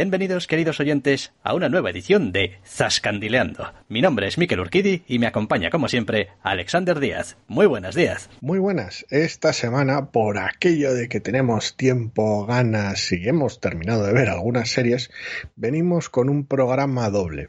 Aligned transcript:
Bienvenidos, 0.00 0.46
queridos 0.46 0.80
oyentes, 0.80 1.34
a 1.42 1.52
una 1.52 1.68
nueva 1.68 1.90
edición 1.90 2.32
de 2.32 2.56
Zascandileando. 2.64 3.74
Mi 3.90 4.00
nombre 4.00 4.28
es 4.28 4.38
Miquel 4.38 4.60
Urquidi 4.60 5.02
y 5.06 5.18
me 5.18 5.26
acompaña, 5.26 5.68
como 5.68 5.88
siempre, 5.88 6.28
Alexander 6.42 6.98
Díaz. 6.98 7.36
Muy 7.48 7.66
buenos 7.66 7.94
días. 7.94 8.30
Muy 8.40 8.58
buenas. 8.58 9.04
Esta 9.10 9.52
semana, 9.52 10.10
por 10.10 10.38
aquello 10.38 10.94
de 10.94 11.10
que 11.10 11.20
tenemos 11.20 11.76
tiempo, 11.76 12.46
ganas 12.46 13.12
y 13.12 13.28
hemos 13.28 13.60
terminado 13.60 14.06
de 14.06 14.14
ver 14.14 14.30
algunas 14.30 14.70
series, 14.70 15.10
venimos 15.54 16.08
con 16.08 16.30
un 16.30 16.46
programa 16.46 17.10
doble. 17.10 17.48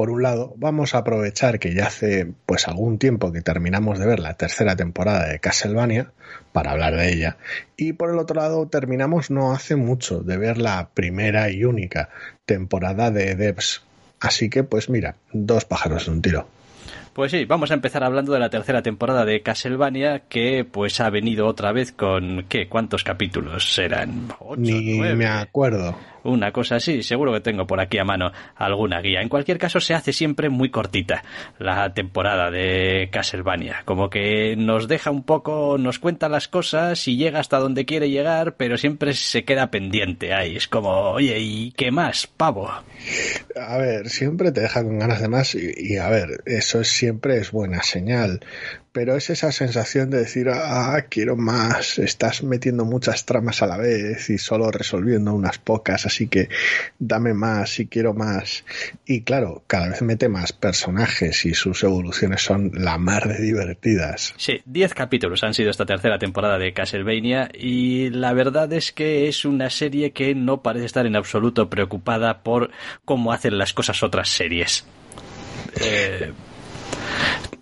Por 0.00 0.08
un 0.08 0.22
lado, 0.22 0.54
vamos 0.56 0.94
a 0.94 0.98
aprovechar 1.00 1.58
que 1.58 1.74
ya 1.74 1.88
hace 1.88 2.32
pues 2.46 2.66
algún 2.66 2.98
tiempo 2.98 3.32
que 3.32 3.42
terminamos 3.42 3.98
de 3.98 4.06
ver 4.06 4.18
la 4.18 4.32
tercera 4.32 4.74
temporada 4.74 5.28
de 5.28 5.40
Castlevania 5.40 6.12
para 6.52 6.70
hablar 6.70 6.96
de 6.96 7.12
ella 7.12 7.36
y 7.76 7.92
por 7.92 8.08
el 8.08 8.18
otro 8.18 8.40
lado 8.40 8.66
terminamos 8.66 9.30
no 9.30 9.52
hace 9.52 9.76
mucho 9.76 10.22
de 10.22 10.38
ver 10.38 10.56
la 10.56 10.88
primera 10.94 11.50
y 11.50 11.64
única 11.64 12.08
temporada 12.46 13.10
de 13.10 13.34
Devs. 13.34 13.82
Así 14.20 14.48
que 14.48 14.64
pues 14.64 14.88
mira, 14.88 15.16
dos 15.34 15.66
pájaros 15.66 16.06
de 16.06 16.12
un 16.12 16.22
tiro. 16.22 16.48
Pues 17.12 17.32
sí, 17.32 17.44
vamos 17.44 17.70
a 17.70 17.74
empezar 17.74 18.02
hablando 18.02 18.32
de 18.32 18.38
la 18.38 18.48
tercera 18.48 18.82
temporada 18.82 19.26
de 19.26 19.42
Castlevania, 19.42 20.20
que 20.30 20.64
pues 20.64 20.98
ha 21.00 21.10
venido 21.10 21.46
otra 21.46 21.72
vez 21.72 21.92
con 21.92 22.46
¿qué? 22.48 22.70
¿Cuántos 22.70 23.04
capítulos 23.04 23.74
serán? 23.74 24.28
¿Ocho, 24.38 24.58
Ni 24.62 24.98
me 24.98 25.26
acuerdo 25.26 25.94
una 26.24 26.52
cosa 26.52 26.76
así. 26.76 27.02
Seguro 27.02 27.32
que 27.32 27.40
tengo 27.40 27.66
por 27.66 27.80
aquí 27.80 27.98
a 27.98 28.04
mano 28.04 28.32
alguna 28.56 29.00
guía. 29.00 29.20
En 29.20 29.28
cualquier 29.28 29.58
caso, 29.58 29.80
se 29.80 29.94
hace 29.94 30.12
siempre 30.12 30.48
muy 30.48 30.70
cortita 30.70 31.22
la 31.58 31.92
temporada 31.94 32.50
de 32.50 33.08
Castlevania. 33.12 33.82
Como 33.84 34.10
que 34.10 34.56
nos 34.56 34.88
deja 34.88 35.10
un 35.10 35.22
poco, 35.22 35.76
nos 35.78 35.98
cuenta 35.98 36.28
las 36.28 36.48
cosas 36.48 37.06
y 37.08 37.16
llega 37.16 37.40
hasta 37.40 37.58
donde 37.58 37.84
quiere 37.84 38.10
llegar, 38.10 38.56
pero 38.56 38.76
siempre 38.76 39.12
se 39.12 39.44
queda 39.44 39.70
pendiente 39.70 40.34
ahí. 40.34 40.56
Es 40.56 40.68
como, 40.68 40.90
oye, 40.90 41.38
¿y 41.38 41.72
qué 41.72 41.90
más, 41.90 42.26
pavo? 42.26 42.70
A 42.70 43.78
ver, 43.78 44.08
siempre 44.08 44.52
te 44.52 44.60
deja 44.60 44.82
con 44.82 44.98
ganas 44.98 45.20
de 45.20 45.28
más 45.28 45.54
y, 45.54 45.72
y 45.76 45.96
a 45.96 46.08
ver, 46.08 46.42
eso 46.46 46.84
siempre 46.84 47.38
es 47.38 47.50
buena 47.50 47.82
señal 47.82 48.40
pero 48.92 49.16
es 49.16 49.30
esa 49.30 49.52
sensación 49.52 50.10
de 50.10 50.18
decir, 50.18 50.48
ah, 50.48 51.06
quiero 51.08 51.36
más, 51.36 51.98
estás 51.98 52.42
metiendo 52.42 52.84
muchas 52.84 53.24
tramas 53.24 53.62
a 53.62 53.66
la 53.66 53.76
vez 53.76 54.30
y 54.30 54.38
solo 54.38 54.70
resolviendo 54.70 55.32
unas 55.32 55.58
pocas, 55.58 56.06
así 56.06 56.26
que 56.28 56.48
dame 56.98 57.32
más 57.34 57.78
y 57.78 57.86
quiero 57.86 58.14
más. 58.14 58.64
Y 59.06 59.22
claro, 59.22 59.62
cada 59.66 59.88
vez 59.88 60.02
mete 60.02 60.28
más 60.28 60.52
personajes 60.52 61.44
y 61.44 61.54
sus 61.54 61.82
evoluciones 61.84 62.42
son 62.42 62.72
la 62.74 62.98
mar 62.98 63.28
de 63.28 63.40
divertidas. 63.40 64.34
Sí, 64.36 64.60
10 64.64 64.94
capítulos 64.94 65.44
han 65.44 65.54
sido 65.54 65.70
esta 65.70 65.86
tercera 65.86 66.18
temporada 66.18 66.58
de 66.58 66.72
Castlevania 66.72 67.48
y 67.54 68.10
la 68.10 68.32
verdad 68.32 68.72
es 68.72 68.92
que 68.92 69.28
es 69.28 69.44
una 69.44 69.70
serie 69.70 70.10
que 70.10 70.34
no 70.34 70.62
parece 70.62 70.86
estar 70.86 71.06
en 71.06 71.16
absoluto 71.16 71.70
preocupada 71.70 72.42
por 72.42 72.70
cómo 73.04 73.32
hacen 73.32 73.56
las 73.58 73.72
cosas 73.72 74.02
otras 74.02 74.28
series. 74.28 74.84
Eh, 75.80 76.32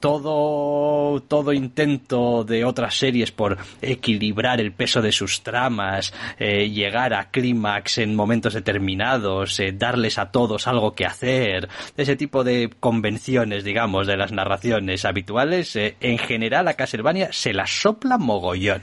todo, 0.01 1.21
todo 1.23 1.53
intento 1.53 2.45
de 2.45 2.65
otras 2.65 2.99
series 2.99 3.33
por 3.33 3.59
equilibrar 3.83 4.61
el 4.61 4.73
peso 4.73 5.03
de 5.03 5.13
sus 5.13 5.43
tramas, 5.43 6.13
eh, 6.39 6.71
llegar 6.71 7.15
a 7.15 7.31
clímax 7.31 7.99
en 7.99 8.15
momentos 8.15 8.55
determinados, 8.55 9.59
eh, 9.61 9.73
darles 9.73 10.19
a 10.19 10.31
todos 10.31 10.67
algo 10.67 10.95
que 10.95 11.07
hacer, 11.07 11.69
ese 11.97 12.17
tipo 12.17 12.45
de 12.45 12.71
convenciones, 12.81 13.65
digamos, 13.65 14.07
de 14.07 14.17
las 14.17 14.33
narraciones 14.33 15.05
habituales, 15.05 15.75
eh, 15.77 15.97
en 16.01 16.19
general 16.19 16.69
a 16.69 16.75
Castlevania 16.75 17.33
se 17.33 17.53
las 17.53 17.71
sopla 17.71 18.19
mogollón. 18.19 18.83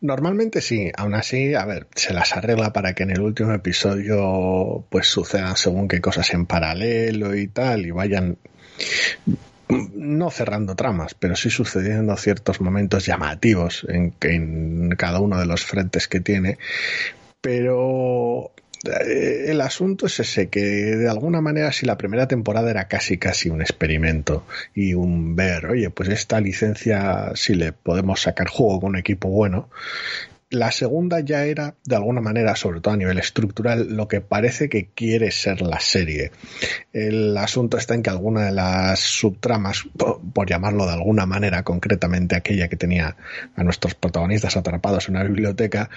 Normalmente 0.00 0.60
sí, 0.60 0.90
aún 0.96 1.14
así, 1.14 1.54
a 1.54 1.64
ver, 1.64 1.86
se 1.94 2.12
las 2.12 2.36
arregla 2.36 2.72
para 2.72 2.94
que 2.94 3.04
en 3.04 3.10
el 3.10 3.20
último 3.20 3.52
episodio 3.52 4.84
pues 4.90 5.06
sucedan 5.06 5.56
según 5.56 5.88
qué 5.88 6.00
cosas 6.00 6.32
en 6.34 6.46
paralelo 6.46 7.34
y 7.36 7.48
tal 7.48 7.86
y 7.86 7.90
vayan 7.90 8.38
no 9.94 10.30
cerrando 10.30 10.74
tramas, 10.74 11.14
pero 11.14 11.36
sí 11.36 11.50
sucediendo 11.50 12.16
ciertos 12.16 12.60
momentos 12.60 13.06
llamativos 13.06 13.86
en, 13.88 14.14
en 14.22 14.90
cada 14.90 15.20
uno 15.20 15.38
de 15.38 15.46
los 15.46 15.64
frentes 15.64 16.08
que 16.08 16.20
tiene. 16.20 16.58
Pero 17.40 18.52
eh, 18.84 19.46
el 19.48 19.60
asunto 19.60 20.06
es 20.06 20.18
ese, 20.20 20.48
que 20.48 20.60
de 20.60 21.08
alguna 21.08 21.40
manera 21.40 21.72
si 21.72 21.86
la 21.86 21.96
primera 21.96 22.26
temporada 22.26 22.70
era 22.70 22.88
casi 22.88 23.18
casi 23.18 23.48
un 23.48 23.60
experimento 23.60 24.44
y 24.74 24.94
un 24.94 25.36
ver, 25.36 25.66
oye, 25.66 25.90
pues 25.90 26.08
esta 26.08 26.40
licencia 26.40 27.32
si 27.34 27.54
le 27.54 27.72
podemos 27.72 28.22
sacar 28.22 28.48
juego 28.48 28.80
con 28.80 28.90
un 28.90 28.96
equipo 28.96 29.28
bueno, 29.28 29.68
la 30.52 30.70
segunda 30.70 31.20
ya 31.20 31.46
era, 31.46 31.74
de 31.84 31.96
alguna 31.96 32.20
manera, 32.20 32.54
sobre 32.56 32.80
todo 32.80 32.92
a 32.92 32.96
nivel 32.98 33.18
estructural, 33.18 33.96
lo 33.96 34.06
que 34.06 34.20
parece 34.20 34.68
que 34.68 34.90
quiere 34.94 35.30
ser 35.30 35.62
la 35.62 35.80
serie. 35.80 36.30
El 36.92 37.34
asunto 37.38 37.78
está 37.78 37.94
en 37.94 38.02
que 38.02 38.10
alguna 38.10 38.44
de 38.44 38.52
las 38.52 39.00
subtramas, 39.00 39.84
por, 39.96 40.46
llamarlo 40.46 40.84
de 40.84 40.92
alguna 40.92 41.24
manera, 41.24 41.62
concretamente 41.62 42.36
aquella 42.36 42.68
que 42.68 42.76
tenía 42.76 43.16
a 43.56 43.64
nuestros 43.64 43.94
protagonistas 43.94 44.58
atrapados 44.58 45.08
en 45.08 45.16
una 45.16 45.24
biblioteca, 45.24 45.88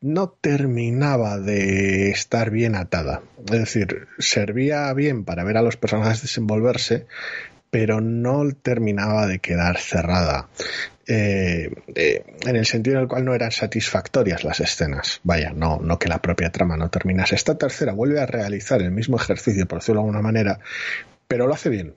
no 0.00 0.28
terminaba 0.28 1.38
de 1.38 2.10
estar 2.10 2.50
bien 2.50 2.74
atada. 2.74 3.22
Es 3.44 3.60
decir, 3.60 4.08
servía 4.18 4.92
bien 4.92 5.24
para 5.24 5.44
ver 5.44 5.56
a 5.56 5.62
los 5.62 5.76
personajes 5.76 6.22
desenvolverse, 6.22 7.06
pero 7.70 8.00
no 8.00 8.42
terminaba 8.50 9.28
de 9.28 9.38
quedar 9.38 9.78
cerrada. 9.78 10.48
Eh, 11.12 11.68
eh, 11.96 12.24
en 12.46 12.54
el 12.54 12.66
sentido 12.66 12.94
en 12.94 13.02
el 13.02 13.08
cual 13.08 13.24
no 13.24 13.34
eran 13.34 13.50
satisfactorias 13.50 14.44
las 14.44 14.60
escenas. 14.60 15.20
Vaya, 15.24 15.52
no, 15.52 15.80
no 15.82 15.98
que 15.98 16.08
la 16.08 16.22
propia 16.22 16.52
trama 16.52 16.76
no 16.76 16.88
terminase. 16.88 17.34
Esta 17.34 17.58
tercera 17.58 17.92
vuelve 17.94 18.20
a 18.20 18.26
realizar 18.26 18.80
el 18.80 18.92
mismo 18.92 19.16
ejercicio, 19.16 19.66
por 19.66 19.80
decirlo 19.80 20.02
de 20.02 20.06
alguna 20.06 20.22
manera, 20.22 20.60
pero 21.26 21.48
lo 21.48 21.54
hace 21.54 21.68
bien. 21.68 21.94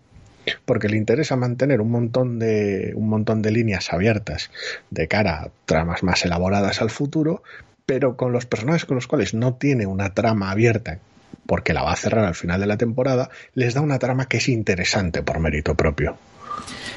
Porque 0.65 0.89
le 0.89 0.97
interesa 0.97 1.35
mantener 1.35 1.79
un 1.79 1.91
montón 1.91 2.39
de, 2.39 2.93
un 2.95 3.07
montón 3.07 3.43
de 3.43 3.51
líneas 3.51 3.93
abiertas 3.93 4.49
de 4.89 5.07
cara 5.07 5.43
a 5.43 5.51
tramas 5.67 6.01
más 6.01 6.25
elaboradas 6.25 6.81
al 6.81 6.89
futuro, 6.89 7.43
pero 7.85 8.17
con 8.17 8.31
los 8.33 8.47
personajes 8.47 8.85
con 8.85 8.95
los 8.95 9.05
cuales 9.05 9.35
no 9.35 9.53
tiene 9.53 9.85
una 9.85 10.15
trama 10.15 10.49
abierta 10.49 10.97
porque 11.45 11.73
la 11.73 11.83
va 11.83 11.91
a 11.91 11.97
cerrar 11.97 12.25
al 12.25 12.35
final 12.35 12.59
de 12.59 12.67
la 12.67 12.77
temporada, 12.77 13.29
les 13.53 13.75
da 13.75 13.81
una 13.81 13.99
trama 13.99 14.25
que 14.27 14.37
es 14.37 14.49
interesante 14.49 15.21
por 15.21 15.39
mérito 15.39 15.75
propio. 15.75 16.17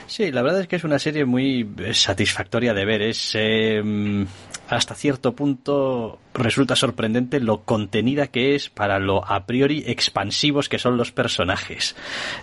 Sí, 0.06 0.30
la 0.30 0.42
verdad 0.42 0.60
es 0.60 0.68
que 0.68 0.76
es 0.76 0.84
una 0.84 0.98
serie 0.98 1.24
muy 1.24 1.68
eh, 1.78 1.92
satisfactoria 1.92 2.72
de 2.72 2.84
ver. 2.84 3.02
Es 3.02 3.32
em, 3.34 4.26
hasta 4.68 4.94
cierto 4.94 5.34
punto 5.34 6.20
resulta 6.32 6.76
sorprendente 6.76 7.40
lo 7.40 7.64
contenida 7.64 8.28
que 8.28 8.54
es 8.54 8.68
para 8.70 8.98
lo 8.98 9.24
a 9.28 9.46
priori 9.46 9.82
expansivos 9.86 10.68
que 10.68 10.78
son 10.78 10.96
los 10.96 11.10
personajes. 11.12 11.96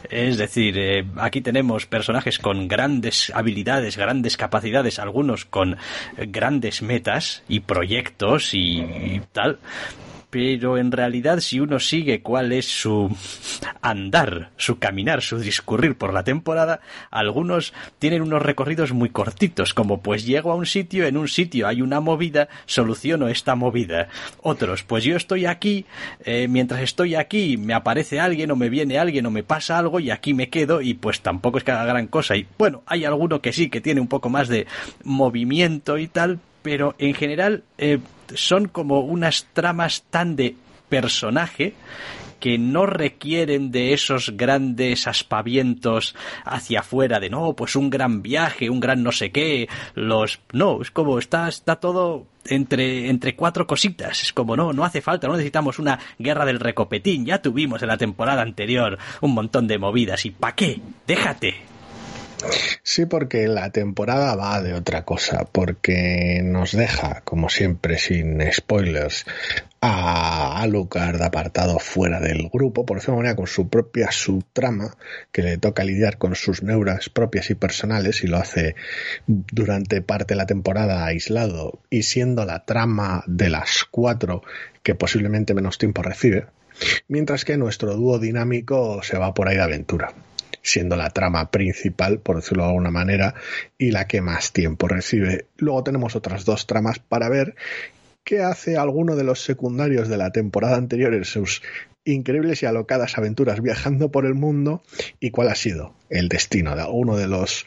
Es 0.10 0.38
decir, 0.38 0.78
eh, 0.78 1.06
aquí 1.18 1.42
tenemos 1.42 1.86
personajes 1.86 2.38
con 2.38 2.68
grandes 2.68 3.32
habilidades, 3.34 3.98
grandes 3.98 4.36
capacidades, 4.36 5.00
algunos 5.00 5.46
con 5.46 5.78
grandes 6.18 6.82
metas 6.82 7.44
y 7.48 7.62
proyectos 7.62 8.54
y 8.54 9.22
tal 9.32 9.60
pero 10.34 10.80
en 10.80 10.92
realidad 10.92 11.42
si 11.42 11.60
uno 11.60 11.80
sigue 11.80 12.24
cuál 12.24 12.54
es 12.54 12.66
su 12.66 13.16
andar, 13.84 14.50
su 14.58 14.80
caminar, 14.80 15.22
su 15.22 15.38
discurrir 15.38 15.96
por 15.96 16.12
la 16.12 16.24
temporada, 16.24 16.80
algunos 17.12 17.72
tienen 18.00 18.24
unos 18.24 18.42
recorridos 18.42 18.94
muy 18.94 19.10
cortitos, 19.10 19.76
como 19.76 20.02
pues 20.02 20.26
llego 20.26 20.52
a 20.52 20.56
un 20.56 20.66
sitio, 20.66 21.06
en 21.06 21.18
un 21.18 21.28
sitio 21.28 21.68
hay 21.68 21.84
una 21.84 22.00
movida, 22.00 22.50
soluciono 22.66 23.28
esta 23.28 23.54
movida. 23.54 24.08
Otros, 24.42 24.82
pues 24.82 25.04
yo 25.04 25.18
estoy 25.18 25.46
aquí, 25.46 25.86
eh, 26.26 26.48
mientras 26.48 26.82
estoy 26.82 27.14
aquí 27.14 27.56
me 27.58 27.76
aparece 27.76 28.20
alguien 28.20 28.50
o 28.50 28.56
me 28.56 28.70
viene 28.70 28.98
alguien 28.98 29.28
o 29.28 29.30
me 29.30 29.44
pasa 29.44 29.78
algo 29.78 30.00
y 30.00 30.10
aquí 30.10 30.34
me 30.34 30.50
quedo 30.50 30.82
y 30.82 30.96
pues 30.96 31.22
tampoco 31.22 31.60
es 31.60 31.64
que 31.64 31.74
haga 31.74 31.86
gran 31.86 32.08
cosa. 32.08 32.36
Y 32.36 32.48
bueno, 32.58 32.82
hay 32.88 33.06
alguno 33.06 33.40
que 33.40 33.54
sí, 33.54 33.70
que 33.70 33.82
tiene 33.82 34.02
un 34.02 34.08
poco 34.08 34.30
más 34.32 34.48
de 34.48 34.66
movimiento 35.04 36.00
y 36.00 36.08
tal, 36.08 36.40
pero 36.64 36.96
en 36.98 37.14
general 37.14 37.62
eh, 37.78 38.00
son 38.36 38.68
como 38.68 39.02
unas 39.02 39.48
tramas 39.54 40.04
tan 40.10 40.36
de 40.36 40.56
personaje 40.90 41.74
que 42.44 42.58
no 42.58 42.86
requieren 42.86 43.72
de 43.72 43.94
esos 43.94 44.36
grandes 44.36 45.08
aspavientos 45.08 46.14
hacia 46.44 46.82
afuera 46.82 47.22
de 47.22 47.30
no, 47.30 47.54
pues 47.54 47.78
un 47.78 47.90
gran 47.90 48.22
viaje, 48.22 48.70
un 48.70 48.82
gran 48.82 49.02
no 49.02 49.14
sé 49.14 49.32
qué, 49.32 49.70
los 49.96 50.42
no, 50.52 50.82
es 50.82 50.92
como 50.92 51.20
está 51.20 51.48
está 51.48 51.78
todo 51.78 52.28
entre 52.44 53.10
entre 53.10 53.38
cuatro 53.38 53.66
cositas, 53.66 54.24
es 54.24 54.34
como 54.34 54.58
no, 54.58 54.74
no 54.74 54.84
hace 54.84 55.00
falta, 55.00 55.28
no 55.28 55.36
necesitamos 55.36 55.80
una 55.80 55.98
guerra 56.20 56.44
del 56.44 56.60
recopetín, 56.60 57.26
ya 57.26 57.42
tuvimos 57.42 57.82
en 57.82 57.88
la 57.88 57.98
temporada 57.98 58.42
anterior 58.42 58.98
un 59.22 59.34
montón 59.34 59.66
de 59.66 59.78
movidas 59.78 60.26
y 60.26 60.32
¿pa 60.32 60.54
qué? 60.54 60.82
Déjate, 61.08 61.73
Sí, 62.84 63.06
porque 63.06 63.48
la 63.48 63.72
temporada 63.72 64.36
va 64.36 64.62
de 64.62 64.74
otra 64.74 65.06
cosa, 65.06 65.46
porque 65.52 66.42
nos 66.44 66.74
deja, 66.74 67.22
como 67.22 67.50
siempre, 67.50 67.98
sin 67.98 68.42
spoilers, 68.52 69.26
a 69.82 70.62
Alucard 70.62 71.22
apartado 71.22 71.80
fuera 71.80 72.20
del 72.20 72.50
grupo, 72.50 72.86
por 72.86 72.98
decirlo 72.98 73.18
manera, 73.18 73.36
con 73.36 73.48
su 73.48 73.70
propia 73.70 74.12
subtrama, 74.12 74.96
que 75.32 75.42
le 75.42 75.58
toca 75.58 75.84
lidiar 75.84 76.18
con 76.18 76.36
sus 76.36 76.64
neuras 76.64 77.10
propias 77.10 77.50
y 77.50 77.56
personales, 77.56 78.24
y 78.24 78.28
lo 78.28 78.38
hace 78.38 78.76
durante 79.28 80.02
parte 80.02 80.34
de 80.34 80.38
la 80.38 80.46
temporada 80.46 81.06
aislado, 81.06 81.80
y 81.90 82.04
siendo 82.04 82.46
la 82.46 82.66
trama 82.66 83.24
de 83.28 83.50
las 83.50 83.86
cuatro 83.90 84.44
que 84.84 84.96
posiblemente 84.96 85.54
menos 85.54 85.78
tiempo 85.78 86.02
recibe, 86.02 86.48
mientras 87.08 87.46
que 87.46 87.58
nuestro 87.58 87.96
dúo 87.96 88.20
dinámico 88.20 89.02
se 89.04 89.18
va 89.18 89.34
por 89.34 89.48
ahí 89.48 89.56
de 89.56 89.64
aventura 89.64 90.14
siendo 90.64 90.96
la 90.96 91.12
trama 91.12 91.52
principal, 91.52 92.20
por 92.20 92.38
decirlo 92.38 92.64
de 92.64 92.70
alguna 92.70 92.90
manera, 92.90 93.36
y 93.78 93.92
la 93.92 94.08
que 94.08 94.22
más 94.22 94.54
tiempo 94.54 94.88
recibe. 94.88 95.46
Luego 95.58 95.84
tenemos 95.84 96.16
otras 96.16 96.46
dos 96.46 96.66
tramas 96.66 96.98
para 96.98 97.30
ver. 97.30 97.56
Qué 98.24 98.42
hace 98.42 98.78
alguno 98.78 99.18
de 99.18 99.26
los 99.26 99.44
secundarios 99.44 100.08
de 100.08 100.18
la 100.18 100.32
temporada 100.32 100.78
anterior 100.78 101.14
en 101.14 101.26
sus 101.26 101.62
increíbles 102.06 102.64
y 102.64 102.66
alocadas 102.66 103.18
aventuras 103.18 103.62
viajando 103.62 104.12
por 104.12 104.26
el 104.26 104.34
mundo 104.34 104.82
y 105.20 105.32
cuál 105.32 105.50
ha 105.50 105.56
sido 105.56 105.94
el 106.10 106.30
destino 106.30 106.76
de 106.76 106.82
alguno 106.82 107.18
de 107.18 107.28
los 107.28 107.66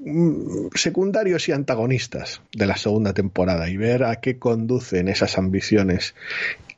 mm, 0.00 0.68
secundarios 0.74 1.48
y 1.48 1.52
antagonistas 1.52 2.42
de 2.52 2.66
la 2.66 2.76
segunda 2.76 3.12
temporada 3.12 3.68
y 3.70 3.76
ver 3.76 4.04
a 4.04 4.16
qué 4.16 4.38
conducen 4.38 5.08
esas 5.08 5.38
ambiciones. 5.38 6.14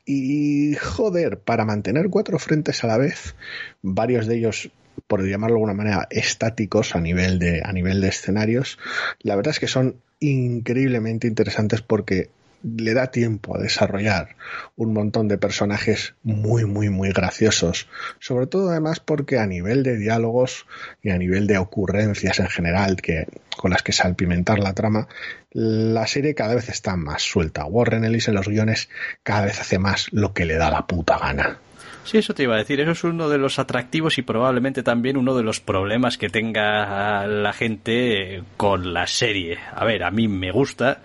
Y 0.05 0.75
joder, 0.77 1.39
para 1.39 1.67
mantener 1.67 2.09
cuatro 2.09 2.39
frentes 2.39 2.83
a 2.85 2.87
la 2.87 2.97
vez, 2.97 3.35
varios 3.83 4.27
de 4.27 4.39
ellos 4.39 4.71
por 5.07 5.27
llamarlo 5.27 5.55
de 5.55 5.59
alguna 5.59 5.75
manera, 5.75 6.09
estáticos 6.11 6.95
a 6.95 7.01
nivel 7.01 7.39
de, 7.39 7.63
a 7.65 7.73
nivel 7.73 8.01
de 8.01 8.09
escenarios, 8.09 8.79
la 9.21 9.37
verdad 9.37 9.53
es 9.53 9.61
que 9.61 9.69
son 9.69 9.97
increíblemente 10.21 11.27
interesantes 11.27 11.83
porque 11.83 12.31
le 12.63 12.95
da 12.95 13.09
tiempo 13.09 13.57
a 13.57 13.61
desarrollar 13.61 14.37
un 14.77 14.93
montón 14.93 15.29
de 15.29 15.39
personajes 15.39 16.15
muy, 16.23 16.65
muy, 16.65 16.91
muy 16.91 17.13
graciosos. 17.13 17.89
Sobre 18.19 18.47
todo 18.47 18.71
además 18.71 19.01
porque 19.01 19.39
a 19.39 19.47
nivel 19.47 19.83
de 19.83 19.97
diálogos 19.97 20.67
y 21.03 21.11
a 21.11 21.19
nivel 21.19 21.47
de 21.47 21.59
ocurrencias 21.59 22.41
en 22.41 22.49
general 22.49 22.97
que, 23.01 23.27
con 23.57 23.71
las 23.71 23.83
que 23.83 23.93
salpimentar 23.93 24.59
la 24.59 24.75
trama, 24.75 25.09
la 25.53 26.07
serie 26.07 26.35
cada 26.35 26.55
vez 26.55 26.69
está 26.69 26.97
más 26.97 27.23
suelta. 27.23 27.65
Warren 27.65 28.05
Ellis 28.05 28.29
en 28.29 28.35
los 28.35 28.49
guiones 28.49 28.89
cada 29.23 29.45
vez 29.45 29.61
hace 29.61 29.79
más 29.79 30.09
lo 30.11 30.33
que 30.33 30.45
le 30.45 30.57
da 30.57 30.71
la 30.71 30.87
puta 30.87 31.19
gana. 31.19 31.61
Sí, 32.05 32.19
eso 32.19 32.35
te 32.35 32.45
iba 32.45 32.55
a 32.55 32.59
decir. 32.59 32.81
Eso 32.81 32.93
es 32.93 33.05
uno 33.05 33.29
de 33.29 33.39
los 33.39 33.59
atractivos 33.59 34.19
y 34.19 34.23
probablemente 34.23 34.83
también 34.83 35.17
uno 35.17 35.35
de 35.35 35.43
los 35.43 35.61
problemas 35.61 36.17
que 36.17 36.31
tenga 36.31 37.27
la 37.27 37.53
gente 37.53 38.43
con 38.57 38.95
la 38.95 39.07
serie. 39.07 39.59
A 39.75 39.85
ver, 39.85 40.03
a 40.03 40.11
mí 40.11 40.27
me 40.27 40.51
gusta, 40.51 41.03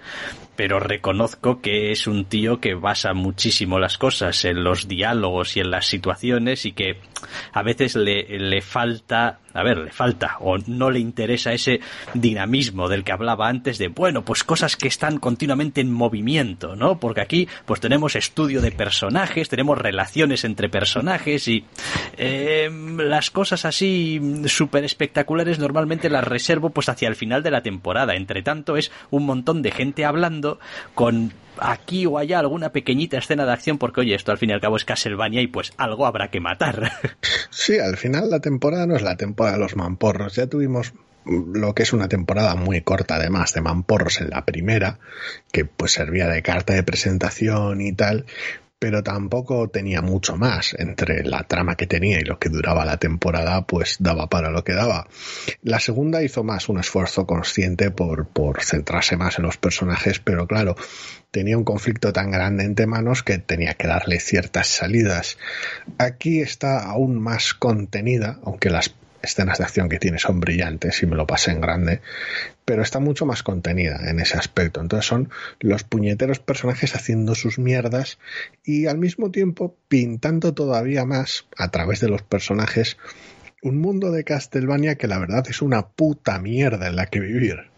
pero 0.56 0.80
reconozco 0.80 1.62
que 1.62 1.92
es 1.92 2.08
un 2.08 2.26
tío 2.26 2.60
que 2.60 2.76
basa 2.76 3.14
muchísimo 3.14 3.80
las 3.80 3.98
cosas 3.98 4.46
en 4.46 4.64
los 4.64 4.88
diálogos 4.88 5.58
y 5.58 5.60
en 5.60 5.72
las 5.72 5.88
situaciones 5.88 6.66
y 6.66 6.72
que 6.72 6.98
a 7.52 7.64
veces 7.64 7.96
le, 7.96 8.24
le 8.40 8.62
falta 8.62 9.40
a 9.54 9.64
ver, 9.64 9.78
le 9.78 9.92
falta 9.92 10.38
o 10.40 10.58
no 10.68 10.90
le 10.90 11.00
interesa 11.00 11.54
ese 11.54 11.80
dinamismo 12.14 12.90
del 12.90 13.04
que 13.04 13.12
hablaba 13.12 13.48
antes 13.48 13.78
de, 13.78 13.88
bueno, 13.88 14.24
pues 14.24 14.44
cosas 14.44 14.76
que 14.76 14.88
están 14.88 15.20
continuamente 15.20 15.82
en 15.82 15.92
movimiento, 15.92 16.76
¿no? 16.76 17.00
Porque 17.00 17.22
aquí 17.22 17.48
pues 17.66 17.80
tenemos 17.80 18.16
estudio 18.16 18.62
de 18.62 18.72
personajes, 18.72 19.50
tenemos 19.50 19.78
relaciones 19.78 20.44
entre 20.44 20.70
personajes 20.70 21.48
y 21.48 21.66
eh, 22.18 22.70
las 22.98 23.32
cosas 23.32 23.66
así 23.66 24.20
súper 24.46 24.84
espectaculares 24.84 25.60
normalmente 25.60 26.10
las 26.10 26.24
reservo 26.24 26.70
pues 26.70 26.90
hacia 26.90 27.08
el 27.08 27.16
final 27.16 27.44
de 27.44 27.52
la 27.52 27.62
temporada. 27.62 28.16
Entre 28.16 28.42
tanto 28.42 28.78
es 28.78 28.92
un 29.12 29.26
montón 29.26 29.62
de 29.62 29.72
gente 29.72 30.06
hablando 30.06 30.60
con 30.96 31.34
aquí 31.60 32.06
o 32.06 32.18
allá 32.18 32.40
alguna 32.40 32.72
pequeñita 32.72 33.18
escena 33.18 33.46
de 33.46 33.52
acción 33.52 33.78
porque 33.78 34.02
oye, 34.02 34.16
esto 34.16 34.32
al 34.32 34.38
fin 34.38 34.50
y 34.50 34.54
al 34.54 34.62
cabo 34.62 34.78
es 34.78 34.86
Castlevania 34.86 35.42
y 35.42 35.48
pues 35.48 35.74
algo 35.78 36.06
habrá 36.06 36.30
que 36.30 36.40
matar. 36.40 36.92
Sí, 37.50 37.78
al 37.78 37.98
final 37.98 38.32
la 38.32 38.40
temporada 38.40 38.88
no 38.88 38.96
es 38.96 39.04
la 39.04 39.16
temporada 39.16 39.58
de 39.58 39.62
los 39.62 39.76
mamporros. 39.76 40.36
Ya 40.36 40.48
tuvimos 40.48 40.94
lo 41.26 41.74
que 41.74 41.84
es 41.84 41.94
una 41.94 42.08
temporada 42.08 42.56
muy 42.56 42.82
corta 42.82 43.16
además 43.16 43.54
de 43.54 43.62
mamporros 43.62 44.20
en 44.20 44.32
la 44.32 44.44
primera, 44.44 45.00
que 45.52 45.64
pues 45.64 45.94
servía 45.94 46.28
de 46.28 46.42
carta 46.42 46.74
de 46.74 46.84
presentación 46.84 47.80
y 47.80 47.94
tal, 47.94 48.26
pero 48.84 49.02
tampoco 49.02 49.70
tenía 49.70 50.02
mucho 50.02 50.36
más 50.36 50.76
entre 50.78 51.24
la 51.24 51.44
trama 51.44 51.78
que 51.78 51.88
tenía 51.88 52.20
y 52.20 52.26
lo 52.26 52.38
que 52.38 52.50
duraba 52.50 52.84
la 52.84 52.98
temporada, 52.98 53.66
pues 53.66 53.96
daba 54.02 54.28
para 54.28 54.52
lo 54.52 54.66
que 54.66 54.74
daba. 54.74 55.08
La 55.62 55.80
segunda 55.80 56.22
hizo 56.22 56.44
más 56.44 56.68
un 56.68 56.82
esfuerzo 56.82 57.26
consciente 57.26 57.92
por, 57.92 58.28
por 58.28 58.62
centrarse 58.62 59.16
más 59.16 59.40
en 59.40 59.46
los 59.46 59.56
personajes, 59.56 60.20
pero 60.20 60.48
claro, 60.48 60.76
tenía 61.32 61.58
un 61.58 61.64
conflicto 61.64 62.12
tan 62.12 62.30
grande 62.30 62.66
entre 62.66 62.86
manos 62.86 63.24
que 63.24 63.38
tenía 63.38 63.76
que 63.76 63.88
darle 63.88 64.20
ciertas 64.20 64.68
salidas. 64.68 65.38
Aquí 65.98 66.42
está 66.42 66.84
aún 66.84 67.22
más 67.22 67.54
contenida, 67.54 68.42
aunque 68.44 68.70
las 68.70 68.94
escenas 69.24 69.58
de 69.58 69.64
acción 69.64 69.90
que 69.90 70.00
tiene 70.00 70.20
son 70.20 70.40
brillantes 70.40 71.02
y 71.02 71.08
me 71.08 71.16
lo 71.16 71.26
pasé 71.26 71.52
en 71.52 71.62
grande, 71.62 72.02
pero 72.66 72.84
está 72.84 73.00
mucho 73.00 73.26
más 73.26 73.42
contenida 73.42 74.10
en 74.10 74.20
ese 74.20 74.38
aspecto. 74.38 74.82
Entonces 74.82 75.08
son 75.08 75.30
los 75.60 75.84
puñeteros 75.84 76.40
personajes 76.40 76.96
haciendo 76.96 77.34
sus 77.34 77.58
mierdas 77.58 78.20
y 78.64 78.86
al 78.86 78.98
mismo 78.98 79.32
tiempo 79.32 79.76
pintando 79.88 80.54
todavía 80.54 81.06
más 81.06 81.46
a 81.58 81.70
través 81.70 82.02
de 82.02 82.10
los 82.10 82.22
personajes 82.22 82.98
un 83.64 83.80
mundo 83.80 84.12
de 84.12 84.26
Castlevania 84.26 84.96
que 84.96 85.08
la 85.08 85.20
verdad 85.20 85.46
es 85.50 85.62
una 85.62 85.88
puta 85.88 86.38
mierda 86.38 86.88
en 86.88 86.98
la 86.98 87.06
que 87.06 87.22
vivir. 87.22 87.73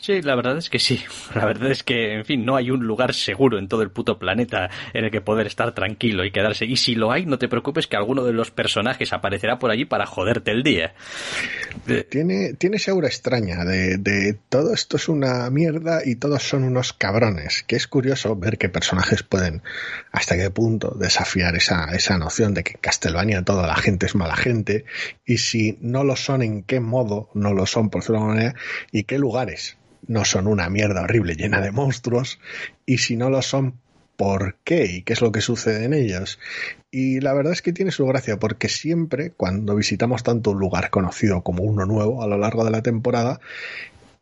Sí, 0.00 0.22
la 0.22 0.34
verdad 0.34 0.56
es 0.56 0.70
que 0.70 0.78
sí. 0.78 1.02
La 1.34 1.44
verdad 1.44 1.70
es 1.70 1.82
que, 1.82 2.14
en 2.14 2.24
fin, 2.24 2.44
no 2.44 2.56
hay 2.56 2.70
un 2.70 2.86
lugar 2.86 3.14
seguro 3.14 3.58
en 3.58 3.68
todo 3.68 3.82
el 3.82 3.90
puto 3.90 4.18
planeta 4.18 4.70
en 4.94 5.04
el 5.04 5.10
que 5.10 5.20
poder 5.20 5.46
estar 5.46 5.74
tranquilo 5.74 6.24
y 6.24 6.32
quedarse. 6.32 6.64
Y 6.64 6.76
si 6.76 6.94
lo 6.94 7.12
hay, 7.12 7.26
no 7.26 7.38
te 7.38 7.48
preocupes 7.48 7.86
que 7.86 7.96
alguno 7.96 8.24
de 8.24 8.32
los 8.32 8.50
personajes 8.50 9.12
aparecerá 9.12 9.58
por 9.58 9.70
allí 9.70 9.84
para 9.84 10.06
joderte 10.06 10.50
el 10.50 10.62
día. 10.62 10.94
Tiene, 12.08 12.54
tiene 12.54 12.76
esa 12.76 12.92
aura 12.92 13.08
extraña 13.08 13.64
de, 13.64 13.98
de 13.98 14.38
todo 14.48 14.72
esto 14.72 14.96
es 14.96 15.08
una 15.08 15.48
mierda 15.50 16.00
y 16.04 16.16
todos 16.16 16.42
son 16.42 16.64
unos 16.64 16.92
cabrones. 16.92 17.62
Que 17.66 17.76
es 17.76 17.86
curioso 17.86 18.34
ver 18.36 18.56
qué 18.56 18.68
personajes 18.68 19.22
pueden, 19.22 19.62
hasta 20.12 20.36
qué 20.36 20.50
punto, 20.50 20.96
desafiar 20.98 21.56
esa, 21.56 21.94
esa 21.94 22.16
noción 22.16 22.54
de 22.54 22.64
que 22.64 22.72
en 22.72 22.80
Castlevania 22.80 23.42
toda 23.42 23.66
la 23.66 23.76
gente 23.76 24.06
es 24.06 24.14
mala 24.14 24.36
gente. 24.36 24.86
Y 25.26 25.38
si 25.38 25.78
no 25.80 26.04
lo 26.04 26.16
son, 26.16 26.42
en 26.42 26.62
qué 26.62 26.80
modo 26.80 27.28
no 27.34 27.52
lo 27.52 27.66
son, 27.66 27.90
por 27.90 28.00
decirlo 28.00 28.20
y 28.92 29.04
qué 29.04 29.18
lugares 29.18 29.76
no 30.06 30.24
son 30.24 30.46
una 30.46 30.68
mierda 30.70 31.02
horrible 31.02 31.34
llena 31.34 31.60
de 31.60 31.72
monstruos 31.72 32.40
y 32.86 32.98
si 32.98 33.16
no 33.16 33.30
lo 33.30 33.42
son, 33.42 33.74
¿por 34.16 34.56
qué? 34.64 34.84
¿Y 34.84 35.02
qué 35.02 35.12
es 35.12 35.20
lo 35.20 35.32
que 35.32 35.40
sucede 35.40 35.84
en 35.84 35.94
ellos? 35.94 36.38
Y 36.90 37.20
la 37.20 37.32
verdad 37.32 37.52
es 37.52 37.62
que 37.62 37.72
tiene 37.72 37.90
su 37.90 38.06
gracia 38.06 38.38
porque 38.38 38.68
siempre 38.68 39.30
cuando 39.30 39.74
visitamos 39.74 40.22
tanto 40.22 40.50
un 40.50 40.58
lugar 40.58 40.90
conocido 40.90 41.42
como 41.42 41.62
uno 41.62 41.86
nuevo 41.86 42.22
a 42.22 42.26
lo 42.26 42.36
largo 42.36 42.64
de 42.64 42.70
la 42.70 42.82
temporada, 42.82 43.40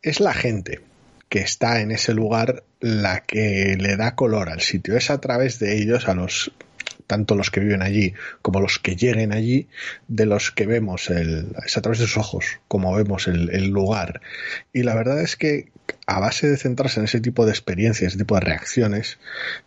es 0.02 0.20
la 0.20 0.34
gente 0.34 0.80
que 1.28 1.40
está 1.40 1.80
en 1.80 1.90
ese 1.90 2.14
lugar 2.14 2.64
la 2.80 3.20
que 3.20 3.76
le 3.78 3.96
da 3.96 4.14
color 4.14 4.48
al 4.48 4.60
sitio. 4.60 4.96
Es 4.96 5.10
a 5.10 5.20
través 5.20 5.58
de 5.58 5.76
ellos, 5.76 6.08
a 6.08 6.14
los 6.14 6.52
tanto 7.08 7.34
los 7.34 7.50
que 7.50 7.58
viven 7.58 7.82
allí 7.82 8.14
como 8.42 8.60
los 8.60 8.78
que 8.78 8.94
lleguen 8.94 9.32
allí, 9.32 9.66
de 10.06 10.26
los 10.26 10.52
que 10.52 10.66
vemos 10.66 11.10
el, 11.10 11.48
es 11.66 11.76
a 11.76 11.82
través 11.82 11.98
de 11.98 12.06
sus 12.06 12.18
ojos, 12.18 12.44
como 12.68 12.94
vemos 12.94 13.26
el, 13.26 13.68
lugar. 13.70 14.20
Y 14.72 14.84
la 14.84 14.94
verdad 14.94 15.20
es 15.20 15.36
que 15.36 15.70
a 16.06 16.20
base 16.20 16.48
de 16.48 16.56
centrarse 16.56 17.00
en 17.00 17.04
ese 17.04 17.20
tipo 17.20 17.44
de 17.46 17.50
experiencias, 17.50 18.12
ese 18.12 18.18
tipo 18.18 18.34
de 18.34 18.42
reacciones, 18.42 19.18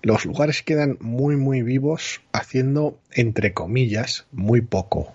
los 0.01 0.25
lugares 0.25 0.61
quedan 0.61 0.97
muy, 1.01 1.35
muy 1.35 1.63
vivos 1.63 2.21
haciendo, 2.31 2.97
entre 3.11 3.53
comillas, 3.53 4.25
muy 4.31 4.61
poco. 4.61 5.11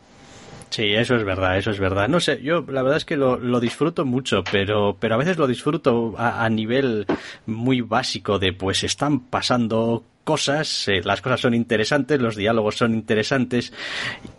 Sí, 0.71 0.95
eso 0.95 1.15
es 1.15 1.25
verdad, 1.25 1.59
eso 1.59 1.71
es 1.71 1.79
verdad. 1.79 2.09
No 2.09 2.19
sé, 2.19 2.43
yo 2.43 2.65
la 2.69 2.83
verdad 2.83 2.97
es 2.99 3.05
que 3.05 3.17
lo, 3.17 3.39
lo 3.39 3.61
disfruto 3.61 4.05
mucho, 4.05 4.43
pero, 4.51 4.97
pero 4.99 5.15
a 5.15 5.19
veces 5.19 5.39
lo 5.39 5.47
disfruto 5.47 6.15
a, 6.19 6.45
a 6.45 6.51
nivel 6.51 7.07
muy 7.47 7.83
básico 7.83 8.41
de 8.41 8.53
pues 8.53 8.83
están 8.83 9.21
pasando 9.21 10.05
cosas, 10.27 10.89
eh, 10.89 11.03
las 11.05 11.23
cosas 11.23 11.41
son 11.41 11.55
interesantes, 11.55 12.21
los 12.21 12.35
diálogos 12.35 12.75
son 12.75 12.95
interesantes, 12.95 13.73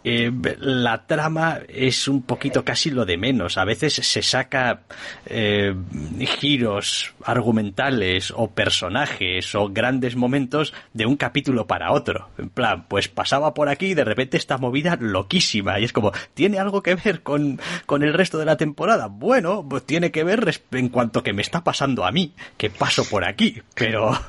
eh, 0.04 0.30
la 0.60 1.08
trama 1.08 1.62
es 1.70 2.10
un 2.10 2.24
poquito 2.24 2.66
casi 2.66 2.92
lo 2.92 3.06
de 3.06 3.18
menos. 3.18 3.58
A 3.58 3.64
veces 3.64 3.94
se 3.94 4.22
saca 4.22 4.82
eh, 5.26 5.74
giros 6.40 7.14
argumentales 7.24 8.34
o 8.36 8.52
personajes 8.52 9.56
o 9.56 9.70
grandes 9.70 10.18
momentos 10.18 10.74
de 10.94 11.06
un 11.06 11.16
capítulo 11.16 11.68
para 11.68 11.94
otro. 11.94 12.32
En 12.38 12.50
plan, 12.50 12.84
pues 12.90 13.08
pasaba 13.08 13.54
por 13.54 13.70
aquí 13.70 13.88
y 13.88 13.94
de 13.94 14.04
repente 14.04 14.36
esta 14.36 14.58
movida 14.58 14.98
loquísima 15.00 15.80
y 15.80 15.86
es 15.86 15.94
como, 15.94 16.12
¿tiene 16.34 16.60
algo 16.60 16.84
que 16.84 16.96
ver 16.96 17.22
con, 17.24 17.62
con 17.86 18.04
el 18.04 18.14
resto 18.14 18.38
de 18.38 18.46
la 18.46 18.58
temporada? 18.58 19.08
Bueno, 19.08 19.66
pues 19.68 19.86
tiene 19.86 20.12
que 20.12 20.26
ver 20.26 20.62
en 20.72 20.90
cuanto 20.90 21.24
que 21.24 21.32
me 21.32 21.42
está 21.42 21.64
pasando 21.64 22.06
a 22.06 22.12
mí, 22.12 22.34
que 22.58 22.70
paso 22.70 23.06
por 23.10 23.24
aquí, 23.24 23.62
pero 23.74 24.20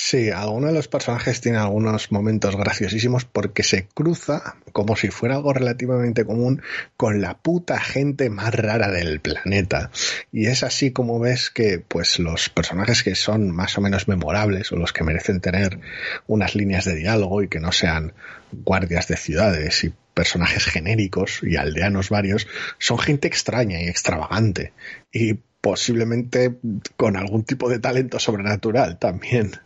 Sí, 0.00 0.30
alguno 0.30 0.68
de 0.68 0.74
los 0.74 0.86
personajes 0.86 1.40
tiene 1.40 1.58
algunos 1.58 2.12
momentos 2.12 2.54
graciosísimos 2.54 3.24
porque 3.24 3.64
se 3.64 3.88
cruza, 3.88 4.54
como 4.70 4.94
si 4.94 5.08
fuera 5.08 5.34
algo 5.34 5.52
relativamente 5.52 6.24
común, 6.24 6.62
con 6.96 7.20
la 7.20 7.36
puta 7.36 7.80
gente 7.80 8.30
más 8.30 8.54
rara 8.54 8.92
del 8.92 9.18
planeta. 9.18 9.90
Y 10.30 10.46
es 10.46 10.62
así 10.62 10.92
como 10.92 11.18
ves 11.18 11.50
que, 11.50 11.80
pues, 11.80 12.20
los 12.20 12.48
personajes 12.48 13.02
que 13.02 13.16
son 13.16 13.50
más 13.50 13.76
o 13.76 13.80
menos 13.80 14.06
memorables 14.06 14.70
o 14.70 14.76
los 14.76 14.92
que 14.92 15.02
merecen 15.02 15.40
tener 15.40 15.80
unas 16.28 16.54
líneas 16.54 16.84
de 16.84 16.94
diálogo 16.94 17.42
y 17.42 17.48
que 17.48 17.58
no 17.58 17.72
sean 17.72 18.12
guardias 18.52 19.08
de 19.08 19.16
ciudades 19.16 19.82
y 19.82 19.92
personajes 20.14 20.64
genéricos 20.64 21.40
y 21.42 21.56
aldeanos 21.56 22.08
varios, 22.08 22.46
son 22.78 23.00
gente 23.00 23.26
extraña 23.26 23.82
y 23.82 23.88
extravagante. 23.88 24.72
Y 25.12 25.40
posiblemente 25.60 26.56
con 26.96 27.16
algún 27.16 27.42
tipo 27.42 27.68
de 27.68 27.80
talento 27.80 28.20
sobrenatural 28.20 29.00
también. 29.00 29.58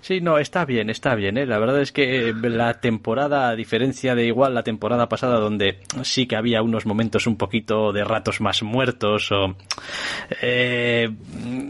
Sí, 0.00 0.20
no, 0.20 0.38
está 0.38 0.64
bien, 0.64 0.90
está 0.90 1.14
bien. 1.14 1.38
¿eh? 1.38 1.46
La 1.46 1.58
verdad 1.58 1.80
es 1.80 1.92
que 1.92 2.34
la 2.42 2.80
temporada, 2.80 3.48
a 3.48 3.56
diferencia 3.56 4.14
de 4.14 4.26
igual 4.26 4.54
la 4.54 4.62
temporada 4.62 5.08
pasada, 5.08 5.38
donde 5.38 5.80
sí 6.02 6.26
que 6.26 6.36
había 6.36 6.62
unos 6.62 6.86
momentos 6.86 7.26
un 7.26 7.36
poquito 7.36 7.92
de 7.92 8.04
ratos 8.04 8.40
más 8.40 8.62
muertos 8.62 9.30
o 9.32 9.56
eh, 10.42 11.08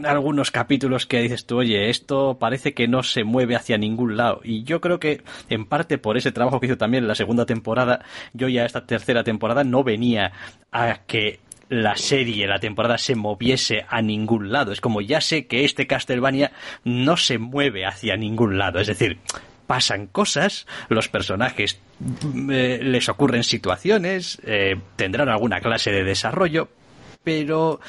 algunos 0.03 0.51
capítulos 0.51 1.05
que 1.05 1.21
dices 1.21 1.45
tú, 1.45 1.59
oye, 1.59 1.89
esto 1.89 2.37
parece 2.39 2.73
que 2.73 2.87
no 2.87 3.03
se 3.03 3.23
mueve 3.23 3.55
hacia 3.55 3.77
ningún 3.77 4.17
lado. 4.17 4.41
Y 4.43 4.63
yo 4.63 4.81
creo 4.81 4.99
que 4.99 5.21
en 5.49 5.65
parte 5.65 5.97
por 5.97 6.17
ese 6.17 6.31
trabajo 6.31 6.59
que 6.59 6.67
hizo 6.67 6.77
también 6.77 7.07
la 7.07 7.15
segunda 7.15 7.45
temporada, 7.45 8.03
yo 8.33 8.47
ya 8.47 8.65
esta 8.65 8.85
tercera 8.85 9.23
temporada 9.23 9.63
no 9.63 9.83
venía 9.83 10.31
a 10.71 11.01
que 11.05 11.39
la 11.69 11.95
serie, 11.95 12.47
la 12.47 12.59
temporada 12.59 12.97
se 12.97 13.15
moviese 13.15 13.85
a 13.87 14.01
ningún 14.01 14.51
lado. 14.51 14.71
Es 14.71 14.81
como 14.81 15.01
ya 15.01 15.21
sé 15.21 15.47
que 15.47 15.63
este 15.63 15.87
Castlevania 15.87 16.51
no 16.83 17.15
se 17.15 17.37
mueve 17.37 17.85
hacia 17.85 18.17
ningún 18.17 18.57
lado. 18.57 18.79
Es 18.79 18.87
decir, 18.87 19.19
pasan 19.67 20.07
cosas, 20.07 20.65
los 20.89 21.09
personajes 21.09 21.79
eh, 22.51 22.79
les 22.81 23.07
ocurren 23.07 23.43
situaciones, 23.43 24.41
eh, 24.43 24.77
tendrán 24.95 25.29
alguna 25.29 25.61
clase 25.61 25.91
de 25.91 26.03
desarrollo, 26.03 26.69
pero 27.23 27.79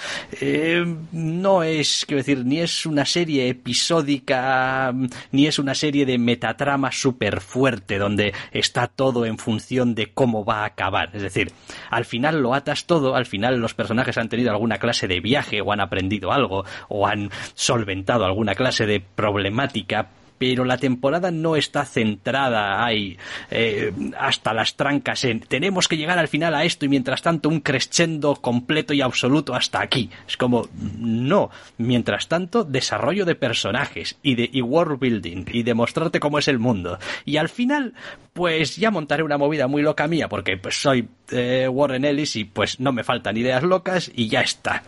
eh, 0.41 0.85
no 1.13 1.63
es, 1.63 2.05
quiero 2.07 2.19
decir, 2.19 2.45
ni 2.45 2.61
es 2.61 2.85
una 2.85 3.05
serie 3.05 3.49
episódica, 3.49 4.93
ni 5.31 5.47
es 5.47 5.59
una 5.59 5.75
serie 5.75 6.05
de 6.05 6.19
metatrama 6.19 6.93
súper 6.93 7.41
fuerte 7.41 7.99
donde 7.99 8.35
está 8.53 8.89
todo 8.89 9.25
en 9.25 9.39
función 9.39 9.95
de 9.95 10.13
cómo 10.13 10.45
va 10.45 10.63
a 10.63 10.67
acabar. 10.67 11.11
Es 11.15 11.23
decir, 11.23 11.53
al 11.91 12.05
final 12.05 12.43
lo 12.43 12.55
atas 12.55 12.87
todo, 12.87 13.15
al 13.15 13.27
final 13.27 13.59
los 13.59 13.75
personajes 13.75 14.19
han 14.19 14.29
tenido 14.29 14.51
alguna 14.51 14.79
clase 14.79 15.07
de 15.07 15.21
viaje 15.21 15.61
o 15.61 15.73
han 15.73 15.81
aprendido 15.81 16.33
algo 16.33 16.65
o 16.89 17.07
han 17.07 17.31
solventado 17.55 18.25
alguna 18.25 18.55
clase 18.55 18.87
de 18.87 19.01
problemática 19.01 20.11
pero 20.41 20.65
la 20.65 20.79
temporada 20.79 21.31
no 21.31 21.55
está 21.55 21.85
centrada 21.85 22.83
ahí 22.83 23.19
eh, 23.51 23.93
hasta 24.19 24.55
las 24.55 24.75
trancas 24.75 25.23
en 25.25 25.41
tenemos 25.41 25.87
que 25.87 25.99
llegar 25.99 26.19
al 26.19 26.29
final 26.29 26.55
a 26.55 26.65
esto 26.65 26.87
y 26.87 26.89
mientras 26.89 27.21
tanto 27.21 27.51
un 27.51 27.61
crescendo 27.61 28.35
completo 28.37 28.95
y 28.95 29.03
absoluto 29.03 29.55
hasta 29.55 29.83
aquí. 29.83 30.09
Es 30.27 30.39
como, 30.39 30.67
no. 30.99 31.51
Mientras 31.77 32.27
tanto, 32.27 32.65
desarrollo 32.65 33.27
de 33.27 33.35
personajes 33.35 34.17
y 34.23 34.35
de 34.35 34.49
y 34.51 34.63
world 34.63 34.99
building 34.99 35.45
y 35.53 35.63
demostrarte 35.63 36.21
cómo 36.21 36.39
es 36.39 36.49
el 36.49 36.59
mundo. 36.59 36.99
Y 37.27 37.37
al 37.37 37.51
final, 37.51 37.93
pues 38.33 38.77
ya 38.77 38.91
montaré 38.91 39.23
una 39.23 39.37
movida 39.37 39.67
muy 39.67 39.83
loca 39.83 40.09
mía 40.09 40.29
porque 40.29 40.57
pues 40.57 40.81
soy 40.81 41.07
eh, 41.31 41.69
Warren 41.69 42.07
Ellis 42.07 42.37
y 42.37 42.45
pues 42.45 42.81
no 42.81 42.93
me 42.93 43.05
faltan 43.05 43.37
ideas 43.37 43.63
locas 43.63 44.11
y 44.15 44.29
ya 44.29 44.41
está. 44.41 44.83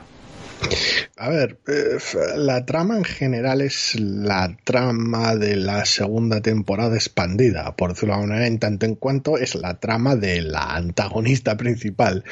A 1.16 1.28
ver, 1.28 1.58
eh, 1.68 1.98
la 2.36 2.64
trama 2.64 2.96
en 2.96 3.04
general 3.04 3.60
es 3.60 3.94
la 3.98 4.56
trama 4.64 5.36
de 5.36 5.56
la 5.56 5.84
segunda 5.84 6.40
temporada 6.40 6.96
expandida, 6.96 7.76
por 7.76 7.90
decirlo 7.94 8.26
de 8.26 8.46
en 8.46 8.58
tanto 8.58 8.86
en 8.86 8.96
cuanto 8.96 9.38
es 9.38 9.54
la 9.54 9.78
trama 9.78 10.16
de 10.16 10.42
la 10.42 10.74
antagonista 10.74 11.56
principal. 11.56 12.24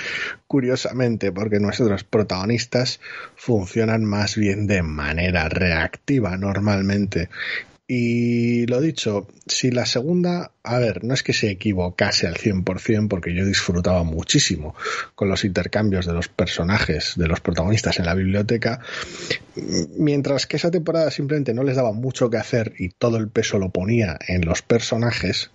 Curiosamente, 0.47 1.31
porque 1.31 1.61
nuestros 1.61 2.05
protagonistas 2.05 3.01
funcionan 3.37 4.05
más 4.05 4.37
bien 4.37 4.67
de 4.67 4.83
manera 4.83 5.49
reactiva 5.49 6.37
normalmente 6.37 7.29
y 7.93 8.67
lo 8.67 8.81
dicho, 8.81 9.27
si 9.49 9.73
la 9.73 9.85
segunda, 9.85 10.53
a 10.63 10.79
ver, 10.79 11.03
no 11.03 11.13
es 11.13 11.25
que 11.25 11.33
se 11.33 11.51
equivocase 11.51 12.29
al 12.29 12.37
100%, 12.37 13.09
porque 13.09 13.35
yo 13.35 13.45
disfrutaba 13.45 14.05
muchísimo 14.05 14.77
con 15.17 15.29
los 15.29 15.45
intercambios 15.45 16.07
de 16.07 16.13
los 16.13 16.29
personajes, 16.29 17.15
de 17.17 17.27
los 17.27 17.41
protagonistas 17.41 17.99
en 17.99 18.07
la 18.07 18.15
biblioteca, 18.15 18.79
mientras 19.99 20.47
que 20.47 20.57
esa 20.57 20.71
temporada 20.71 21.11
simplemente 21.11 21.53
no 21.53 21.65
les 21.65 21.75
daba 21.75 21.91
mucho 21.91 22.31
que 22.31 22.37
hacer 22.37 22.75
y 22.79 22.91
todo 22.91 23.17
el 23.17 23.27
peso 23.27 23.59
lo 23.59 23.71
ponía 23.71 24.17
en 24.29 24.45
los 24.45 24.63
personajes, 24.63 25.51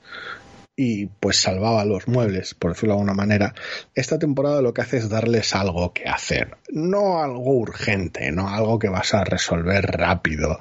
y 0.76 1.06
pues 1.06 1.42
salvaba 1.42 1.86
los 1.86 2.08
muebles, 2.08 2.54
por 2.54 2.74
decirlo 2.74 2.94
de 2.96 3.00
alguna 3.00 3.14
manera, 3.14 3.54
esta 3.94 4.20
temporada 4.20 4.62
lo 4.62 4.74
que 4.74 4.82
hace 4.82 4.98
es 4.98 5.10
darles 5.10 5.56
algo 5.56 5.94
que 5.94 6.06
hacer. 6.06 6.58
No 6.70 7.22
algo 7.22 7.54
urgente, 7.58 8.32
no 8.32 8.50
algo 8.50 8.78
que 8.78 8.90
vas 8.90 9.14
a 9.14 9.24
resolver 9.24 9.86
rápido. 9.86 10.60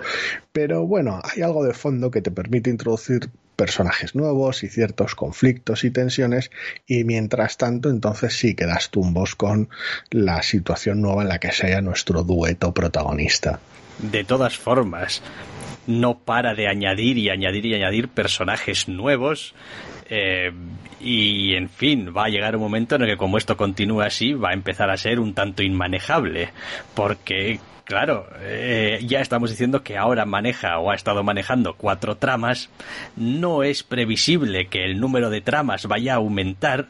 Pero 0.52 0.86
bueno, 0.86 1.20
hay 1.22 1.42
algo 1.42 1.64
de 1.64 1.74
fondo 1.74 2.10
que 2.10 2.22
te 2.22 2.30
permite 2.30 2.70
introducir 2.70 3.30
personajes 3.56 4.14
nuevos 4.14 4.62
y 4.64 4.68
ciertos 4.68 5.14
conflictos 5.14 5.84
y 5.84 5.90
tensiones 5.90 6.50
y 6.86 7.04
mientras 7.04 7.56
tanto 7.56 7.88
entonces 7.88 8.36
sí 8.36 8.54
quedas 8.54 8.90
tumbos 8.90 9.34
con 9.34 9.68
la 10.10 10.42
situación 10.42 11.00
nueva 11.00 11.22
en 11.22 11.28
la 11.28 11.38
que 11.38 11.52
se 11.52 11.66
halla 11.66 11.80
nuestro 11.80 12.22
dueto 12.24 12.74
protagonista. 12.74 13.60
De 13.98 14.24
todas 14.24 14.58
formas, 14.58 15.22
no 15.86 16.18
para 16.18 16.54
de 16.54 16.68
añadir 16.68 17.18
y 17.18 17.30
añadir 17.30 17.66
y 17.66 17.74
añadir 17.74 18.08
personajes 18.08 18.88
nuevos 18.88 19.54
eh, 20.08 20.52
y 21.00 21.54
en 21.54 21.68
fin, 21.68 22.14
va 22.16 22.24
a 22.24 22.28
llegar 22.28 22.56
un 22.56 22.62
momento 22.62 22.96
en 22.96 23.02
el 23.02 23.08
que 23.08 23.16
como 23.16 23.38
esto 23.38 23.56
continúa 23.56 24.06
así, 24.06 24.32
va 24.32 24.50
a 24.50 24.54
empezar 24.54 24.90
a 24.90 24.96
ser 24.96 25.20
un 25.20 25.34
tanto 25.34 25.62
inmanejable, 25.62 26.50
porque 26.94 27.60
claro, 27.84 28.26
eh, 28.40 29.00
ya 29.06 29.20
estamos 29.20 29.50
diciendo 29.50 29.82
que 29.82 29.96
ahora 29.96 30.24
maneja 30.24 30.78
o 30.78 30.90
ha 30.90 30.94
estado 30.94 31.22
manejando 31.22 31.74
cuatro 31.74 32.16
tramas, 32.16 32.70
no 33.16 33.62
es 33.62 33.82
previsible 33.82 34.66
que 34.68 34.84
el 34.84 34.98
número 35.00 35.30
de 35.30 35.40
tramas 35.40 35.86
vaya 35.86 36.14
a 36.14 36.16
aumentar, 36.16 36.88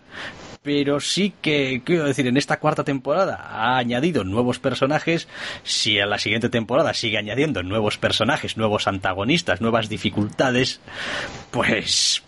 pero 0.64 0.98
sí 0.98 1.34
que, 1.42 1.82
quiero 1.84 2.06
decir, 2.06 2.26
en 2.26 2.38
esta 2.38 2.58
cuarta 2.58 2.84
temporada 2.84 3.36
ha 3.36 3.76
añadido 3.76 4.24
nuevos 4.24 4.58
personajes, 4.58 5.28
si 5.62 6.00
a 6.00 6.06
la 6.06 6.18
siguiente 6.18 6.48
temporada 6.48 6.94
sigue 6.94 7.18
añadiendo 7.18 7.62
nuevos 7.62 7.98
personajes, 7.98 8.56
nuevos 8.56 8.88
antagonistas, 8.88 9.60
nuevas 9.60 9.90
dificultades, 9.90 10.80
pues... 11.50 12.24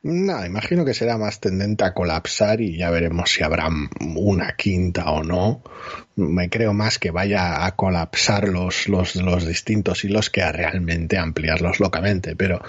No, 0.00 0.46
imagino 0.46 0.84
que 0.84 0.94
será 0.94 1.18
más 1.18 1.40
tendente 1.40 1.84
a 1.84 1.92
colapsar 1.92 2.60
y 2.60 2.76
ya 2.76 2.88
veremos 2.88 3.32
si 3.32 3.42
habrá 3.42 3.68
una 4.14 4.54
quinta 4.54 5.10
o 5.10 5.24
no. 5.24 5.62
Me 6.14 6.48
creo 6.48 6.72
más 6.72 7.00
que 7.00 7.10
vaya 7.10 7.66
a 7.66 7.74
colapsar 7.74 8.48
los, 8.48 8.88
los, 8.88 9.16
los 9.16 9.44
distintos 9.44 10.04
hilos 10.04 10.30
que 10.30 10.42
a 10.42 10.52
realmente 10.52 11.18
ampliarlos 11.18 11.80
locamente, 11.80 12.36
pero 12.36 12.62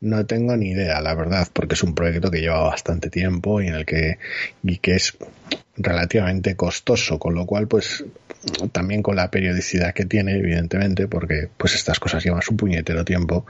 no 0.00 0.26
tengo 0.26 0.56
ni 0.58 0.72
idea, 0.72 1.00
la 1.00 1.14
verdad, 1.14 1.48
porque 1.54 1.72
es 1.72 1.82
un 1.82 1.94
proyecto 1.94 2.30
que 2.30 2.42
lleva 2.42 2.60
bastante 2.64 3.08
tiempo 3.08 3.62
y 3.62 3.68
en 3.68 3.74
el 3.76 3.86
que, 3.86 4.18
y 4.62 4.76
que 4.76 4.96
es 4.96 5.16
relativamente 5.78 6.54
costoso, 6.54 7.18
con 7.18 7.34
lo 7.34 7.46
cual, 7.46 7.66
pues, 7.66 8.04
también 8.72 9.02
con 9.02 9.16
la 9.16 9.30
periodicidad 9.30 9.94
que 9.94 10.04
tiene, 10.04 10.36
evidentemente, 10.36 11.08
porque 11.08 11.48
pues 11.56 11.74
estas 11.74 11.98
cosas 11.98 12.24
llevan 12.24 12.42
su 12.42 12.56
puñetero 12.56 13.04
tiempo, 13.04 13.46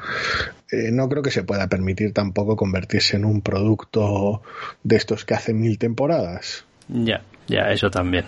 eh, 0.70 0.90
no 0.92 1.08
creo 1.08 1.22
que 1.22 1.30
se 1.30 1.42
pueda 1.42 1.68
permitir 1.68 2.12
tampoco 2.12 2.56
convertirse 2.56 3.16
en 3.16 3.24
un 3.24 3.40
producto 3.40 4.42
de 4.82 4.96
estos 4.96 5.24
que 5.24 5.34
hacen 5.34 5.60
mil 5.60 5.78
temporadas. 5.78 6.64
Ya, 6.88 7.22
ya, 7.46 7.70
eso 7.70 7.90
también. 7.90 8.24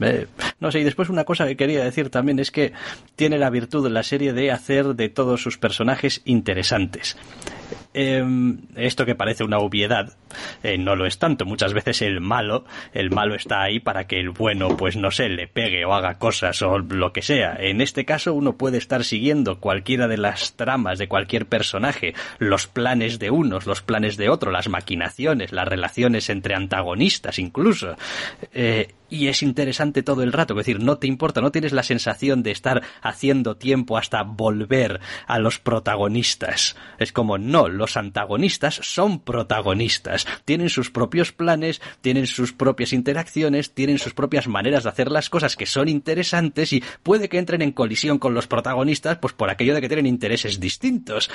Eh, 0.00 0.26
no 0.60 0.70
sé, 0.70 0.80
y 0.80 0.84
después 0.84 1.08
una 1.08 1.24
cosa 1.24 1.46
que 1.46 1.56
quería 1.56 1.84
decir 1.84 2.10
también 2.10 2.38
es 2.38 2.50
que 2.50 2.72
tiene 3.16 3.38
la 3.38 3.50
virtud 3.50 3.84
de 3.84 3.90
la 3.90 4.02
serie 4.02 4.32
de 4.32 4.50
hacer 4.50 4.94
de 4.94 5.08
todos 5.08 5.42
sus 5.42 5.58
personajes 5.58 6.22
interesantes. 6.24 7.16
Em, 7.92 8.58
esto 8.76 9.04
que 9.04 9.16
parece 9.16 9.42
una 9.42 9.58
obviedad 9.58 10.16
eh, 10.62 10.78
no 10.78 10.94
lo 10.94 11.06
es 11.06 11.18
tanto. 11.18 11.44
Muchas 11.44 11.74
veces 11.74 12.02
el 12.02 12.20
malo, 12.20 12.64
el 12.92 13.10
malo 13.10 13.34
está 13.34 13.62
ahí 13.62 13.80
para 13.80 14.06
que 14.06 14.20
el 14.20 14.30
bueno, 14.30 14.76
pues 14.76 14.96
no 14.96 15.10
sé, 15.10 15.28
le 15.28 15.48
pegue 15.48 15.84
o 15.84 15.92
haga 15.92 16.18
cosas 16.18 16.62
o 16.62 16.78
lo 16.78 17.12
que 17.12 17.22
sea. 17.22 17.56
En 17.58 17.80
este 17.80 18.04
caso 18.04 18.32
uno 18.32 18.56
puede 18.56 18.78
estar 18.78 19.02
siguiendo 19.02 19.58
cualquiera 19.58 20.06
de 20.06 20.18
las 20.18 20.54
tramas 20.54 20.98
de 20.98 21.08
cualquier 21.08 21.46
personaje, 21.46 22.14
los 22.38 22.68
planes 22.68 23.18
de 23.18 23.30
unos, 23.30 23.66
los 23.66 23.82
planes 23.82 24.16
de 24.16 24.28
otro, 24.28 24.52
las 24.52 24.68
maquinaciones, 24.68 25.52
las 25.52 25.66
relaciones 25.66 26.30
entre 26.30 26.54
antagonistas 26.54 27.40
incluso. 27.40 27.96
Eh, 28.52 28.88
y 29.10 29.28
es 29.28 29.42
interesante 29.42 30.02
todo 30.02 30.22
el 30.22 30.32
rato, 30.32 30.54
es 30.54 30.58
decir, 30.58 30.80
no 30.80 30.98
te 30.98 31.06
importa, 31.06 31.40
no 31.40 31.50
tienes 31.50 31.72
la 31.72 31.82
sensación 31.82 32.42
de 32.42 32.52
estar 32.52 32.82
haciendo 33.02 33.56
tiempo 33.56 33.98
hasta 33.98 34.22
volver 34.22 35.00
a 35.26 35.38
los 35.38 35.58
protagonistas. 35.58 36.76
Es 36.98 37.12
como, 37.12 37.36
no, 37.36 37.68
los 37.68 37.96
antagonistas 37.96 38.80
son 38.82 39.20
protagonistas, 39.20 40.26
tienen 40.44 40.68
sus 40.68 40.90
propios 40.90 41.32
planes, 41.32 41.82
tienen 42.00 42.26
sus 42.26 42.52
propias 42.52 42.92
interacciones, 42.92 43.74
tienen 43.74 43.98
sus 43.98 44.14
propias 44.14 44.46
maneras 44.46 44.84
de 44.84 44.90
hacer 44.90 45.10
las 45.10 45.28
cosas 45.28 45.56
que 45.56 45.66
son 45.66 45.88
interesantes 45.88 46.72
y 46.72 46.82
puede 47.02 47.28
que 47.28 47.38
entren 47.38 47.62
en 47.62 47.72
colisión 47.72 48.18
con 48.18 48.34
los 48.34 48.46
protagonistas, 48.46 49.18
pues 49.18 49.34
por 49.34 49.50
aquello 49.50 49.74
de 49.74 49.80
que 49.80 49.88
tienen 49.88 50.06
intereses 50.06 50.60
distintos. 50.60 51.30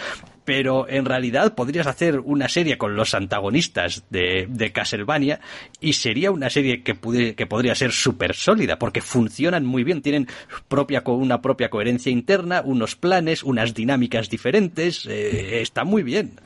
Pero 0.46 0.88
en 0.88 1.06
realidad 1.06 1.56
podrías 1.56 1.88
hacer 1.88 2.20
una 2.20 2.48
serie 2.48 2.78
con 2.78 2.96
los 2.96 3.14
antagonistas 3.14 4.06
de, 4.10 4.48
de 4.50 4.72
Castlevania 4.72 5.40
y 5.82 5.94
sería 5.94 6.32
una 6.32 6.50
serie 6.50 6.84
que, 6.84 6.96
que 7.36 7.48
podría 7.48 7.65
ser 7.74 7.92
súper 7.92 8.36
sólida, 8.36 8.78
porque 8.78 9.02
funcionan 9.02 9.66
muy 9.66 9.84
bien, 9.84 10.04
tienen 10.04 10.28
propia, 10.68 11.02
una 11.06 11.42
propia 11.42 11.72
coherencia 11.72 12.12
interna, 12.12 12.62
unos 12.64 12.96
planes, 12.96 13.42
unas 13.42 13.74
dinámicas 13.74 14.30
diferentes, 14.30 15.08
eh, 15.08 15.62
está 15.62 15.84
muy 15.84 16.04
bien. 16.04 16.40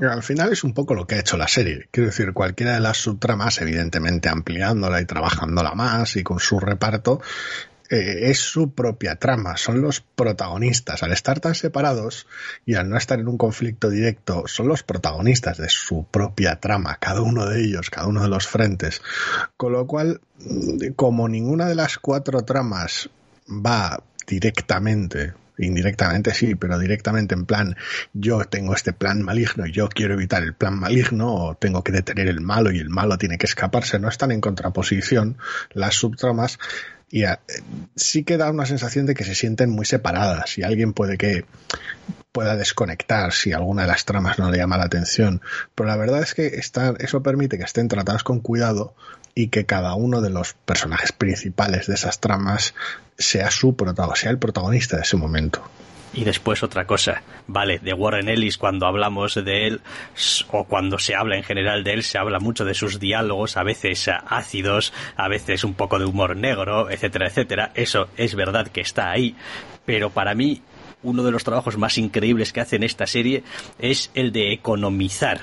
Al 0.00 0.22
final 0.22 0.52
es 0.52 0.64
un 0.64 0.72
poco 0.72 0.94
lo 0.94 1.06
que 1.06 1.16
ha 1.16 1.20
hecho 1.20 1.36
la 1.36 1.48
serie. 1.48 1.88
Quiero 1.90 2.08
decir, 2.08 2.32
cualquiera 2.32 2.74
de 2.74 2.80
las 2.80 2.96
subtramas, 2.96 3.60
evidentemente 3.60 4.28
ampliándola 4.28 5.00
y 5.00 5.04
trabajándola 5.04 5.74
más 5.74 6.16
y 6.16 6.22
con 6.22 6.38
su 6.38 6.58
reparto, 6.58 7.20
eh, 7.90 8.30
es 8.30 8.38
su 8.38 8.72
propia 8.72 9.16
trama, 9.16 9.56
son 9.56 9.80
los 9.80 10.00
protagonistas. 10.00 11.02
Al 11.02 11.10
estar 11.10 11.40
tan 11.40 11.56
separados 11.56 12.28
y 12.64 12.76
al 12.76 12.88
no 12.88 12.96
estar 12.96 13.18
en 13.18 13.26
un 13.26 13.36
conflicto 13.36 13.90
directo, 13.90 14.44
son 14.46 14.68
los 14.68 14.84
protagonistas 14.84 15.58
de 15.58 15.68
su 15.68 16.06
propia 16.08 16.60
trama, 16.60 16.98
cada 17.00 17.20
uno 17.20 17.46
de 17.46 17.64
ellos, 17.64 17.90
cada 17.90 18.06
uno 18.06 18.22
de 18.22 18.28
los 18.28 18.46
frentes. 18.46 19.02
Con 19.56 19.72
lo 19.72 19.88
cual, 19.88 20.20
como 20.94 21.28
ninguna 21.28 21.66
de 21.66 21.74
las 21.74 21.98
cuatro 21.98 22.42
tramas 22.42 23.10
va 23.48 24.00
directamente 24.24 25.34
indirectamente 25.58 26.32
sí, 26.32 26.54
pero 26.54 26.78
directamente 26.78 27.34
en 27.34 27.44
plan 27.44 27.76
yo 28.12 28.44
tengo 28.44 28.74
este 28.74 28.92
plan 28.92 29.22
maligno 29.22 29.66
y 29.66 29.72
yo 29.72 29.88
quiero 29.88 30.14
evitar 30.14 30.42
el 30.42 30.54
plan 30.54 30.78
maligno 30.78 31.34
o 31.34 31.54
tengo 31.54 31.84
que 31.84 31.92
detener 31.92 32.28
el 32.28 32.40
malo 32.40 32.72
y 32.72 32.78
el 32.78 32.88
malo 32.88 33.18
tiene 33.18 33.36
que 33.36 33.46
escaparse, 33.46 33.98
no 33.98 34.08
están 34.08 34.32
en 34.32 34.40
contraposición 34.40 35.36
las 35.72 35.96
subtramas 35.96 36.58
y 37.10 37.24
eh, 37.24 37.38
sí 37.96 38.24
que 38.24 38.36
da 38.36 38.50
una 38.50 38.66
sensación 38.66 39.06
de 39.06 39.14
que 39.14 39.24
se 39.24 39.34
sienten 39.34 39.70
muy 39.70 39.84
separadas 39.84 40.56
y 40.58 40.62
alguien 40.62 40.92
puede 40.92 41.18
que 41.18 41.44
pueda 42.32 42.56
desconectar 42.56 43.32
si 43.32 43.52
alguna 43.52 43.82
de 43.82 43.88
las 43.88 44.04
tramas 44.04 44.38
no 44.38 44.50
le 44.50 44.58
llama 44.58 44.78
la 44.78 44.84
atención. 44.84 45.42
Pero 45.74 45.88
la 45.88 45.96
verdad 45.96 46.22
es 46.22 46.34
que 46.34 46.60
eso 46.98 47.22
permite 47.22 47.58
que 47.58 47.64
estén 47.64 47.88
tratadas 47.88 48.22
con 48.22 48.40
cuidado 48.40 48.94
y 49.34 49.48
que 49.48 49.66
cada 49.66 49.94
uno 49.94 50.20
de 50.20 50.30
los 50.30 50.52
personajes 50.52 51.12
principales 51.12 51.86
de 51.86 51.94
esas 51.94 52.20
tramas 52.20 52.74
sea 53.18 53.50
su 53.50 53.74
protagonista, 53.74 54.20
sea 54.22 54.30
el 54.30 54.38
protagonista 54.38 54.96
de 54.96 55.02
ese 55.02 55.16
momento. 55.16 55.62
Y 56.12 56.24
después 56.24 56.62
otra 56.64 56.86
cosa, 56.86 57.22
vale, 57.46 57.78
de 57.78 57.92
Warren 57.92 58.28
Ellis 58.28 58.58
cuando 58.58 58.86
hablamos 58.86 59.36
de 59.36 59.68
él 59.68 59.80
o 60.50 60.64
cuando 60.64 60.98
se 60.98 61.14
habla 61.14 61.36
en 61.36 61.44
general 61.44 61.84
de 61.84 61.92
él, 61.92 62.02
se 62.02 62.18
habla 62.18 62.40
mucho 62.40 62.64
de 62.64 62.74
sus 62.74 62.98
diálogos, 62.98 63.56
a 63.56 63.62
veces 63.62 64.10
ácidos, 64.26 64.92
a 65.16 65.28
veces 65.28 65.62
un 65.62 65.74
poco 65.74 66.00
de 66.00 66.06
humor 66.06 66.36
negro, 66.36 66.90
etcétera, 66.90 67.28
etcétera. 67.28 67.70
Eso 67.74 68.08
es 68.16 68.34
verdad 68.34 68.68
que 68.68 68.80
está 68.80 69.10
ahí, 69.10 69.36
pero 69.86 70.10
para 70.10 70.34
mí 70.34 70.62
uno 71.02 71.22
de 71.22 71.30
los 71.30 71.44
trabajos 71.44 71.78
más 71.78 71.96
increíbles 71.96 72.52
que 72.52 72.60
hace 72.60 72.76
en 72.76 72.82
esta 72.82 73.06
serie 73.06 73.44
es 73.78 74.10
el 74.14 74.32
de 74.32 74.52
economizar 74.52 75.40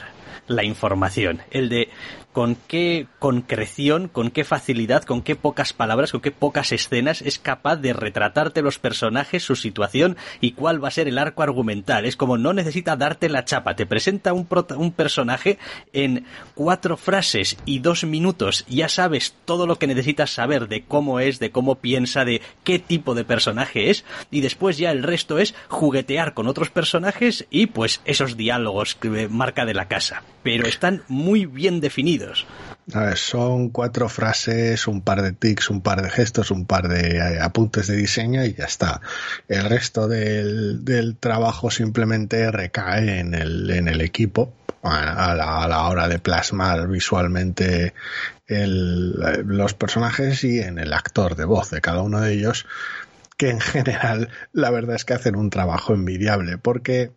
la 0.47 0.63
información, 0.63 1.41
el 1.51 1.69
de 1.69 1.89
con 2.37 2.55
qué 2.67 3.07
concreción, 3.17 4.09
con 4.09 4.29
qué 4.29 4.43
facilidad, 4.43 5.01
con 5.05 5.23
qué 5.23 5.35
pocas 5.35 5.73
palabras, 5.73 6.11
con 6.11 6.21
qué 6.21 6.29
pocas 6.29 6.71
escenas 6.71 7.23
es 7.23 7.39
capaz 7.39 7.77
de 7.77 7.93
retratarte 7.93 8.61
los 8.61 8.77
personajes, 8.77 9.41
su 9.41 9.55
situación 9.55 10.17
y 10.39 10.51
cuál 10.51 10.83
va 10.83 10.89
a 10.89 10.91
ser 10.91 11.07
el 11.07 11.17
arco 11.17 11.41
argumental. 11.41 12.05
Es 12.05 12.15
como 12.15 12.37
no 12.37 12.53
necesita 12.53 12.95
darte 12.95 13.27
la 13.27 13.43
chapa, 13.43 13.75
te 13.75 13.87
presenta 13.87 14.33
un, 14.33 14.47
un 14.77 14.91
personaje 14.91 15.57
en 15.93 16.27
cuatro 16.53 16.95
frases 16.95 17.57
y 17.65 17.79
dos 17.79 18.03
minutos, 18.03 18.67
ya 18.69 18.87
sabes 18.87 19.33
todo 19.45 19.65
lo 19.65 19.79
que 19.79 19.87
necesitas 19.87 20.29
saber 20.29 20.67
de 20.67 20.83
cómo 20.83 21.19
es, 21.19 21.39
de 21.39 21.49
cómo 21.49 21.79
piensa, 21.79 22.23
de 22.23 22.43
qué 22.63 22.77
tipo 22.77 23.15
de 23.15 23.25
personaje 23.25 23.89
es 23.89 24.05
y 24.29 24.41
después 24.41 24.77
ya 24.77 24.91
el 24.91 25.01
resto 25.01 25.39
es 25.39 25.55
juguetear 25.69 26.35
con 26.35 26.45
otros 26.45 26.69
personajes 26.69 27.47
y 27.49 27.65
pues 27.65 27.99
esos 28.05 28.37
diálogos 28.37 28.93
que 28.93 29.27
marca 29.27 29.65
de 29.65 29.73
la 29.73 29.87
casa. 29.87 30.21
Pero 30.43 30.67
están 30.67 31.01
muy 31.07 31.47
bien 31.47 31.81
definidos 31.81 32.26
a 32.93 33.15
son 33.15 33.69
cuatro 33.69 34.09
frases, 34.09 34.87
un 34.87 35.01
par 35.01 35.21
de 35.21 35.33
tics, 35.33 35.69
un 35.69 35.81
par 35.81 36.01
de 36.01 36.09
gestos, 36.09 36.51
un 36.51 36.65
par 36.65 36.87
de 36.87 37.17
eh, 37.17 37.39
apuntes 37.41 37.87
de 37.87 37.95
diseño 37.95 38.43
y 38.45 38.53
ya 38.53 38.65
está. 38.65 39.01
El 39.47 39.65
resto 39.65 40.07
del, 40.07 41.17
trabajo 41.19 41.69
simplemente 41.71 42.51
recae 42.51 43.19
en 43.19 43.33
el, 43.33 43.69
en 43.69 43.87
el 43.87 44.01
equipo 44.01 44.53
a, 44.83 45.35
la, 45.35 45.87
hora 45.87 46.07
de 46.07 46.19
plasmar 46.19 46.87
visualmente 46.87 47.93
los 48.47 49.73
personajes 49.73 50.43
y 50.43 50.59
en 50.59 50.79
el 50.79 50.93
actor 50.93 51.35
de 51.35 51.45
voz 51.45 51.69
de 51.69 51.81
cada 51.81 52.01
uno 52.01 52.21
de 52.21 52.33
ellos, 52.33 52.65
que 53.35 53.49
en 53.49 53.59
general 53.59 54.29
la 54.53 54.71
verdad 54.71 54.95
es 54.95 55.05
que 55.05 55.13
hacen 55.13 55.35
un 55.35 55.49
trabajo 55.49 55.93
envidiable 55.93 56.57
porque 56.57 57.11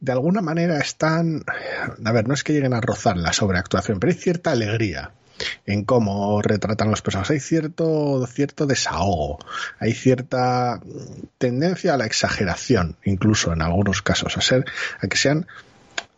de 0.00 0.12
alguna 0.12 0.40
manera 0.40 0.78
están, 0.78 1.44
a 2.04 2.12
ver, 2.12 2.28
no 2.28 2.34
es 2.34 2.44
que 2.44 2.52
lleguen 2.52 2.74
a 2.74 2.80
rozar 2.80 3.16
la 3.16 3.32
sobreactuación, 3.32 4.00
pero 4.00 4.12
hay 4.12 4.18
cierta 4.18 4.52
alegría 4.52 5.12
en 5.66 5.84
cómo 5.84 6.42
retratan 6.42 6.90
los 6.90 7.02
personajes. 7.02 7.30
Hay 7.30 7.40
cierto, 7.40 8.26
cierto 8.26 8.66
desahogo, 8.66 9.38
hay 9.78 9.92
cierta 9.92 10.80
tendencia 11.38 11.94
a 11.94 11.96
la 11.96 12.06
exageración, 12.06 12.96
incluso 13.04 13.52
en 13.52 13.62
algunos 13.62 14.02
casos, 14.02 14.36
a 14.36 14.40
ser, 14.40 14.64
a 15.00 15.06
que 15.06 15.16
sean 15.16 15.46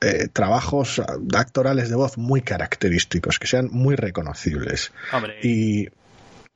eh, 0.01 0.29
trabajos 0.33 1.03
actorales 1.35 1.91
de 1.91 1.97
voz 1.97 2.17
muy 2.17 2.43
característicos, 2.43 3.39
que 3.39 3.47
sean 3.47 3.69
muy 3.71 3.97
reconocibles. 3.97 4.93
Y 5.43 5.89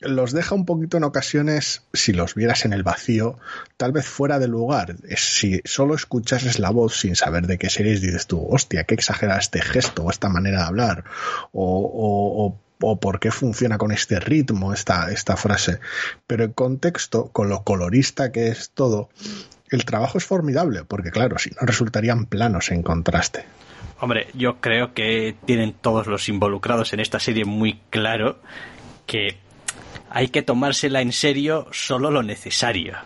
los 0.07 0.33
deja 0.33 0.55
un 0.55 0.67
poquito 0.67 0.97
en 0.97 1.05
ocasiones, 1.05 1.83
si 1.93 2.13
los 2.13 2.35
vieras 2.35 2.65
en 2.65 2.73
el 2.73 2.83
vacío, 2.83 3.39
tal 3.77 3.93
vez 3.93 4.07
fuera 4.07 4.39
de 4.39 4.49
lugar. 4.49 4.97
Si 5.17 5.61
solo 5.65 5.95
escuchases 5.95 6.59
la 6.59 6.71
voz 6.71 6.99
sin 6.99 7.17
saber 7.17 7.47
de 7.47 7.59
qué 7.59 7.71
series, 7.71 8.01
dices 8.01 8.27
tú, 8.27 8.47
hostia, 8.49 8.85
qué 8.85 8.95
exagera 8.95 9.39
este 9.39 9.63
gesto 9.63 10.05
o 10.05 10.11
esta 10.11 10.29
manera 10.29 10.59
de 10.59 10.65
hablar, 10.65 11.05
o, 11.53 12.59
o, 12.81 13.01
por 13.01 13.19
qué 13.19 13.31
funciona 13.31 13.79
con 13.79 13.93
este 13.93 14.21
ritmo 14.21 14.75
esta, 14.75 15.11
esta 15.11 15.37
frase. 15.37 15.81
Pero 16.27 16.45
en 16.45 16.53
contexto, 16.53 17.29
con 17.29 17.49
lo 17.49 17.63
colorista 17.63 18.31
que 18.31 18.49
es 18.49 18.71
todo, 18.71 19.09
el 19.71 19.85
trabajo 19.85 20.19
es 20.19 20.25
formidable, 20.25 20.85
porque 20.85 21.11
claro, 21.11 21.39
si 21.39 21.51
no 21.51 21.63
resultarían 21.63 22.27
planos 22.27 22.71
en 22.71 22.83
contraste. 22.83 23.47
Hombre, 24.01 24.27
yo 24.35 24.61
creo 24.61 24.93
que 24.93 25.35
tienen 25.47 25.73
todos 25.73 26.07
los 26.07 26.29
involucrados 26.29 26.93
en 26.93 27.01
esta 27.01 27.19
serie 27.19 27.45
muy 27.45 27.81
claro 27.91 28.39
que 29.07 29.39
hay 30.15 30.29
que 30.29 30.43
tomársela 30.43 31.03
en 31.03 31.11
serio 31.11 31.67
solo 31.73 32.09
lo 32.09 32.23
necesario. 32.23 32.97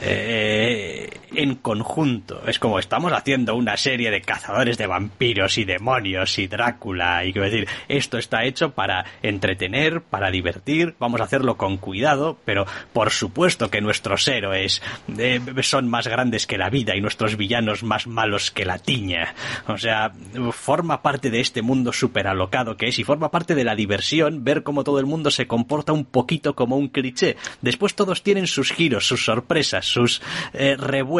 Eh, 0.00 1.19
en 1.34 1.54
conjunto. 1.54 2.42
Es 2.46 2.58
como 2.58 2.78
estamos 2.78 3.12
haciendo 3.12 3.54
una 3.54 3.76
serie 3.76 4.10
de 4.10 4.20
cazadores 4.20 4.78
de 4.78 4.86
vampiros 4.86 5.58
y 5.58 5.64
demonios 5.64 6.38
y 6.38 6.46
Drácula 6.46 7.24
y 7.24 7.32
decir, 7.32 7.68
esto 7.88 8.18
está 8.18 8.44
hecho 8.44 8.72
para 8.72 9.04
entretener, 9.22 10.02
para 10.02 10.30
divertir, 10.30 10.94
vamos 10.98 11.20
a 11.20 11.24
hacerlo 11.24 11.56
con 11.56 11.76
cuidado, 11.76 12.38
pero 12.44 12.66
por 12.92 13.10
supuesto 13.10 13.70
que 13.70 13.80
nuestros 13.80 14.26
héroes 14.28 14.82
eh, 15.18 15.40
son 15.62 15.88
más 15.88 16.06
grandes 16.08 16.46
que 16.46 16.58
la 16.58 16.70
vida 16.70 16.96
y 16.96 17.00
nuestros 17.00 17.36
villanos 17.36 17.82
más 17.82 18.06
malos 18.06 18.50
que 18.50 18.64
la 18.64 18.78
tiña. 18.78 19.34
O 19.66 19.78
sea, 19.78 20.12
forma 20.52 21.02
parte 21.02 21.30
de 21.30 21.40
este 21.40 21.62
mundo 21.62 21.92
súper 21.92 22.26
alocado 22.26 22.76
que 22.76 22.88
es 22.88 22.98
y 22.98 23.04
forma 23.04 23.30
parte 23.30 23.54
de 23.54 23.64
la 23.64 23.74
diversión 23.74 24.44
ver 24.44 24.62
cómo 24.62 24.84
todo 24.84 24.98
el 24.98 25.06
mundo 25.06 25.30
se 25.30 25.46
comporta 25.46 25.92
un 25.92 26.04
poquito 26.04 26.54
como 26.54 26.76
un 26.76 26.88
cliché. 26.88 27.36
Después 27.60 27.94
todos 27.94 28.22
tienen 28.22 28.46
sus 28.46 28.72
giros, 28.72 29.06
sus 29.06 29.24
sorpresas, 29.24 29.86
sus 29.86 30.22
eh, 30.52 30.76
revueltas, 30.76 31.19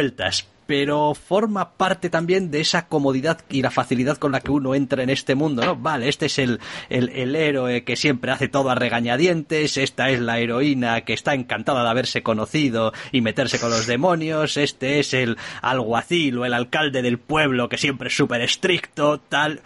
pero 0.71 1.17
forma 1.17 1.73
parte 1.73 2.11
también 2.11 2.53
de 2.53 2.61
esa 2.61 2.87
comodidad 2.87 3.41
y 3.49 3.61
la 3.61 3.73
facilidad 3.73 4.19
con 4.19 4.31
la 4.31 4.41
que 4.41 4.53
uno 4.53 4.77
entra 4.77 5.03
en 5.03 5.11
este 5.11 5.35
mundo, 5.35 5.65
¿no? 5.65 5.75
Vale, 5.75 6.09
este 6.09 6.27
es 6.27 6.39
el, 6.39 6.61
el, 6.91 7.35
héroe 7.35 7.83
que 7.83 7.97
siempre 7.97 8.31
hace 8.31 8.47
todo 8.47 8.71
a 8.71 8.77
regañadientes, 8.77 9.77
esta 9.77 10.11
es 10.11 10.21
la 10.21 10.39
heroína 10.39 11.01
que 11.01 11.13
está 11.13 11.35
encantada 11.35 11.83
de 11.83 11.89
haberse 11.89 12.23
conocido 12.23 12.93
y 13.11 13.21
meterse 13.21 13.59
con 13.59 13.71
los 13.71 13.89
demonios, 13.89 14.57
este 14.57 15.01
es 15.01 15.13
el 15.13 15.39
alguacil 15.61 16.39
o 16.39 16.45
el 16.45 16.55
alcalde 16.55 17.03
del 17.03 17.19
pueblo 17.19 17.69
que 17.69 17.77
siempre 17.77 18.07
es 18.07 18.17
súper 18.17 18.41
estricto, 18.41 19.19
tal. 19.19 19.63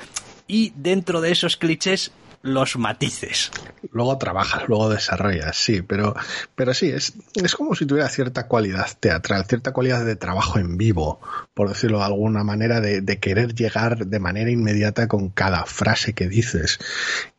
Y 0.46 0.72
dentro 0.74 1.20
de 1.20 1.32
esos 1.32 1.58
clichés 1.58 2.12
los 2.44 2.76
matices. 2.76 3.50
Luego 3.90 4.18
trabajas, 4.18 4.64
luego 4.68 4.90
desarrollas, 4.90 5.57
sí, 5.57 5.80
pero, 5.80 6.14
pero 6.54 6.74
sí, 6.74 6.90
es, 6.90 7.14
es 7.35 7.54
como 7.54 7.74
si 7.74 7.87
tuviera 7.87 8.09
cierta 8.11 8.46
cualidad 8.48 8.87
teatral, 9.00 9.46
cierta 9.46 9.72
cualidad 9.72 10.04
de 10.04 10.14
trabajo 10.14 10.59
en 10.59 10.76
vivo, 10.76 11.20
por 11.54 11.70
decirlo 11.70 11.98
de 11.98 12.04
alguna 12.04 12.44
manera, 12.44 12.83
de, 12.83 13.00
de 13.00 13.18
querer 13.18 13.54
llegar 13.54 14.07
de 14.07 14.18
manera 14.18 14.50
inmediata 14.50 15.09
con 15.09 15.30
cada 15.30 15.64
frase 15.64 16.12
que 16.12 16.28
dices. 16.28 16.78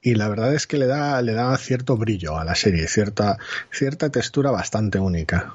Y 0.01 0.15
la 0.15 0.27
verdad 0.27 0.55
es 0.55 0.65
que 0.65 0.77
le 0.77 0.87
da, 0.87 1.21
le 1.21 1.33
da 1.33 1.55
cierto 1.57 1.97
brillo 1.97 2.39
a 2.39 2.43
la 2.43 2.55
serie, 2.55 2.87
cierta, 2.87 3.37
cierta 3.71 4.09
textura 4.09 4.49
bastante 4.49 4.97
única. 4.97 5.53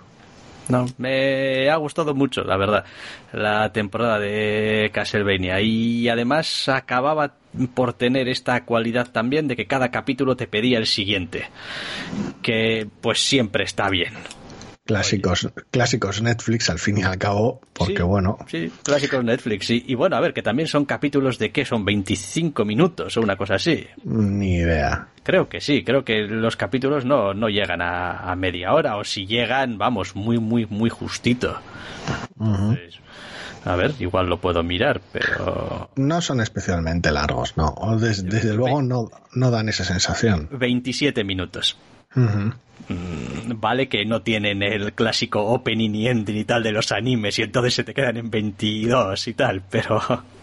No, 0.70 0.86
me 0.98 1.68
ha 1.68 1.76
gustado 1.76 2.14
mucho, 2.14 2.42
la 2.44 2.56
verdad, 2.56 2.84
la 3.32 3.72
temporada 3.72 4.18
de 4.18 4.90
Castlevania. 4.92 5.60
Y 5.60 6.08
además 6.08 6.68
acababa 6.68 7.34
por 7.74 7.92
tener 7.92 8.28
esta 8.28 8.64
cualidad 8.64 9.10
también 9.10 9.48
de 9.48 9.56
que 9.56 9.66
cada 9.66 9.90
capítulo 9.90 10.36
te 10.36 10.46
pedía 10.46 10.78
el 10.78 10.86
siguiente. 10.86 11.48
Que 12.42 12.86
pues 13.00 13.20
siempre 13.20 13.64
está 13.64 13.88
bien 13.90 14.14
clásicos, 14.84 15.48
clásicos 15.70 16.22
Netflix 16.22 16.70
al 16.70 16.78
fin 16.78 16.98
y 16.98 17.02
al 17.02 17.18
cabo, 17.18 17.60
porque 17.72 18.02
bueno. 18.02 18.38
Sí, 18.48 18.72
clásicos 18.82 19.24
Netflix. 19.24 19.70
Y, 19.70 19.84
y, 19.86 19.94
bueno, 19.94 20.16
a 20.16 20.20
ver, 20.20 20.32
que 20.32 20.42
también 20.42 20.68
son 20.68 20.84
capítulos 20.84 21.38
de 21.38 21.50
qué 21.50 21.64
son 21.64 21.84
25 21.84 22.64
minutos 22.64 23.16
o 23.16 23.20
una 23.20 23.36
cosa 23.36 23.54
así. 23.54 23.86
Ni 24.04 24.56
idea. 24.56 25.08
Creo 25.22 25.48
que 25.48 25.60
sí, 25.60 25.84
creo 25.84 26.04
que 26.04 26.22
los 26.22 26.56
capítulos 26.56 27.04
no, 27.04 27.34
no 27.34 27.48
llegan 27.48 27.82
a, 27.82 28.34
media 28.36 28.72
hora 28.72 28.96
o 28.96 29.04
si 29.04 29.26
llegan, 29.26 29.76
vamos, 29.76 30.16
muy, 30.16 30.38
muy, 30.38 30.66
muy 30.66 30.88
justito. 30.88 31.60
a 33.64 33.76
ver, 33.76 33.92
igual 33.98 34.28
lo 34.28 34.40
puedo 34.40 34.62
mirar, 34.62 35.00
pero... 35.12 35.90
No 35.96 36.20
son 36.22 36.40
especialmente 36.40 37.12
largos, 37.12 37.56
no. 37.56 37.74
Desde, 37.98 38.28
desde 38.28 38.54
luego 38.54 38.82
no, 38.82 39.10
no 39.34 39.50
dan 39.50 39.68
esa 39.68 39.84
sensación. 39.84 40.48
27 40.52 41.22
minutos. 41.22 41.76
Mm, 42.14 42.50
vale 43.56 43.88
que 43.88 44.04
no 44.04 44.22
tienen 44.22 44.62
el 44.62 44.92
clásico 44.94 45.44
opening 45.44 45.94
y 45.94 46.08
ending 46.08 46.36
y 46.36 46.44
tal 46.44 46.62
de 46.62 46.72
los 46.72 46.90
animes 46.92 47.38
y 47.38 47.42
entonces 47.42 47.74
se 47.74 47.84
te 47.84 47.94
quedan 47.94 48.16
en 48.16 48.30
22 48.30 49.28
y 49.28 49.34
tal, 49.34 49.62
pero... 49.68 50.00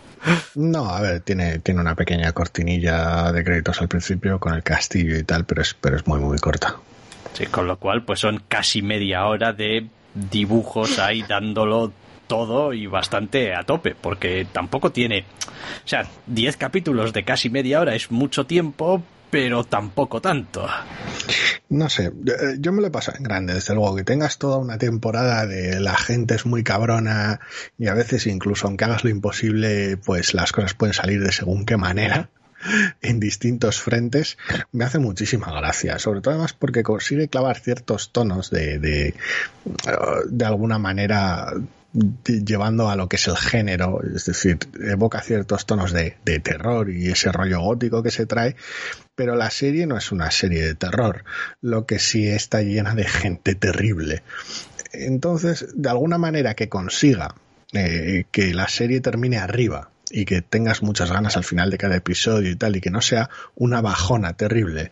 No, 0.55 0.89
a 0.89 0.99
ver, 0.99 1.21
tiene, 1.21 1.59
tiene 1.59 1.79
una 1.79 1.93
pequeña 1.93 2.31
cortinilla 2.31 3.31
de 3.31 3.43
créditos 3.43 3.79
al 3.81 3.87
principio 3.87 4.39
con 4.39 4.55
el 4.55 4.63
castillo 4.63 5.15
y 5.15 5.23
tal, 5.23 5.45
pero 5.45 5.61
es, 5.61 5.75
pero 5.75 5.95
es 5.95 6.07
muy, 6.07 6.19
muy 6.19 6.39
corta. 6.39 6.75
Sí, 7.33 7.45
con 7.45 7.67
lo 7.67 7.77
cual, 7.77 8.03
pues 8.03 8.21
son 8.21 8.41
casi 8.47 8.81
media 8.81 9.27
hora 9.27 9.53
de 9.53 9.87
dibujos 10.15 10.97
ahí 10.97 11.21
dándolo 11.21 11.93
todo 12.25 12.73
y 12.73 12.87
bastante 12.87 13.53
a 13.53 13.63
tope, 13.63 13.95
porque 13.99 14.47
tampoco 14.51 14.91
tiene. 14.91 15.25
O 15.85 15.87
sea, 15.87 16.07
10 16.25 16.57
capítulos 16.57 17.13
de 17.13 17.23
casi 17.23 17.49
media 17.49 17.79
hora 17.79 17.95
es 17.95 18.11
mucho 18.11 18.45
tiempo, 18.45 19.03
pero 19.29 19.63
tampoco 19.63 20.21
tanto. 20.21 20.67
No 21.69 21.89
sé, 21.89 22.13
yo 22.59 22.71
me 22.71 22.81
lo 22.81 22.87
he 22.87 22.91
pasado 22.91 23.17
en 23.17 23.23
grande, 23.23 23.53
desde 23.53 23.75
luego, 23.75 23.95
que 23.95 24.03
tengas 24.03 24.37
toda 24.37 24.57
una 24.57 24.77
temporada 24.77 25.45
de 25.45 25.79
la 25.81 25.97
gente 25.97 26.35
es 26.35 26.45
muy 26.45 26.63
cabrona 26.63 27.41
y 27.77 27.87
a 27.87 27.93
veces 27.93 28.25
incluso 28.27 28.67
aunque 28.67 28.85
hagas 28.85 29.03
lo 29.03 29.09
imposible, 29.09 29.97
pues 29.97 30.33
las 30.33 30.51
cosas 30.53 30.73
pueden 30.73 30.93
salir 30.93 31.21
de 31.21 31.31
según 31.31 31.65
qué 31.65 31.75
manera 31.75 32.29
en 33.01 33.19
distintos 33.19 33.81
frentes, 33.81 34.37
me 34.71 34.85
hace 34.85 34.99
muchísima 34.99 35.51
gracia, 35.51 35.99
sobre 35.99 36.21
todo 36.21 36.33
además 36.33 36.53
porque 36.53 36.83
consigue 36.83 37.27
clavar 37.27 37.59
ciertos 37.59 38.11
tonos 38.11 38.49
de, 38.49 38.79
de, 38.79 39.13
de 40.29 40.45
alguna 40.45 40.79
manera 40.79 41.53
llevando 42.25 42.89
a 42.89 42.95
lo 42.95 43.09
que 43.09 43.15
es 43.15 43.27
el 43.27 43.37
género, 43.37 44.01
es 44.03 44.25
decir, 44.25 44.59
evoca 44.79 45.21
ciertos 45.21 45.65
tonos 45.65 45.91
de, 45.91 46.17
de, 46.25 46.39
terror 46.39 46.89
y 46.89 47.09
ese 47.09 47.31
rollo 47.31 47.61
gótico 47.61 48.03
que 48.03 48.11
se 48.11 48.25
trae, 48.25 48.55
pero 49.15 49.35
la 49.35 49.49
serie 49.49 49.87
no 49.87 49.97
es 49.97 50.11
una 50.11 50.29
serie 50.31 50.63
de 50.63 50.75
terror, 50.75 51.23
lo 51.61 51.85
que 51.85 51.99
sí 51.99 52.27
está 52.27 52.61
llena 52.61 52.93
de 52.93 53.05
gente 53.05 53.55
terrible. 53.55 54.23
Entonces, 54.93 55.67
de 55.75 55.89
alguna 55.89 56.17
manera 56.17 56.53
que 56.53 56.69
consiga 56.69 57.35
eh, 57.73 58.25
que 58.31 58.53
la 58.53 58.67
serie 58.67 59.01
termine 59.01 59.37
arriba 59.37 59.89
y 60.09 60.25
que 60.25 60.41
tengas 60.41 60.83
muchas 60.83 61.11
ganas 61.11 61.35
al 61.35 61.43
final 61.43 61.69
de 61.69 61.77
cada 61.77 61.97
episodio 61.97 62.49
y 62.49 62.55
tal, 62.55 62.75
y 62.75 62.81
que 62.81 62.91
no 62.91 63.01
sea 63.01 63.29
una 63.55 63.81
bajona 63.81 64.33
terrible, 64.33 64.91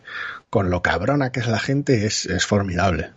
con 0.50 0.70
lo 0.70 0.82
cabrona 0.82 1.32
que 1.32 1.40
es 1.40 1.46
la 1.46 1.58
gente, 1.58 2.06
es, 2.06 2.26
es 2.26 2.44
formidable. 2.44 3.12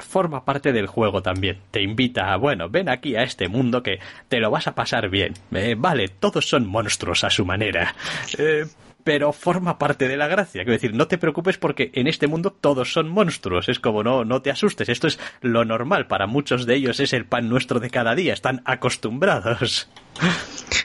Forma 0.00 0.44
parte 0.44 0.72
del 0.72 0.86
juego 0.86 1.22
también. 1.22 1.58
Te 1.70 1.82
invita 1.82 2.32
a, 2.32 2.36
bueno, 2.36 2.68
ven 2.68 2.88
aquí 2.88 3.16
a 3.16 3.22
este 3.22 3.48
mundo 3.48 3.82
que 3.82 4.00
te 4.28 4.38
lo 4.38 4.50
vas 4.50 4.66
a 4.66 4.74
pasar 4.74 5.08
bien. 5.08 5.34
Eh, 5.52 5.74
vale, 5.78 6.08
todos 6.08 6.48
son 6.48 6.66
monstruos 6.66 7.24
a 7.24 7.30
su 7.30 7.44
manera. 7.44 7.94
Eh, 8.38 8.66
pero 9.04 9.32
forma 9.32 9.78
parte 9.78 10.08
de 10.08 10.16
la 10.16 10.28
gracia. 10.28 10.62
Quiero 10.62 10.72
decir, 10.72 10.94
no 10.94 11.08
te 11.08 11.18
preocupes 11.18 11.58
porque 11.58 11.90
en 11.94 12.06
este 12.06 12.26
mundo 12.26 12.52
todos 12.52 12.92
son 12.92 13.08
monstruos. 13.08 13.68
Es 13.68 13.78
como 13.78 14.02
no, 14.02 14.24
no 14.24 14.42
te 14.42 14.50
asustes. 14.50 14.88
Esto 14.88 15.06
es 15.06 15.18
lo 15.40 15.64
normal. 15.64 16.06
Para 16.06 16.26
muchos 16.26 16.66
de 16.66 16.76
ellos 16.76 17.00
es 17.00 17.12
el 17.12 17.26
pan 17.26 17.48
nuestro 17.48 17.80
de 17.80 17.90
cada 17.90 18.14
día. 18.14 18.32
Están 18.32 18.62
acostumbrados. 18.64 19.88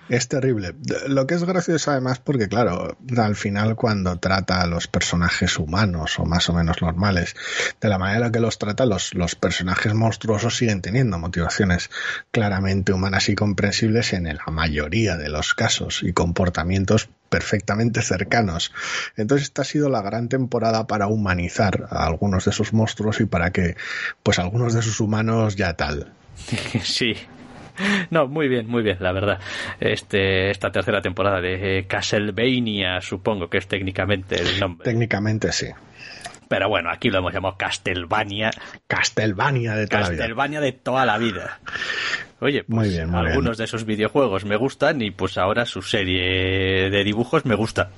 Es 0.10 0.30
terrible. 0.30 0.74
Lo 1.08 1.28
que 1.28 1.36
es 1.36 1.44
gracioso 1.44 1.92
además 1.92 2.20
porque, 2.20 2.48
claro, 2.48 2.98
al 3.18 3.36
final 3.36 3.76
cuando 3.76 4.18
trata 4.20 4.62
a 4.62 4.68
los 4.68 4.88
personajes 4.88 5.60
humanos 5.60 6.18
o 6.18 6.26
más 6.26 6.50
o 6.50 6.54
menos 6.54 6.82
normales, 6.82 7.36
de 7.82 7.90
la 7.90 7.98
manera 7.98 8.32
que 8.32 8.40
los 8.40 8.58
trata, 8.58 8.86
los, 8.86 9.14
los 9.14 9.36
personajes 9.36 9.94
monstruosos 9.94 10.56
siguen 10.56 10.82
teniendo 10.82 11.20
motivaciones 11.20 11.90
claramente 12.32 12.94
humanas 12.94 13.28
y 13.28 13.36
comprensibles 13.36 14.14
en 14.14 14.24
la 14.24 14.46
mayoría 14.52 15.18
de 15.18 15.30
los 15.30 15.54
casos 15.54 16.04
y 16.04 16.14
comportamientos 16.14 17.10
perfectamente 17.30 18.02
cercanos. 18.02 18.74
Entonces 19.16 19.48
esta 19.48 19.62
ha 19.62 19.66
sido 19.66 19.90
la 19.90 20.02
gran 20.02 20.30
temporada 20.30 20.88
para 20.88 21.08
humanizar 21.08 21.88
a 21.90 22.06
algunos 22.06 22.46
de 22.46 22.52
esos 22.52 22.74
monstruos 22.74 23.20
y 23.22 23.26
para 23.26 23.52
que 23.52 23.76
pues 24.24 24.40
algunos 24.40 24.74
de 24.74 24.82
sus 24.82 25.00
humanos 25.00 25.56
ya 25.56 25.74
tal. 25.74 26.14
Sí, 26.84 27.16
no, 28.10 28.28
muy 28.28 28.48
bien, 28.48 28.68
muy 28.68 28.84
bien, 28.84 28.98
la 29.00 29.12
verdad. 29.12 29.40
Este, 29.80 30.50
esta 30.50 30.72
tercera 30.72 31.02
temporada 31.02 31.42
de 31.42 31.86
Castlevania, 31.88 33.02
supongo 33.02 33.50
que 33.50 33.58
es 33.58 33.68
técnicamente 33.68 34.36
el 34.36 34.60
nombre. 34.60 34.86
Técnicamente 34.86 35.52
sí. 35.52 35.68
Pero 36.48 36.70
bueno, 36.70 36.90
aquí 36.90 37.10
lo 37.10 37.20
hemos 37.20 37.34
llamado 37.34 37.58
Castlevania. 37.58 38.52
Castlevania 38.88 39.76
de 39.76 39.88
toda 39.88 40.02
la 40.02 40.10
vida. 40.10 40.18
Castlevania 40.20 40.62
de 40.62 40.72
toda 40.72 41.06
la 41.06 41.18
vida. 41.18 41.60
Oye, 42.40 42.64
pues 42.64 42.76
muy 42.76 42.90
bien, 42.90 43.16
algunos 43.16 43.58
de 43.58 43.64
esos 43.64 43.86
videojuegos 43.86 44.46
me 44.46 44.56
gustan 44.58 45.02
y 45.02 45.12
pues 45.12 45.38
ahora 45.38 45.66
su 45.66 45.82
serie 45.82 46.90
de 46.90 47.04
dibujos 47.04 47.46
me 47.46 47.56
gusta. 47.56 47.90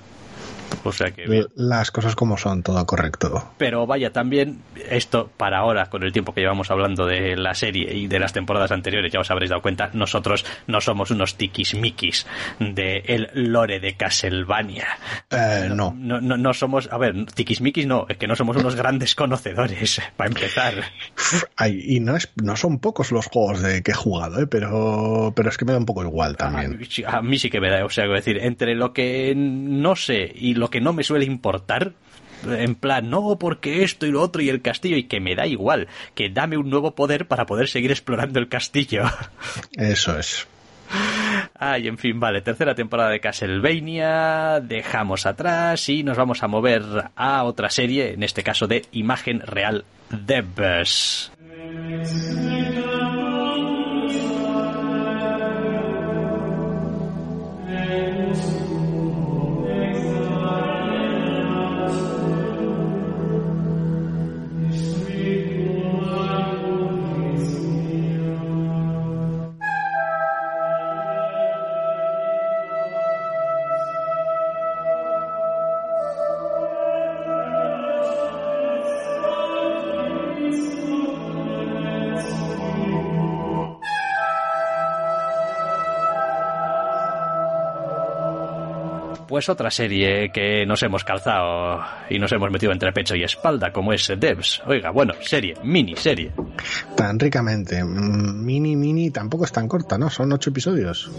O 0.84 0.92
sea 0.92 1.12
que 1.12 1.46
las 1.56 1.92
cosas 1.92 2.16
como 2.16 2.38
son, 2.38 2.64
todo 2.64 2.86
correcto. 2.86 3.52
Pero 3.58 3.86
vaya, 3.86 4.12
también 4.12 4.62
esto 4.90 5.30
para 5.38 5.60
ahora, 5.60 5.88
con 5.90 6.04
el 6.04 6.12
tiempo 6.12 6.34
que 6.34 6.42
llevamos 6.42 6.72
hablando 6.72 7.06
de 7.06 7.36
la 7.36 7.54
serie 7.54 7.94
y 7.96 8.08
de 8.08 8.20
las 8.20 8.34
temporadas 8.34 8.72
anteriores, 8.72 9.12
ya 9.12 9.20
os 9.20 9.32
habréis 9.32 9.50
dado 9.50 9.62
cuenta, 9.62 9.90
nosotros 9.94 10.46
no 10.68 10.82
somos 10.82 11.12
unos 11.12 11.36
tiquismiquis 11.36 12.26
de 12.60 13.04
el 13.08 13.30
lore 13.34 13.80
de 13.80 13.96
Castlevania. 13.96 14.88
Eh, 15.30 15.70
no, 15.70 15.94
no. 15.98 16.22
No, 16.22 16.38
no. 16.38 16.54
somos, 16.54 16.90
a 16.92 16.98
ver, 16.98 17.26
tiquismiquis 17.26 17.86
no, 17.86 18.06
es 18.10 18.18
que 18.18 18.28
no 18.28 18.36
somos 18.36 18.58
unos 18.58 18.76
grandes 18.76 19.16
conocedores, 19.16 20.02
para 20.16 20.30
empezar. 20.30 20.74
y 21.68 22.00
no, 22.00 22.16
es, 22.16 22.32
no 22.42 22.56
son 22.56 22.80
pocos 22.80 23.12
los 23.12 23.28
juegos 23.28 23.62
de 23.62 23.82
que 23.82 23.92
he 23.92 23.96
jugado, 23.96 24.42
¿eh? 24.42 24.48
pero, 24.48 25.34
pero 25.36 25.50
es 25.50 25.58
que 25.58 25.66
me 25.66 25.74
da 25.74 25.78
un 25.78 25.86
poco 25.86 26.04
igual 26.04 26.38
también. 26.38 26.80
A, 27.06 27.18
a 27.18 27.22
mí 27.22 27.38
sí 27.38 27.50
que 27.50 27.60
me 27.60 27.70
da, 27.70 27.86
o 27.86 27.90
sea, 27.90 28.06
decir, 28.08 28.38
entre 28.38 28.76
lo 28.76 28.94
que 28.94 29.34
no 29.36 29.96
sé 29.96 30.32
y 30.36 30.54
lo 30.60 30.70
que 30.70 30.82
no 30.82 30.94
me 30.94 31.04
suele 31.04 31.26
importar, 31.26 31.94
en 32.48 32.76
plan, 32.76 33.10
no, 33.10 33.38
porque 33.40 33.84
esto 33.84 34.06
y 34.06 34.12
lo 34.12 34.22
otro 34.22 34.42
y 34.42 34.50
el 34.50 34.62
castillo, 34.62 34.98
y 34.98 35.04
que 35.04 35.20
me 35.20 35.36
da 35.36 35.48
igual, 35.48 35.88
que 36.16 36.30
dame 36.30 36.58
un 36.58 36.70
nuevo 36.70 36.96
poder 36.96 37.28
para 37.28 37.46
poder 37.46 37.68
seguir 37.68 37.92
explorando 37.92 38.40
el 38.40 38.48
castillo. 38.50 39.04
Eso 39.78 40.18
es. 40.18 40.48
Ay, 41.54 41.88
en 41.88 41.98
fin, 41.98 42.20
vale, 42.20 42.42
tercera 42.42 42.74
temporada 42.74 43.10
de 43.10 43.20
Castlevania, 43.20 44.60
dejamos 44.60 45.26
atrás 45.26 45.88
y 45.90 46.04
nos 46.04 46.18
vamos 46.18 46.42
a 46.42 46.48
mover 46.48 46.84
a 47.16 47.44
otra 47.44 47.70
serie, 47.70 48.14
en 48.14 48.24
este 48.24 48.44
caso 48.44 48.66
de 48.66 48.86
imagen 48.92 49.42
real 49.42 49.86
Devs. 50.10 51.32
Pues 89.40 89.48
otra 89.48 89.72
serie 89.72 90.34
que 90.34 90.66
nos 90.66 90.84
hemos 90.84 91.06
calzado 91.06 91.82
y 92.10 92.20
nos 92.20 92.30
hemos 92.34 92.52
metido 92.52 92.74
entre 92.74 92.92
pecho 92.92 93.16
y 93.16 93.24
espalda, 93.24 93.72
como 93.72 93.94
es 93.94 94.12
Devs. 94.20 94.62
Oiga, 94.66 94.92
bueno, 94.92 95.14
serie, 95.22 95.54
mini 95.64 95.96
serie. 95.96 96.34
Tan 96.94 97.18
ricamente. 97.18 97.82
Mm, 97.82 98.44
mini, 98.46 98.76
mini, 98.76 99.12
tampoco 99.12 99.46
es 99.46 99.54
tan 99.54 99.70
corta, 99.70 99.98
¿no? 99.98 100.10
Son 100.10 100.30
ocho 100.34 100.50
episodios. 100.50 101.10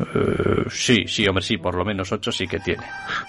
Eh, 0.00 0.64
sí, 0.70 1.04
sí, 1.06 1.28
hombre, 1.28 1.44
sí, 1.44 1.58
por 1.58 1.74
lo 1.74 1.84
menos 1.84 2.10
ocho 2.10 2.32
sí 2.32 2.46
que 2.46 2.58
tiene. 2.58 2.84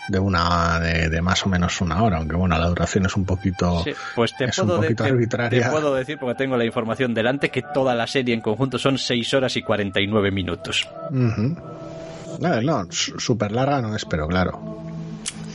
De 0.08 0.19
una, 0.19 0.80
de, 0.80 1.21
más 1.21 1.45
o 1.45 1.49
menos 1.49 1.82
una 1.82 2.02
hora, 2.02 2.15
aunque 2.15 2.38
bueno, 2.38 2.58
la 2.58 2.67
duración 2.67 3.08
es 3.08 3.17
un 3.17 3.25
poquito, 3.25 3.84
sí, 3.84 3.91
pues 4.15 4.38
te 4.38 4.47
puedo 4.47 4.75
un 4.75 4.84
poquito 4.84 5.04
arbitraria. 5.04 5.65
Te 5.65 5.69
puedo 5.69 5.93
decir, 5.93 6.17
porque 6.17 6.36
tengo 6.36 6.56
la 6.56 6.63
información 6.63 7.13
delante, 7.13 7.49
que 7.49 7.62
toda 7.73 7.93
la 7.93 8.08
serie 8.08 8.34
en 8.34 8.39
conjunto 8.39 8.80
son 8.80 8.97
seis 8.97 9.34
horas 9.34 9.58
y 9.58 9.63
cuarenta 9.63 9.99
y 9.99 10.08
nueve 10.08 10.32
minutos. 10.32 10.88
No, 12.39 12.62
no, 12.62 12.88
súper 12.92 13.52
larga 13.52 13.82
no 13.82 13.96
es, 13.96 14.06
pero 14.06 14.28
claro. 14.28 14.80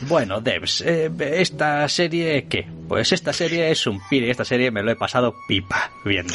Bueno, 0.07 0.39
Devs, 0.41 0.81
eh, 0.81 1.11
¿esta 1.19 1.87
serie 1.89 2.45
qué? 2.47 2.67
Pues 2.87 3.11
esta 3.11 3.33
serie 3.33 3.71
es 3.71 3.87
un 3.87 3.99
pire, 4.07 4.29
esta 4.29 4.45
serie 4.45 4.69
me 4.69 4.83
lo 4.83 4.91
he 4.91 4.95
pasado 4.95 5.33
pipa 5.47 5.89
viendo. 6.03 6.33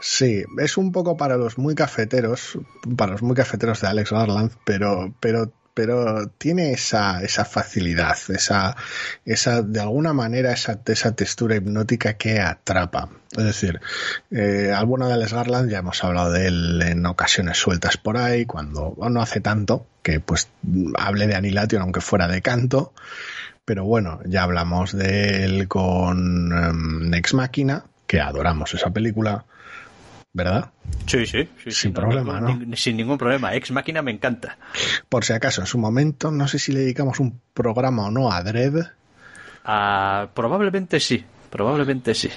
Sí, 0.00 0.42
es 0.58 0.76
un 0.76 0.90
poco 0.90 1.16
para 1.16 1.36
los 1.36 1.58
muy 1.58 1.74
cafeteros, 1.74 2.58
para 2.96 3.12
los 3.12 3.22
muy 3.22 3.36
cafeteros 3.36 3.80
de 3.80 3.88
Alex 3.88 4.10
Garland, 4.10 4.50
pero, 4.64 5.12
pero 5.20 5.52
pero 5.76 6.28
tiene 6.38 6.72
esa, 6.72 7.22
esa 7.22 7.44
facilidad, 7.44 8.16
esa, 8.30 8.74
esa, 9.26 9.60
de 9.60 9.78
alguna 9.78 10.14
manera, 10.14 10.50
esa, 10.50 10.80
esa 10.86 11.14
textura 11.14 11.54
hipnótica 11.54 12.14
que 12.14 12.40
atrapa. 12.40 13.10
Es 13.36 13.44
decir, 13.44 13.78
eh, 14.30 14.72
de 14.72 15.12
Alex 15.12 15.34
Garland 15.34 15.70
ya 15.70 15.80
hemos 15.80 16.02
hablado 16.02 16.32
de 16.32 16.46
él 16.46 16.80
en 16.80 17.04
ocasiones 17.04 17.58
sueltas 17.58 17.98
por 17.98 18.16
ahí, 18.16 18.46
cuando 18.46 18.96
no 18.96 19.20
hace 19.20 19.42
tanto, 19.42 19.86
que 20.02 20.18
pues 20.18 20.48
hable 20.96 21.26
de 21.26 21.34
Anilatio 21.34 21.78
aunque 21.82 22.00
fuera 22.00 22.26
de 22.26 22.40
canto, 22.40 22.94
pero 23.66 23.84
bueno, 23.84 24.20
ya 24.24 24.44
hablamos 24.44 24.96
de 24.96 25.44
él 25.44 25.68
con 25.68 26.54
um, 26.54 27.10
Next 27.10 27.34
Máquina, 27.34 27.84
que 28.06 28.22
adoramos 28.22 28.72
esa 28.72 28.94
película, 28.94 29.44
¿verdad? 30.36 30.70
Sí, 31.06 31.24
sí, 31.24 31.48
sin 31.70 31.94
problema, 31.94 32.40
¿no? 32.40 32.76
sin 32.76 32.98
ningún 32.98 33.16
problema. 33.16 33.54
Ex 33.54 33.70
Máquina 33.70 34.02
me 34.02 34.10
encanta. 34.10 34.58
Por 35.08 35.24
si 35.24 35.32
acaso, 35.32 35.62
en 35.62 35.66
su 35.66 35.78
momento, 35.78 36.30
no 36.30 36.46
sé 36.46 36.58
si 36.58 36.72
le 36.72 36.80
dedicamos 36.80 37.20
un 37.20 37.40
programa 37.54 38.08
o 38.08 38.10
no 38.10 38.30
a 38.30 38.42
Dread. 38.42 38.92
Ah, 39.64 40.28
probablemente 40.34 41.00
sí, 41.00 41.24
probablemente 41.48 42.14
sí. 42.14 42.28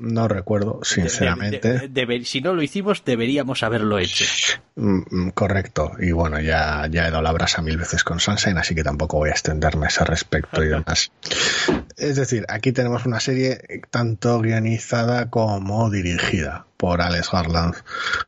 No 0.00 0.26
recuerdo, 0.26 0.80
sinceramente. 0.82 1.90
si 2.24 2.40
no 2.40 2.54
lo 2.54 2.62
hicimos, 2.62 3.04
deberíamos 3.04 3.62
haberlo 3.62 3.98
hecho. 4.00 4.24
Mm, 4.74 5.02
mm, 5.08 5.30
correcto. 5.30 5.92
Y 6.00 6.10
bueno, 6.10 6.40
ya, 6.40 6.88
ya 6.90 7.06
he 7.06 7.10
dado 7.10 7.22
la 7.22 7.32
brasa 7.32 7.62
mil 7.62 7.78
veces 7.78 8.02
con 8.02 8.18
Sunshine, 8.18 8.58
así 8.58 8.74
que 8.74 8.82
tampoco 8.82 9.18
voy 9.18 9.28
a 9.28 9.32
extenderme 9.32 9.86
a 9.86 9.88
ese 9.88 10.04
respecto 10.04 10.62
y 10.64 10.68
demás. 10.68 11.12
es 11.96 12.16
decir, 12.16 12.44
aquí 12.48 12.72
tenemos 12.72 13.06
una 13.06 13.20
serie 13.20 13.60
tanto 13.90 14.40
guionizada 14.40 15.30
como 15.30 15.88
dirigida 15.90 16.67
por 16.78 17.02
Alex 17.02 17.32
Garland, 17.32 17.74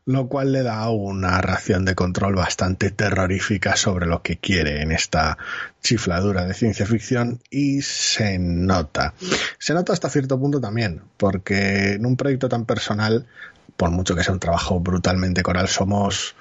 lo 0.07 0.27
cual 0.27 0.53
le 0.53 0.65
da 0.65 0.91
una 0.91 1.41
ración 1.41 1.85
de 1.85 1.95
control 1.95 2.35
bastante 2.35 2.91
terrorífica 2.91 3.77
sobre 3.77 4.07
lo 4.07 4.23
que 4.23 4.37
quiere 4.39 4.83
en 4.83 4.91
esta 4.91 5.39
chifladura 5.83 6.45
de 6.45 6.53
ciencia 6.53 6.85
ficción 6.85 7.41
y 7.49 7.81
se 7.83 8.39
nota. 8.41 9.15
Se 9.59 9.73
nota 9.73 9.93
hasta 9.93 10.11
cierto 10.11 10.39
punto 10.39 10.61
también, 10.61 11.01
porque 11.17 11.93
en 11.93 12.05
un 12.05 12.17
proyecto 12.17 12.49
tan 12.49 12.67
personal, 12.67 13.27
por 13.77 13.91
mucho 13.91 14.17
que 14.17 14.25
sea 14.25 14.35
un 14.35 14.41
trabajo 14.41 14.81
brutalmente 14.81 15.45
coral, 15.45 15.69
somos 15.69 16.35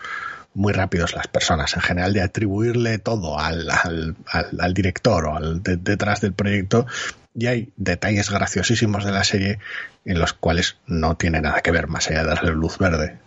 muy 0.55 0.73
rápidos 0.73 1.13
las 1.13 1.27
personas 1.27 1.75
en 1.75 1.81
general 1.81 2.11
de 2.11 2.21
atribuirle 2.21 2.97
todo 2.97 3.39
al, 3.39 3.69
al, 3.69 4.73
director 4.73 5.25
o 5.25 5.35
al 5.35 5.61
detrás 5.61 6.21
del 6.21 6.33
proyecto 6.33 6.87
y 7.35 7.47
hay 7.47 7.69
detalles 7.77 8.29
graciosísimos 8.29 9.05
de 9.05 9.11
la 9.11 9.23
serie 9.23 9.59
en 10.05 10.19
los 10.19 10.33
cuales 10.33 10.77
no 10.87 11.15
tiene 11.15 11.41
nada 11.41 11.61
que 11.61 11.71
ver 11.71 11.87
más 11.87 12.09
allá 12.09 12.23
de 12.23 12.29
darle 12.29 12.51
luz 12.51 12.77
verde. 12.77 13.17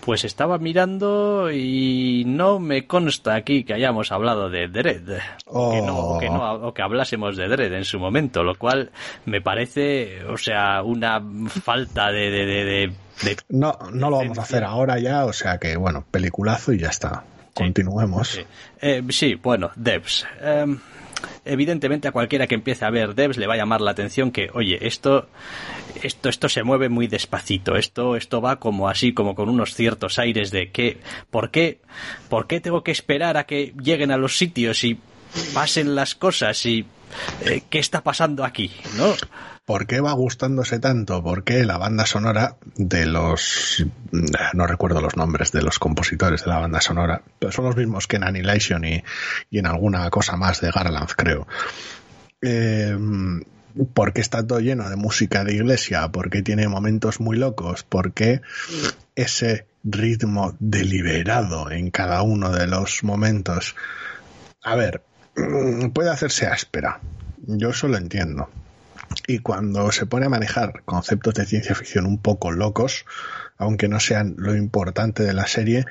Pues 0.00 0.24
estaba 0.24 0.58
mirando 0.58 1.50
y 1.50 2.22
no 2.26 2.60
me 2.60 2.86
consta 2.86 3.34
aquí 3.34 3.64
que 3.64 3.74
hayamos 3.74 4.12
hablado 4.12 4.48
de 4.48 4.68
Dredd. 4.68 5.18
O, 5.46 5.72
que 5.72 5.82
no, 5.82 5.98
o, 5.98 6.18
que 6.20 6.30
no, 6.30 6.52
o 6.52 6.72
que 6.72 6.82
hablásemos 6.82 7.36
de 7.36 7.48
Dredd 7.48 7.72
en 7.72 7.84
su 7.84 7.98
momento, 7.98 8.44
lo 8.44 8.54
cual 8.54 8.92
me 9.24 9.40
parece, 9.40 10.24
o 10.26 10.36
sea, 10.36 10.84
una 10.84 11.20
falta 11.48 12.12
de... 12.12 12.30
de, 12.30 12.46
de, 12.46 13.36
no, 13.48 13.76
no 13.92 14.10
lo 14.10 14.18
vamos 14.18 14.38
a 14.38 14.42
hacer 14.42 14.62
ahora 14.62 15.00
ya, 15.00 15.24
o 15.24 15.32
sea 15.32 15.58
que, 15.58 15.76
bueno, 15.76 16.04
peliculazo 16.08 16.72
y 16.72 16.78
ya 16.78 16.88
está. 16.88 17.24
Continuemos. 17.52 18.28
Sí, 18.28 18.42
eh, 18.80 19.02
sí 19.08 19.34
bueno, 19.34 19.70
Devs. 19.74 20.26
Em, 20.40 20.78
evidentemente 21.44 22.08
a 22.08 22.12
cualquiera 22.12 22.46
que 22.46 22.54
empiece 22.54 22.84
a 22.84 22.90
ver 22.90 23.14
devs 23.14 23.36
le 23.36 23.46
va 23.46 23.54
a 23.54 23.56
llamar 23.56 23.80
la 23.80 23.90
atención 23.90 24.30
que, 24.30 24.50
oye, 24.52 24.78
esto, 24.86 25.28
esto, 26.02 26.28
esto 26.28 26.48
se 26.48 26.62
mueve 26.62 26.88
muy 26.88 27.06
despacito, 27.06 27.76
esto, 27.76 28.16
esto 28.16 28.40
va 28.40 28.56
como 28.56 28.88
así, 28.88 29.12
como 29.12 29.34
con 29.34 29.48
unos 29.48 29.74
ciertos 29.74 30.18
aires 30.18 30.50
de 30.50 30.70
que, 30.70 30.98
¿por 31.30 31.50
qué, 31.50 31.80
por 32.28 32.46
qué 32.46 32.60
tengo 32.60 32.82
que 32.82 32.92
esperar 32.92 33.36
a 33.36 33.44
que 33.44 33.74
lleguen 33.82 34.10
a 34.10 34.16
los 34.16 34.38
sitios 34.38 34.84
y 34.84 34.98
pasen 35.54 35.94
las 35.94 36.14
cosas 36.14 36.64
y 36.66 36.86
eh, 37.44 37.62
qué 37.68 37.78
está 37.78 38.02
pasando 38.02 38.44
aquí, 38.44 38.70
¿no? 38.96 39.14
¿Por 39.66 39.88
qué 39.88 40.00
va 40.00 40.12
gustándose 40.12 40.78
tanto? 40.78 41.24
Porque 41.24 41.64
la 41.64 41.76
banda 41.76 42.06
sonora 42.06 42.56
de 42.76 43.04
los... 43.04 43.84
no 44.52 44.66
recuerdo 44.68 45.00
los 45.00 45.16
nombres 45.16 45.50
de 45.50 45.60
los 45.60 45.80
compositores 45.80 46.44
de 46.44 46.50
la 46.50 46.60
banda 46.60 46.80
sonora, 46.80 47.20
pero 47.40 47.50
son 47.50 47.64
los 47.64 47.76
mismos 47.76 48.06
que 48.06 48.14
en 48.14 48.22
Annihilation 48.22 48.84
y, 48.84 49.02
en 49.50 49.66
alguna 49.66 50.08
cosa 50.10 50.36
más 50.36 50.60
de 50.60 50.70
Garland, 50.70 51.10
creo. 51.16 51.48
Eh, 52.40 52.96
¿Por 53.92 54.12
qué 54.12 54.20
está 54.20 54.46
todo 54.46 54.60
lleno 54.60 54.88
de 54.88 54.94
música 54.94 55.42
de 55.42 55.54
iglesia? 55.54 56.12
¿Por 56.12 56.30
qué 56.30 56.42
tiene 56.42 56.68
momentos 56.68 57.18
muy 57.18 57.36
locos? 57.36 57.82
¿Por 57.82 58.12
qué 58.12 58.42
ese 59.16 59.66
ritmo 59.82 60.54
deliberado 60.60 61.72
en 61.72 61.90
cada 61.90 62.22
uno 62.22 62.52
de 62.52 62.68
los 62.68 63.02
momentos? 63.02 63.74
A 64.62 64.76
ver, 64.76 65.02
puede 65.92 66.10
hacerse 66.10 66.46
áspera. 66.46 67.00
Yo 67.48 67.70
eso 67.70 67.88
lo 67.88 67.96
entiendo 67.96 68.48
y 69.26 69.40
cuando 69.40 69.90
se 69.92 70.06
pone 70.06 70.26
a 70.26 70.30
manejar 70.30 70.82
conceptos 70.84 71.34
de 71.34 71.46
ciencia 71.46 71.74
ficción 71.74 72.06
un 72.06 72.18
poco 72.18 72.52
locos, 72.52 73.04
aunque 73.58 73.88
no 73.88 74.00
sean 74.00 74.34
lo 74.38 74.54
importante 74.54 75.22
de 75.22 75.32
la 75.32 75.46
serie, 75.46 75.84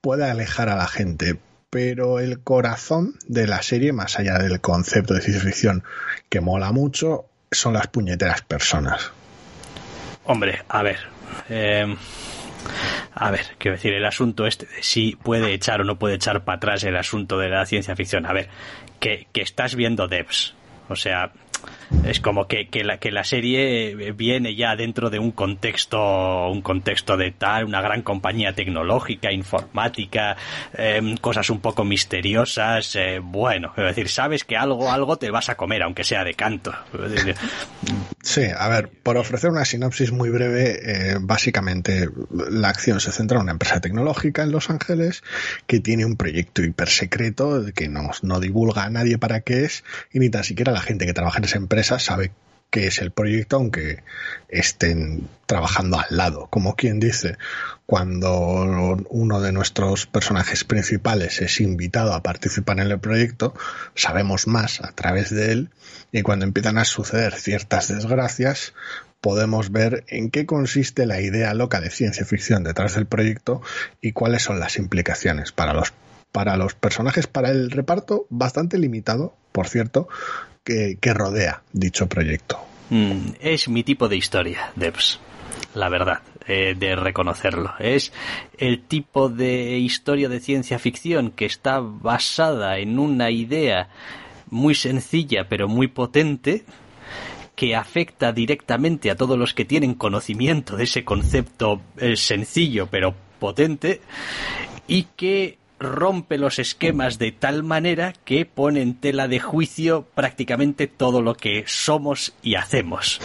puede 0.00 0.28
alejar 0.30 0.68
a 0.68 0.76
la 0.76 0.86
gente. 0.86 1.38
Pero 1.70 2.18
el 2.18 2.40
corazón 2.40 3.14
de 3.26 3.46
la 3.46 3.62
serie, 3.62 3.92
más 3.92 4.18
allá 4.18 4.38
del 4.38 4.60
concepto 4.60 5.14
de 5.14 5.20
ciencia 5.20 5.44
ficción 5.44 5.84
que 6.30 6.40
mola 6.40 6.72
mucho, 6.72 7.26
son 7.50 7.74
las 7.74 7.88
puñeteras 7.88 8.42
personas. 8.42 9.12
Hombre, 10.24 10.62
a 10.68 10.82
ver. 10.82 10.98
Eh, 11.50 11.94
a 13.14 13.30
ver, 13.30 13.46
quiero 13.58 13.76
decir, 13.76 13.92
el 13.92 14.04
asunto 14.04 14.46
este 14.46 14.66
si 14.80 15.16
puede 15.16 15.52
echar 15.52 15.80
o 15.80 15.84
no 15.84 15.98
puede 15.98 16.14
echar 16.14 16.44
para 16.44 16.56
atrás 16.56 16.84
el 16.84 16.96
asunto 16.96 17.38
de 17.38 17.48
la 17.48 17.66
ciencia 17.66 17.96
ficción. 17.96 18.26
A 18.26 18.32
ver, 18.32 18.48
que, 19.00 19.26
que 19.32 19.42
estás 19.42 19.74
viendo 19.74 20.08
devs. 20.08 20.54
O 20.88 20.96
sea, 20.96 21.32
Es 22.04 22.20
como 22.20 22.46
que, 22.46 22.68
que, 22.68 22.84
la, 22.84 22.98
que 22.98 23.10
la 23.10 23.24
serie 23.24 24.12
viene 24.12 24.54
ya 24.54 24.76
dentro 24.76 25.08
de 25.08 25.18
un 25.18 25.32
contexto, 25.32 26.48
un 26.50 26.60
contexto 26.60 27.16
de 27.16 27.30
tal, 27.30 27.64
una 27.64 27.80
gran 27.80 28.02
compañía 28.02 28.52
tecnológica, 28.52 29.32
informática, 29.32 30.36
em, 30.74 31.16
cosas 31.16 31.48
un 31.50 31.60
poco 31.60 31.84
misteriosas. 31.84 32.94
Eh, 32.96 33.20
bueno, 33.22 33.72
es 33.76 33.84
decir, 33.84 34.08
sabes 34.08 34.44
que 34.44 34.56
algo, 34.56 34.90
algo 34.90 35.16
te 35.16 35.30
vas 35.30 35.48
a 35.48 35.56
comer, 35.56 35.82
aunque 35.82 36.04
sea 36.04 36.24
de 36.24 36.34
canto. 36.34 36.74
Sí, 38.22 38.42
a 38.56 38.68
ver, 38.68 38.90
por 38.90 39.16
ofrecer 39.16 39.50
una 39.50 39.64
sinopsis 39.64 40.12
muy 40.12 40.28
breve, 40.28 40.80
eh, 40.82 41.16
básicamente 41.20 42.08
la 42.30 42.68
acción 42.68 43.00
se 43.00 43.12
centra 43.12 43.38
en 43.38 43.44
una 43.44 43.52
empresa 43.52 43.80
tecnológica 43.80 44.42
en 44.42 44.52
Los 44.52 44.68
Ángeles 44.68 45.22
que 45.66 45.80
tiene 45.80 46.04
un 46.04 46.16
proyecto 46.16 46.62
hipersecreto 46.62 47.64
que 47.74 47.88
no, 47.88 48.10
no 48.22 48.40
divulga 48.40 48.84
a 48.84 48.90
nadie 48.90 49.16
para 49.16 49.40
qué 49.40 49.64
es 49.64 49.84
y 50.12 50.18
ni 50.18 50.28
tan 50.28 50.44
siquiera 50.44 50.72
la 50.72 50.80
gente 50.80 51.06
que 51.06 51.14
trabaja 51.14 51.38
en 51.38 51.44
esa 51.44 51.56
empresa 51.56 51.77
sabe 51.82 52.32
qué 52.70 52.86
es 52.86 52.98
el 52.98 53.10
proyecto, 53.10 53.56
aunque 53.56 54.02
estén 54.48 55.28
trabajando 55.46 55.98
al 55.98 56.16
lado. 56.16 56.48
Como 56.50 56.76
quien 56.76 57.00
dice, 57.00 57.38
cuando 57.86 58.38
uno 59.08 59.40
de 59.40 59.52
nuestros 59.52 60.06
personajes 60.06 60.64
principales 60.64 61.40
es 61.40 61.60
invitado 61.60 62.12
a 62.12 62.22
participar 62.22 62.80
en 62.80 62.90
el 62.90 63.00
proyecto, 63.00 63.54
sabemos 63.94 64.46
más 64.46 64.80
a 64.80 64.92
través 64.92 65.30
de 65.30 65.52
él 65.52 65.70
y 66.12 66.22
cuando 66.22 66.44
empiezan 66.44 66.78
a 66.78 66.84
suceder 66.84 67.34
ciertas 67.34 67.88
desgracias, 67.88 68.74
podemos 69.20 69.72
ver 69.72 70.04
en 70.08 70.30
qué 70.30 70.46
consiste 70.46 71.06
la 71.06 71.20
idea 71.20 71.54
loca 71.54 71.80
de 71.80 71.90
ciencia 71.90 72.24
ficción 72.24 72.64
detrás 72.64 72.94
del 72.94 73.06
proyecto 73.06 73.62
y 74.00 74.12
cuáles 74.12 74.42
son 74.42 74.60
las 74.60 74.76
implicaciones 74.76 75.52
para 75.52 75.72
los 75.72 75.92
para 76.30 76.58
los 76.58 76.74
personajes, 76.74 77.26
para 77.26 77.48
el 77.48 77.70
reparto 77.70 78.26
bastante 78.28 78.78
limitado, 78.78 79.34
por 79.58 79.66
cierto, 79.66 80.06
que, 80.62 80.96
rodea 81.12 81.64
dicho 81.72 82.08
proyecto. 82.08 82.60
Mm, 82.90 83.30
es 83.40 83.68
mi 83.68 83.82
tipo 83.82 84.08
de 84.08 84.16
historia, 84.16 84.70
Debs, 84.76 85.18
la 85.74 85.88
verdad. 85.88 86.20
Eh, 86.46 86.76
de 86.78 86.94
reconocerlo. 86.94 87.74
Es 87.80 88.12
el 88.56 88.84
tipo 88.84 89.28
de 89.28 89.78
historia 89.78 90.28
de 90.28 90.38
ciencia 90.38 90.78
ficción 90.78 91.32
que 91.32 91.44
está 91.44 91.80
basada 91.80 92.78
en 92.78 93.00
una 93.00 93.32
idea 93.32 93.88
muy 94.48 94.76
sencilla 94.76 95.48
pero 95.48 95.66
muy 95.66 95.88
potente 95.88 96.64
que 97.56 97.74
afecta 97.74 98.32
directamente 98.32 99.10
a 99.10 99.16
todos 99.16 99.36
los 99.36 99.54
que 99.54 99.64
tienen 99.64 99.94
conocimiento 99.94 100.76
de 100.76 100.84
ese 100.84 101.04
concepto 101.04 101.82
eh, 101.98 102.16
sencillo 102.16 102.86
pero 102.86 103.14
potente 103.40 104.00
y 104.86 105.02
que 105.16 105.58
rompe 105.78 106.38
los 106.38 106.58
esquemas 106.58 107.18
de 107.18 107.32
tal 107.32 107.62
manera 107.62 108.12
que 108.24 108.44
pone 108.44 108.82
en 108.82 108.94
tela 108.94 109.28
de 109.28 109.40
juicio 109.40 110.06
prácticamente 110.14 110.86
todo 110.86 111.22
lo 111.22 111.34
que 111.34 111.64
somos 111.66 112.34
y 112.42 112.56
hacemos. 112.56 113.20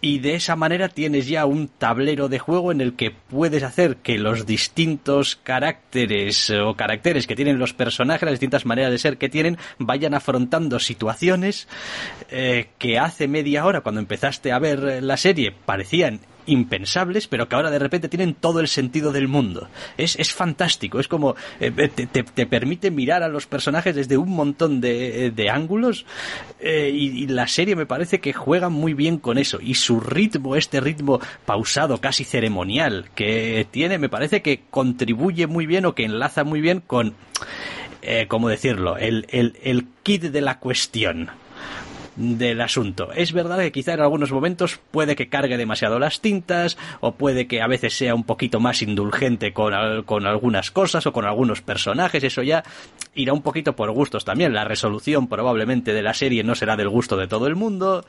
Y 0.00 0.18
de 0.18 0.34
esa 0.34 0.56
manera 0.56 0.88
tienes 0.88 1.26
ya 1.26 1.46
un 1.46 1.68
tablero 1.68 2.28
de 2.28 2.38
juego 2.38 2.70
en 2.70 2.80
el 2.80 2.94
que 2.94 3.10
puedes 3.10 3.62
hacer 3.62 3.96
que 3.96 4.18
los 4.18 4.46
distintos 4.46 5.36
caracteres 5.36 6.50
o 6.50 6.74
caracteres 6.74 7.26
que 7.26 7.34
tienen 7.34 7.58
los 7.58 7.72
personajes, 7.72 8.22
las 8.22 8.34
distintas 8.34 8.66
maneras 8.66 8.92
de 8.92 8.98
ser 8.98 9.16
que 9.16 9.28
tienen, 9.28 9.58
vayan 9.78 10.14
afrontando 10.14 10.78
situaciones 10.78 11.66
eh, 12.30 12.68
que 12.78 12.98
hace 12.98 13.26
media 13.26 13.64
hora 13.64 13.80
cuando 13.80 14.00
empezaste 14.00 14.52
a 14.52 14.58
ver 14.58 15.02
la 15.02 15.16
serie 15.16 15.52
parecían 15.64 16.20
impensables, 16.46 17.26
pero 17.26 17.48
que 17.48 17.56
ahora 17.56 17.70
de 17.70 17.78
repente 17.78 18.08
tienen 18.08 18.34
todo 18.34 18.60
el 18.60 18.68
sentido 18.68 19.12
del 19.12 19.28
mundo. 19.28 19.68
Es, 19.96 20.16
es 20.16 20.32
fantástico, 20.32 21.00
es 21.00 21.08
como 21.08 21.36
eh, 21.60 21.70
te, 21.70 22.06
te, 22.06 22.46
permite 22.46 22.90
mirar 22.90 23.22
a 23.22 23.28
los 23.28 23.46
personajes 23.46 23.94
desde 23.94 24.16
un 24.16 24.30
montón 24.30 24.80
de, 24.80 25.30
de 25.30 25.50
ángulos 25.50 26.06
eh, 26.60 26.90
y, 26.92 27.26
la 27.26 27.46
serie 27.48 27.76
me 27.76 27.86
parece 27.86 28.20
que 28.20 28.32
juega 28.32 28.68
muy 28.68 28.94
bien 28.94 29.18
con 29.18 29.38
eso 29.38 29.58
y 29.60 29.74
su 29.74 30.00
ritmo, 30.00 30.56
este 30.56 30.80
ritmo 30.80 31.20
pausado, 31.44 32.00
casi 32.00 32.24
ceremonial 32.24 33.10
que 33.14 33.66
tiene, 33.70 33.98
me 33.98 34.08
parece 34.08 34.42
que 34.42 34.62
contribuye 34.70 35.46
muy 35.46 35.66
bien 35.66 35.86
o 35.86 35.94
que 35.94 36.04
enlaza 36.04 36.44
muy 36.44 36.60
bien 36.60 36.80
con, 36.86 37.14
eh, 38.02 38.26
¿cómo 38.28 38.48
decirlo?, 38.48 38.96
el, 38.96 39.26
el, 39.30 39.58
el 39.62 39.86
kit 40.02 40.22
de 40.22 40.40
la 40.40 40.58
cuestión 40.58 41.30
del 42.16 42.60
asunto. 42.60 43.12
Es 43.12 43.32
verdad 43.32 43.58
que 43.58 43.72
quizá 43.72 43.94
en 43.94 44.00
algunos 44.00 44.32
momentos 44.32 44.80
puede 44.90 45.16
que 45.16 45.28
cargue 45.28 45.56
demasiado 45.56 45.98
las 45.98 46.20
tintas 46.20 46.76
o 47.00 47.12
puede 47.12 47.46
que 47.46 47.62
a 47.62 47.66
veces 47.66 47.96
sea 47.96 48.14
un 48.14 48.24
poquito 48.24 48.58
más 48.58 48.82
indulgente 48.82 49.52
con, 49.52 50.02
con 50.04 50.26
algunas 50.26 50.70
cosas 50.70 51.06
o 51.06 51.12
con 51.12 51.24
algunos 51.24 51.60
personajes. 51.60 52.24
Eso 52.24 52.42
ya 52.42 52.64
irá 53.14 53.32
un 53.32 53.42
poquito 53.42 53.76
por 53.76 53.90
gustos 53.92 54.24
también. 54.24 54.54
La 54.54 54.64
resolución 54.64 55.28
probablemente 55.28 55.92
de 55.92 56.02
la 56.02 56.14
serie 56.14 56.42
no 56.42 56.54
será 56.54 56.76
del 56.76 56.88
gusto 56.88 57.16
de 57.16 57.28
todo 57.28 57.46
el 57.46 57.56
mundo, 57.56 58.04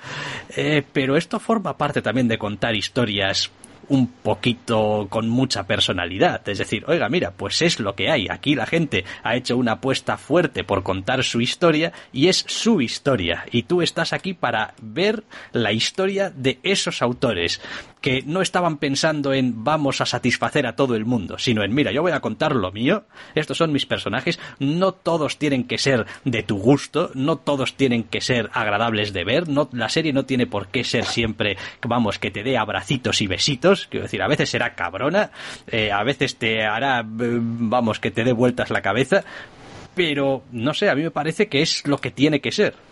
eh, 0.56 0.84
pero 0.94 1.18
esto 1.18 1.40
forma 1.40 1.78
parte 1.78 2.02
también 2.02 2.28
de 2.28 2.38
contar 2.38 2.76
historias 2.76 3.52
un 3.90 4.08
poquito 4.08 5.08
con 5.10 5.30
mucha 5.30 5.66
personalidad. 5.66 6.48
Es 6.48 6.58
decir, 6.58 6.84
oiga, 6.88 7.10
mira, 7.10 7.32
pues 7.32 7.62
es 7.62 7.80
lo 7.80 7.96
que 7.96 8.10
hay. 8.10 8.28
Aquí 8.30 8.56
la 8.56 8.66
gente 8.66 9.06
ha 9.24 9.36
hecho 9.36 9.58
una 9.58 9.74
apuesta 9.74 10.18
fuerte 10.18 10.64
por 10.64 10.84
contar 10.84 11.24
su 11.24 11.42
historia 11.42 11.94
y 12.12 12.28
es 12.28 12.46
su 12.48 12.82
historia. 12.82 13.46
Y 13.52 13.64
tú 13.64 13.82
estás 13.82 14.14
aquí 14.14 14.34
para 14.34 14.74
ver 14.82 15.24
la 15.52 15.72
historia 15.72 16.30
de 16.30 16.60
esos 16.64 17.02
autores 17.02 17.62
que 18.02 18.22
no 18.26 18.42
estaban 18.42 18.78
pensando 18.78 19.34
en 19.34 19.64
vamos 19.64 20.02
a 20.02 20.06
satisfacer 20.06 20.68
a 20.68 20.76
todo 20.76 20.96
el 20.96 21.06
mundo, 21.06 21.38
sino 21.38 21.64
en 21.64 21.74
mira, 21.74 21.92
yo 21.92 22.02
voy 22.02 22.12
a 22.12 22.20
contar 22.20 22.56
lo 22.56 22.72
mío, 22.72 23.06
estos 23.36 23.58
son 23.58 23.72
mis 23.72 23.86
personajes, 23.86 24.40
no 24.60 24.92
todos 24.92 25.38
tienen 25.38 25.66
que 25.66 25.78
ser 25.78 26.06
de 26.24 26.44
tu 26.44 26.58
gusto, 26.58 27.12
no 27.14 27.38
todos 27.38 27.76
tienen 27.76 28.04
que 28.04 28.22
ser 28.22 28.50
agradables 28.54 29.14
de 29.14 29.24
ver, 29.24 29.48
no, 29.48 29.70
la 29.72 29.90
serie 29.90 30.14
no 30.14 30.26
tiene 30.26 30.48
por 30.48 30.68
qué 30.68 30.84
ser 30.84 31.06
siempre, 31.06 31.58
vamos, 31.82 32.20
que 32.20 32.32
te 32.32 32.44
dé 32.44 32.58
abracitos 32.58 33.22
y 33.22 33.28
besitos, 33.28 33.88
quiero 33.90 34.06
decir, 34.06 34.22
a 34.22 34.28
veces 34.28 34.50
será 34.50 34.76
cabrona, 34.76 35.32
eh, 35.68 35.92
a 35.92 36.04
veces 36.04 36.38
te 36.38 36.64
hará, 36.64 37.02
eh, 37.02 37.06
vamos, 37.08 38.00
que 38.00 38.12
te 38.12 38.24
dé 38.24 38.32
vueltas 38.32 38.70
la 38.70 38.82
cabeza, 38.82 39.24
pero 39.96 40.44
no 40.52 40.74
sé, 40.74 40.90
a 40.90 40.96
mí 40.96 41.02
me 41.02 41.12
parece 41.12 41.48
que 41.48 41.62
es 41.62 41.86
lo 41.88 41.98
que 41.98 42.12
tiene 42.12 42.40
que 42.40 42.52
ser. 42.52 42.87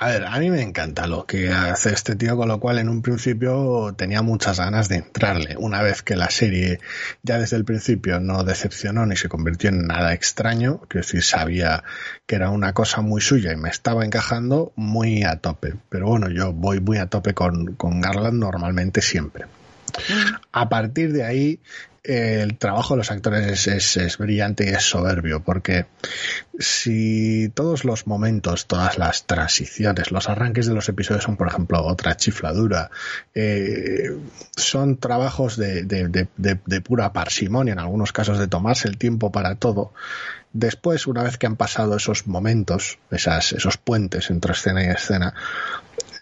A 0.00 0.10
ver, 0.10 0.26
a 0.26 0.38
mí 0.38 0.48
me 0.48 0.62
encanta 0.62 1.08
lo 1.08 1.26
que 1.26 1.50
hace 1.50 1.92
este 1.92 2.14
tío, 2.14 2.36
con 2.36 2.46
lo 2.46 2.60
cual 2.60 2.78
en 2.78 2.88
un 2.88 3.02
principio 3.02 3.94
tenía 3.98 4.22
muchas 4.22 4.60
ganas 4.60 4.88
de 4.88 4.96
entrarle. 4.96 5.56
Una 5.58 5.82
vez 5.82 6.02
que 6.04 6.14
la 6.14 6.30
serie 6.30 6.78
ya 7.24 7.40
desde 7.40 7.56
el 7.56 7.64
principio 7.64 8.20
no 8.20 8.44
decepcionó 8.44 9.06
ni 9.06 9.16
se 9.16 9.28
convirtió 9.28 9.70
en 9.70 9.88
nada 9.88 10.12
extraño, 10.14 10.82
que 10.88 10.98
decir, 10.98 11.24
sabía 11.24 11.82
que 12.26 12.36
era 12.36 12.50
una 12.50 12.74
cosa 12.74 13.00
muy 13.00 13.20
suya 13.20 13.52
y 13.52 13.56
me 13.56 13.70
estaba 13.70 14.04
encajando 14.04 14.72
muy 14.76 15.24
a 15.24 15.40
tope. 15.40 15.74
Pero 15.88 16.06
bueno, 16.06 16.28
yo 16.28 16.52
voy 16.52 16.78
muy 16.78 16.98
a 16.98 17.06
tope 17.06 17.34
con, 17.34 17.74
con 17.74 18.00
Garland 18.00 18.38
normalmente 18.38 19.02
siempre. 19.02 19.46
Mm. 19.46 20.34
A 20.52 20.68
partir 20.68 21.12
de 21.12 21.24
ahí 21.24 21.60
el 22.02 22.56
trabajo 22.58 22.94
de 22.94 22.98
los 22.98 23.10
actores 23.10 23.66
es, 23.66 24.18
brillante 24.18 24.66
y 24.66 24.68
es 24.68 24.82
soberbio, 24.82 25.40
porque 25.40 25.86
si 26.58 27.50
todos 27.54 27.84
los 27.84 28.06
momentos, 28.06 28.66
todas 28.66 28.98
las 28.98 29.26
transiciones, 29.26 30.10
los 30.10 30.28
arranques 30.28 30.66
de 30.66 30.74
los 30.74 30.88
episodios 30.88 31.24
son, 31.24 31.36
por 31.36 31.48
ejemplo, 31.48 31.84
otra 31.84 32.16
chifladura, 32.16 32.90
eh, 33.34 34.16
son 34.56 34.96
trabajos 34.96 35.56
de, 35.56 35.84
de, 35.84 36.80
pura 36.80 37.12
parsimonia, 37.12 37.72
en 37.72 37.78
algunos 37.78 38.12
casos 38.12 38.38
de 38.38 38.48
tomarse 38.48 38.88
el 38.88 38.98
tiempo 38.98 39.30
para 39.32 39.56
todo, 39.56 39.92
después, 40.52 41.06
una 41.06 41.22
vez 41.22 41.36
que 41.36 41.46
han 41.46 41.56
pasado 41.56 41.96
esos 41.96 42.26
momentos, 42.26 42.98
esas, 43.10 43.52
esos 43.52 43.76
puentes 43.76 44.30
entre 44.30 44.52
escena 44.52 44.84
y 44.84 44.88
escena, 44.88 45.34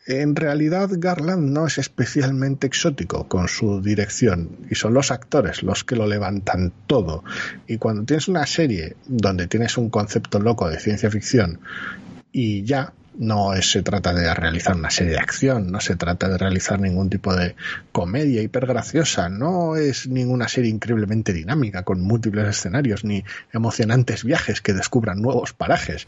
en 0.07 0.37
realidad 0.37 0.89
Garland 0.93 1.51
no 1.51 1.67
es 1.67 1.79
especialmente 1.79 2.69
exótico 2.69 3.27
con 3.27 3.49
su 3.49 3.83
dirección 3.83 4.51
y 4.71 4.77
son 4.77 4.95
los 4.95 5.11
actores 5.11 5.65
los 5.65 5.83
que 5.83 5.97
lo 5.97 6.07
levantan 6.07 6.73
todo. 6.87 7.25
Y 7.67 7.79
cuando 7.79 8.05
tienes 8.05 8.29
una 8.29 8.47
serie 8.47 8.97
donde 9.07 9.49
tienes 9.49 9.77
un 9.77 9.91
concepto 9.91 10.39
loco 10.39 10.69
de 10.69 10.79
ciencia 10.79 11.11
ficción 11.11 11.59
y 12.31 12.63
ya 12.63 12.93
no 13.19 13.51
se 13.63 13.83
trata 13.83 14.13
de 14.13 14.33
realizar 14.35 14.77
una 14.77 14.91
serie 14.91 15.15
de 15.15 15.19
acción, 15.19 15.73
no 15.73 15.81
se 15.81 15.97
trata 15.97 16.29
de 16.29 16.39
realizar 16.39 16.79
ningún 16.79 17.09
tipo 17.09 17.35
de 17.35 17.57
comedia 17.91 18.43
hipergraciosa, 18.43 19.29
no 19.29 19.75
es 19.77 20.07
ninguna 20.07 20.47
serie 20.47 20.71
increíblemente 20.71 21.33
dinámica 21.33 21.83
con 21.83 22.03
múltiples 22.03 22.47
escenarios 22.47 23.05
ni 23.05 23.25
emocionantes 23.53 24.23
viajes 24.23 24.61
que 24.61 24.75
descubran 24.75 25.23
nuevos 25.23 25.53
parajes. 25.53 26.07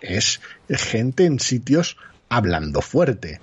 Es 0.00 0.40
gente 0.70 1.24
en 1.26 1.40
sitios 1.40 1.96
hablando 2.36 2.80
fuerte. 2.80 3.40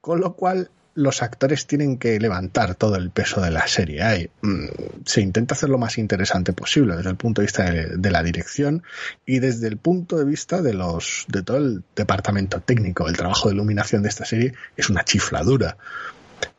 Con 0.00 0.20
lo 0.20 0.34
cual 0.34 0.70
los 0.94 1.22
actores 1.22 1.66
tienen 1.66 1.96
que 1.96 2.18
levantar 2.20 2.74
todo 2.74 2.96
el 2.96 3.10
peso 3.10 3.40
de 3.40 3.50
la 3.50 3.66
serie. 3.66 4.30
Mm, 4.42 4.66
se 5.04 5.22
intenta 5.22 5.54
hacer 5.54 5.70
lo 5.70 5.78
más 5.78 5.96
interesante 5.98 6.52
posible 6.52 6.96
desde 6.96 7.10
el 7.10 7.16
punto 7.16 7.40
de 7.40 7.46
vista 7.46 7.70
de, 7.70 8.10
la 8.10 8.22
dirección 8.22 8.82
y 9.24 9.38
desde 9.38 9.68
el 9.68 9.78
punto 9.78 10.18
de 10.18 10.24
vista 10.24 10.60
de 10.60 10.74
los 10.74 11.24
de 11.28 11.42
todo 11.42 11.56
el 11.56 11.82
departamento 11.96 12.60
técnico. 12.60 13.08
El 13.08 13.16
trabajo 13.16 13.48
de 13.48 13.54
iluminación 13.54 14.02
de 14.02 14.08
esta 14.08 14.24
serie 14.24 14.54
es 14.76 14.90
una 14.90 15.04
chifladura. 15.04 15.76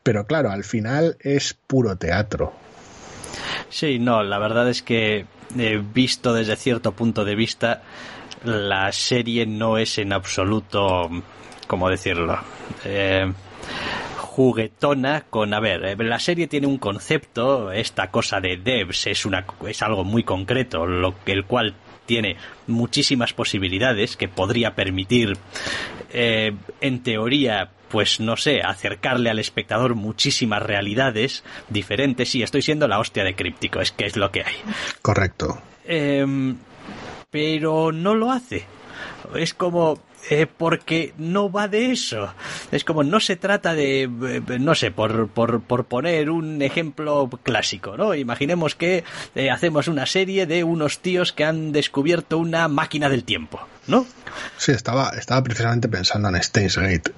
Pero 0.02 0.26
claro, 0.26 0.52
al 0.52 0.64
final 0.64 1.18
es 1.20 1.54
puro 1.54 1.96
teatro. 1.96 2.54
Sí, 3.70 4.00
no, 4.00 4.24
la 4.24 4.40
verdad 4.40 4.70
es 4.70 4.82
que 4.82 5.26
eh, 5.58 5.84
visto 5.94 6.34
desde 6.34 6.56
cierto 6.56 6.94
punto 6.94 7.24
de 7.24 7.36
vista, 7.36 7.84
la 8.44 8.92
serie 8.92 9.46
no 9.46 9.78
es 9.78 9.98
en 9.98 10.14
absoluto 10.14 11.10
¿cómo 11.68 11.90
decirlo? 11.90 12.40
Eh, 12.86 13.32
juguetona 14.18 15.26
con, 15.30 15.54
a 15.54 15.60
ver, 15.60 15.86
eh, 15.86 15.96
la 16.00 16.20
serie 16.20 16.48
tiene 16.48 16.68
un 16.68 16.78
concepto, 16.78 17.72
esta 17.72 18.10
cosa 18.10 18.40
de 18.40 18.58
devs 18.58 19.08
es, 19.08 19.26
una, 19.26 19.46
es 19.68 19.82
algo 19.82 20.04
muy 20.04 20.24
concreto, 20.24 20.86
lo, 20.86 21.14
el 21.26 21.46
cual 21.46 21.76
tiene 22.06 22.38
muchísimas 22.68 23.34
posibilidades 23.34 24.18
que 24.18 24.28
podría 24.28 24.76
permitir, 24.76 25.38
eh, 26.12 26.54
en 26.82 27.04
teoría, 27.04 27.70
pues 27.90 28.20
no 28.20 28.36
sé, 28.36 28.62
acercarle 28.62 29.30
al 29.30 29.38
espectador 29.38 29.94
muchísimas 29.94 30.64
realidades 30.64 31.44
diferentes. 31.70 32.34
Y 32.34 32.42
estoy 32.42 32.64
siendo 32.64 32.88
la 32.88 33.00
hostia 33.00 33.24
de 33.24 33.36
críptico, 33.36 33.82
es 33.82 33.92
que 33.92 34.06
es 34.06 34.18
lo 34.18 34.32
que 34.32 34.42
hay. 34.42 34.56
Correcto. 35.02 35.62
Em, 35.86 36.58
pero 37.30 37.92
no 37.92 38.16
lo 38.16 38.32
hace. 38.32 38.66
Es 39.36 39.54
como, 39.54 40.00
eh, 40.30 40.48
porque 40.48 41.14
no 41.18 41.52
va 41.52 41.68
de 41.68 41.92
eso. 41.92 42.34
Es 42.72 42.84
como 42.84 43.04
no 43.04 43.20
se 43.20 43.36
trata 43.36 43.74
de, 43.74 44.04
eh, 44.04 44.42
no 44.60 44.76
sé, 44.76 44.92
por, 44.92 45.28
por, 45.30 45.62
por 45.62 45.86
poner 45.86 46.30
un 46.30 46.62
ejemplo 46.62 47.30
clásico, 47.44 47.98
¿no? 47.98 48.16
Imaginemos 48.16 48.76
que 48.76 49.04
eh, 49.36 49.50
hacemos 49.52 49.88
una 49.88 50.06
serie 50.06 50.46
de 50.46 50.64
unos 50.64 51.00
tíos 51.00 51.34
que 51.34 51.44
han 51.44 51.72
descubierto 51.72 52.38
una 52.38 52.68
máquina 52.68 53.10
del 53.10 53.24
tiempo, 53.24 53.60
¿no? 53.88 54.06
Sí, 54.58 54.72
estaba, 54.72 55.10
estaba 55.18 55.44
precisamente 55.44 55.88
pensando 55.88 56.30
en 56.30 56.42
Steins 56.42 56.78
Gate. 56.78 57.12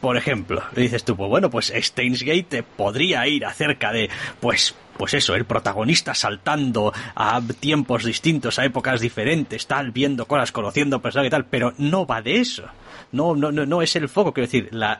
por 0.00 0.16
ejemplo, 0.16 0.62
dices 0.74 1.04
tú, 1.04 1.16
pues 1.16 1.28
bueno, 1.28 1.50
pues 1.50 1.72
Steins 1.74 2.22
Gate 2.22 2.62
podría 2.62 3.26
ir 3.26 3.44
acerca 3.44 3.92
de, 3.92 4.08
pues, 4.40 4.74
pues 4.96 5.14
eso, 5.14 5.34
el 5.34 5.44
protagonista 5.44 6.14
saltando 6.14 6.92
a 7.14 7.40
tiempos 7.60 8.04
distintos, 8.04 8.58
a 8.58 8.64
épocas 8.64 9.00
diferentes, 9.00 9.66
tal, 9.66 9.90
viendo 9.90 10.26
cosas, 10.26 10.52
conociendo 10.52 11.00
personas 11.00 11.28
y 11.28 11.30
tal, 11.30 11.46
pero 11.46 11.74
no 11.78 12.06
va 12.06 12.22
de 12.22 12.36
eso. 12.36 12.64
No, 13.12 13.36
no, 13.36 13.52
no, 13.52 13.64
no 13.64 13.80
es 13.80 13.94
el 13.94 14.08
foco, 14.08 14.32
quiero 14.32 14.46
decir, 14.46 14.68
la, 14.72 14.98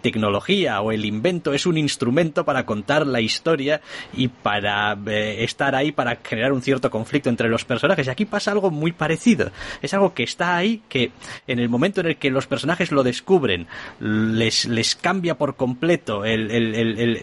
tecnología 0.00 0.80
o 0.80 0.90
el 0.90 1.04
invento 1.04 1.52
es 1.52 1.64
un 1.64 1.78
instrumento 1.78 2.44
para 2.44 2.66
contar 2.66 3.06
la 3.06 3.20
historia 3.20 3.80
y 4.12 4.28
para 4.28 4.98
eh, 5.06 5.44
estar 5.44 5.76
ahí 5.76 5.92
para 5.92 6.16
generar 6.16 6.52
un 6.52 6.62
cierto 6.62 6.90
conflicto 6.90 7.28
entre 7.28 7.48
los 7.48 7.64
personajes. 7.64 8.06
Y 8.06 8.10
aquí 8.10 8.24
pasa 8.24 8.50
algo 8.50 8.70
muy 8.70 8.90
parecido. 8.90 9.52
Es 9.80 9.94
algo 9.94 10.12
que 10.12 10.24
está 10.24 10.56
ahí, 10.56 10.82
que 10.88 11.12
en 11.46 11.60
el 11.60 11.68
momento 11.68 12.00
en 12.00 12.08
el 12.08 12.16
que 12.16 12.30
los 12.30 12.46
personajes 12.48 12.90
lo 12.90 13.04
descubren, 13.04 13.68
les, 14.00 14.64
les 14.64 14.96
cambia 14.96 15.36
por 15.36 15.54
completo 15.54 16.24
el, 16.24 16.50
el, 16.50 16.74
el, 16.74 17.22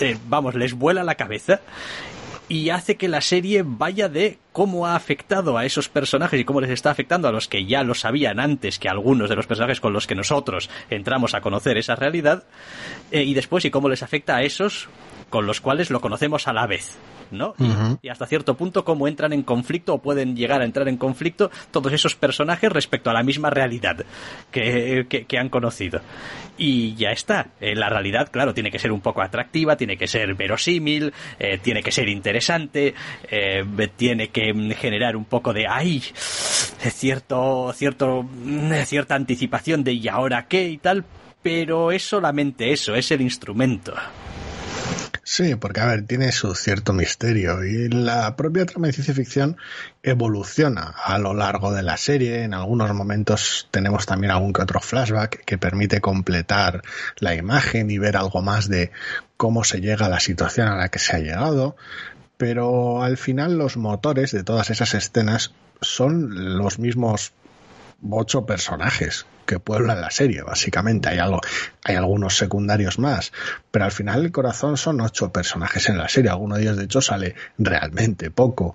eh, 0.00 0.16
vamos, 0.28 0.54
les 0.54 0.74
vuela 0.74 1.02
la 1.02 1.16
cabeza 1.16 1.51
y 2.48 2.68
hace 2.70 2.96
que 2.96 3.08
la 3.08 3.20
serie 3.20 3.62
vaya 3.64 4.08
de 4.08 4.38
cómo 4.52 4.86
ha 4.86 4.94
afectado 4.94 5.56
a 5.56 5.64
esos 5.64 5.88
personajes 5.88 6.38
y 6.38 6.44
cómo 6.44 6.60
les 6.60 6.70
está 6.70 6.90
afectando 6.90 7.26
a 7.26 7.32
los 7.32 7.48
que 7.48 7.64
ya 7.64 7.82
lo 7.82 7.94
sabían 7.94 8.40
antes 8.40 8.78
que 8.78 8.88
algunos 8.90 9.30
de 9.30 9.36
los 9.36 9.46
personajes 9.46 9.80
con 9.80 9.92
los 9.92 10.06
que 10.06 10.14
nosotros 10.14 10.68
entramos 10.90 11.34
a 11.34 11.40
conocer 11.40 11.78
esa 11.78 11.96
realidad 11.96 12.44
eh, 13.10 13.22
y 13.22 13.32
después 13.32 13.64
y 13.64 13.70
cómo 13.70 13.88
les 13.88 14.02
afecta 14.02 14.36
a 14.36 14.42
esos 14.42 14.88
con 15.30 15.46
los 15.46 15.62
cuales 15.62 15.90
lo 15.90 16.02
conocemos 16.02 16.46
a 16.46 16.52
la 16.52 16.66
vez. 16.66 16.98
¿No? 17.32 17.54
Y 18.02 18.08
hasta 18.08 18.26
cierto 18.26 18.56
punto 18.56 18.84
cómo 18.84 19.08
entran 19.08 19.32
en 19.32 19.42
conflicto 19.42 19.94
o 19.94 19.98
pueden 19.98 20.36
llegar 20.36 20.60
a 20.60 20.64
entrar 20.64 20.88
en 20.88 20.96
conflicto 20.96 21.50
todos 21.70 21.92
esos 21.92 22.14
personajes 22.14 22.70
respecto 22.70 23.10
a 23.10 23.12
la 23.12 23.22
misma 23.22 23.50
realidad 23.50 24.04
que, 24.50 25.06
que, 25.08 25.38
han 25.38 25.48
conocido. 25.48 26.00
Y 26.58 26.94
ya 26.94 27.10
está. 27.10 27.48
Eh, 27.60 27.74
la 27.74 27.88
realidad, 27.88 28.28
claro, 28.30 28.54
tiene 28.54 28.70
que 28.70 28.78
ser 28.78 28.92
un 28.92 29.00
poco 29.00 29.22
atractiva, 29.22 29.76
tiene 29.76 29.96
que 29.96 30.06
ser 30.06 30.34
verosímil, 30.34 31.12
eh, 31.38 31.58
tiene 31.58 31.82
que 31.82 31.90
ser 31.90 32.08
interesante, 32.08 32.94
eh, 33.30 33.64
tiene 33.96 34.28
que 34.28 34.52
generar 34.78 35.16
un 35.16 35.24
poco 35.24 35.52
de 35.52 35.66
ay, 35.66 36.00
cierto, 36.00 37.72
cierto, 37.74 38.26
cierta 38.84 39.14
anticipación 39.14 39.84
de 39.84 39.92
y 39.94 40.08
ahora 40.08 40.46
qué 40.46 40.68
y 40.68 40.78
tal, 40.78 41.04
pero 41.42 41.92
es 41.92 42.02
solamente 42.02 42.72
eso, 42.72 42.94
es 42.94 43.10
el 43.10 43.20
instrumento. 43.20 43.94
Sí, 45.24 45.54
porque 45.54 45.80
a 45.80 45.86
ver, 45.86 46.04
tiene 46.04 46.32
su 46.32 46.52
cierto 46.56 46.92
misterio 46.92 47.62
y 47.64 47.88
la 47.88 48.34
propia 48.34 48.66
trama 48.66 48.88
de 48.88 48.92
ciencia 48.92 49.14
ficción 49.14 49.56
evoluciona 50.02 50.94
a 51.04 51.16
lo 51.18 51.32
largo 51.32 51.72
de 51.72 51.82
la 51.84 51.96
serie. 51.96 52.42
En 52.42 52.54
algunos 52.54 52.92
momentos 52.92 53.68
tenemos 53.70 54.04
también 54.04 54.32
algún 54.32 54.52
que 54.52 54.62
otro 54.62 54.80
flashback 54.80 55.44
que 55.44 55.58
permite 55.58 56.00
completar 56.00 56.82
la 57.20 57.36
imagen 57.36 57.88
y 57.92 57.98
ver 57.98 58.16
algo 58.16 58.42
más 58.42 58.68
de 58.68 58.90
cómo 59.36 59.62
se 59.62 59.80
llega 59.80 60.06
a 60.06 60.08
la 60.10 60.18
situación 60.18 60.66
a 60.66 60.76
la 60.76 60.88
que 60.88 60.98
se 60.98 61.14
ha 61.14 61.20
llegado. 61.20 61.76
Pero 62.36 63.04
al 63.04 63.16
final 63.16 63.56
los 63.56 63.76
motores 63.76 64.32
de 64.32 64.42
todas 64.42 64.70
esas 64.70 64.92
escenas 64.94 65.54
son 65.80 66.58
los 66.58 66.80
mismos 66.80 67.32
ocho 68.10 68.46
personajes 68.46 69.26
que 69.46 69.58
pueblan 69.58 70.00
la 70.00 70.10
serie, 70.10 70.42
básicamente. 70.42 71.08
Hay 71.08 71.18
algo, 71.18 71.40
hay 71.84 71.96
algunos 71.96 72.36
secundarios 72.36 72.98
más, 72.98 73.32
pero 73.70 73.84
al 73.84 73.92
final 73.92 74.24
el 74.24 74.32
corazón 74.32 74.76
son 74.76 75.00
ocho 75.00 75.32
personajes 75.32 75.88
en 75.88 75.98
la 75.98 76.08
serie. 76.08 76.30
Alguno 76.30 76.56
de 76.56 76.62
ellos, 76.62 76.76
de 76.76 76.84
hecho, 76.84 77.00
sale 77.00 77.34
realmente 77.58 78.30
poco. 78.30 78.74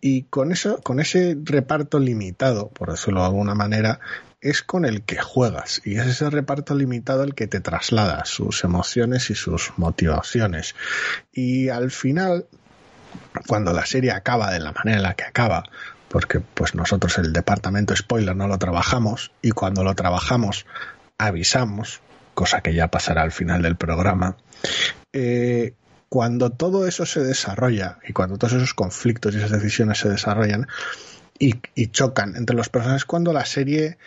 Y 0.00 0.24
con 0.24 0.52
eso, 0.52 0.80
con 0.82 1.00
ese 1.00 1.36
reparto 1.42 1.98
limitado, 1.98 2.68
por 2.68 2.90
decirlo 2.90 3.20
de 3.20 3.26
alguna 3.26 3.54
manera, 3.54 4.00
es 4.44 4.62
con 4.62 4.84
el 4.84 5.02
que 5.02 5.16
juegas. 5.16 5.80
Y 5.84 5.96
es 5.96 6.06
ese 6.06 6.28
reparto 6.28 6.74
limitado 6.74 7.22
el 7.22 7.34
que 7.34 7.46
te 7.46 7.60
traslada 7.60 8.26
sus 8.26 8.62
emociones 8.64 9.30
y 9.30 9.34
sus 9.34 9.72
motivaciones. 9.78 10.74
Y 11.32 11.70
al 11.70 11.90
final, 11.90 12.46
cuando 13.46 13.72
la 13.72 13.86
serie 13.86 14.12
acaba 14.12 14.52
de 14.52 14.60
la 14.60 14.72
manera 14.72 14.98
en 14.98 15.02
la 15.02 15.14
que 15.14 15.24
acaba, 15.24 15.64
porque 16.14 16.38
pues 16.38 16.76
nosotros 16.76 17.18
el 17.18 17.32
departamento 17.32 17.96
spoiler 17.96 18.36
no 18.36 18.46
lo 18.46 18.56
trabajamos 18.56 19.32
y 19.42 19.50
cuando 19.50 19.82
lo 19.82 19.96
trabajamos 19.96 20.64
avisamos, 21.18 22.02
cosa 22.34 22.60
que 22.60 22.72
ya 22.72 22.86
pasará 22.86 23.22
al 23.22 23.32
final 23.32 23.62
del 23.62 23.74
programa. 23.74 24.36
Eh, 25.12 25.74
cuando 26.08 26.50
todo 26.50 26.86
eso 26.86 27.04
se 27.04 27.18
desarrolla 27.18 27.98
y 28.06 28.12
cuando 28.12 28.38
todos 28.38 28.52
esos 28.52 28.74
conflictos 28.74 29.34
y 29.34 29.38
esas 29.38 29.50
decisiones 29.50 29.98
se 29.98 30.08
desarrollan 30.08 30.68
y, 31.36 31.56
chocan 31.88 32.36
entre 32.36 32.54
los 32.54 32.68
personajes, 32.68 33.06
cuando 33.06 33.32
la 33.32 33.44
serie 33.44 33.98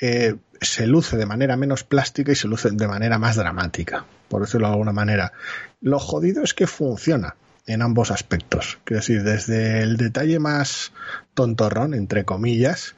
eh, 0.00 0.34
se 0.60 0.88
luce 0.88 1.16
de 1.16 1.26
manera 1.26 1.56
menos 1.56 1.84
plástica 1.84 2.32
y 2.32 2.34
se 2.34 2.48
luce 2.48 2.72
de 2.72 2.88
manera 2.88 3.20
más 3.20 3.36
dramática, 3.36 4.04
por 4.26 4.40
decirlo 4.40 4.66
de 4.66 4.72
alguna 4.72 4.92
manera. 4.92 5.32
Lo 5.80 6.00
jodido 6.00 6.42
es 6.42 6.52
que 6.52 6.66
funciona 6.66 7.36
en 7.66 7.82
ambos 7.82 8.10
aspectos. 8.10 8.78
Quiero 8.84 9.00
decir, 9.00 9.22
desde 9.22 9.82
el 9.82 9.96
detalle 9.96 10.38
más 10.38 10.92
tontorrón, 11.34 11.94
entre 11.94 12.24
comillas, 12.24 12.94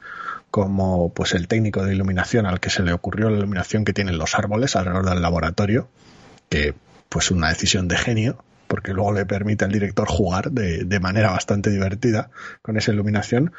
como 0.51 1.13
pues 1.13 1.33
el 1.33 1.47
técnico 1.47 1.83
de 1.83 1.93
iluminación 1.93 2.45
al 2.45 2.59
que 2.59 2.69
se 2.69 2.83
le 2.83 2.93
ocurrió 2.93 3.29
la 3.29 3.37
iluminación 3.37 3.85
que 3.85 3.93
tienen 3.93 4.17
los 4.17 4.35
árboles 4.35 4.75
alrededor 4.75 5.09
del 5.09 5.21
laboratorio, 5.21 5.87
que 6.49 6.73
pues 7.09 7.31
una 7.31 7.49
decisión 7.49 7.87
de 7.87 7.97
genio, 7.97 8.43
porque 8.67 8.93
luego 8.93 9.13
le 9.13 9.25
permite 9.25 9.63
al 9.63 9.71
director 9.71 10.07
jugar 10.07 10.51
de, 10.51 10.83
de, 10.83 10.99
manera 10.99 11.31
bastante 11.31 11.69
divertida 11.69 12.29
con 12.61 12.75
esa 12.75 12.91
iluminación, 12.91 13.53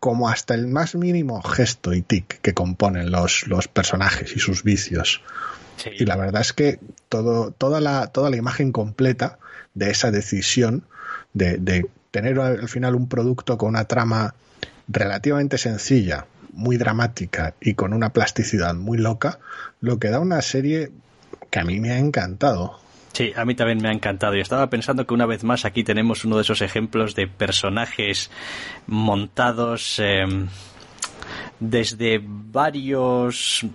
como 0.00 0.28
hasta 0.30 0.54
el 0.54 0.66
más 0.66 0.94
mínimo 0.94 1.42
gesto 1.42 1.92
y 1.92 2.00
tic 2.00 2.40
que 2.40 2.54
componen 2.54 3.10
los, 3.10 3.46
los 3.46 3.68
personajes 3.68 4.34
y 4.34 4.40
sus 4.40 4.62
vicios. 4.62 5.22
Y 5.98 6.06
la 6.06 6.16
verdad 6.16 6.40
es 6.40 6.52
que 6.52 6.78
todo, 7.08 7.50
toda, 7.50 7.80
la, 7.80 8.06
toda 8.06 8.30
la 8.30 8.36
imagen 8.36 8.72
completa 8.72 9.38
de 9.74 9.90
esa 9.90 10.10
decisión 10.10 10.84
de, 11.32 11.86
tener 12.10 12.38
al 12.38 12.68
final 12.68 12.94
un 12.94 13.08
producto 13.08 13.58
con 13.58 13.70
una 13.70 13.84
trama 13.86 14.34
relativamente 14.86 15.58
sencilla, 15.58 16.26
muy 16.52 16.76
dramática 16.76 17.54
y 17.60 17.74
con 17.74 17.92
una 17.92 18.12
plasticidad 18.12 18.74
muy 18.74 18.98
loca, 18.98 19.40
lo 19.80 19.98
que 19.98 20.10
da 20.10 20.20
una 20.20 20.40
serie 20.40 20.92
que 21.50 21.58
a 21.58 21.64
mí 21.64 21.80
me 21.80 21.90
ha 21.90 21.98
encantado. 21.98 22.78
Sí, 23.12 23.32
a 23.36 23.44
mí 23.44 23.54
también 23.54 23.80
me 23.80 23.88
ha 23.88 23.92
encantado. 23.92 24.36
Y 24.36 24.40
estaba 24.40 24.68
pensando 24.70 25.06
que 25.06 25.14
una 25.14 25.26
vez 25.26 25.44
más 25.44 25.64
aquí 25.64 25.84
tenemos 25.84 26.24
uno 26.24 26.36
de 26.36 26.42
esos 26.42 26.62
ejemplos 26.62 27.14
de 27.14 27.28
personajes 27.28 28.30
montados. 28.86 30.00
Em, 30.00 30.48
desde 31.60 32.20
varios, 32.24 33.66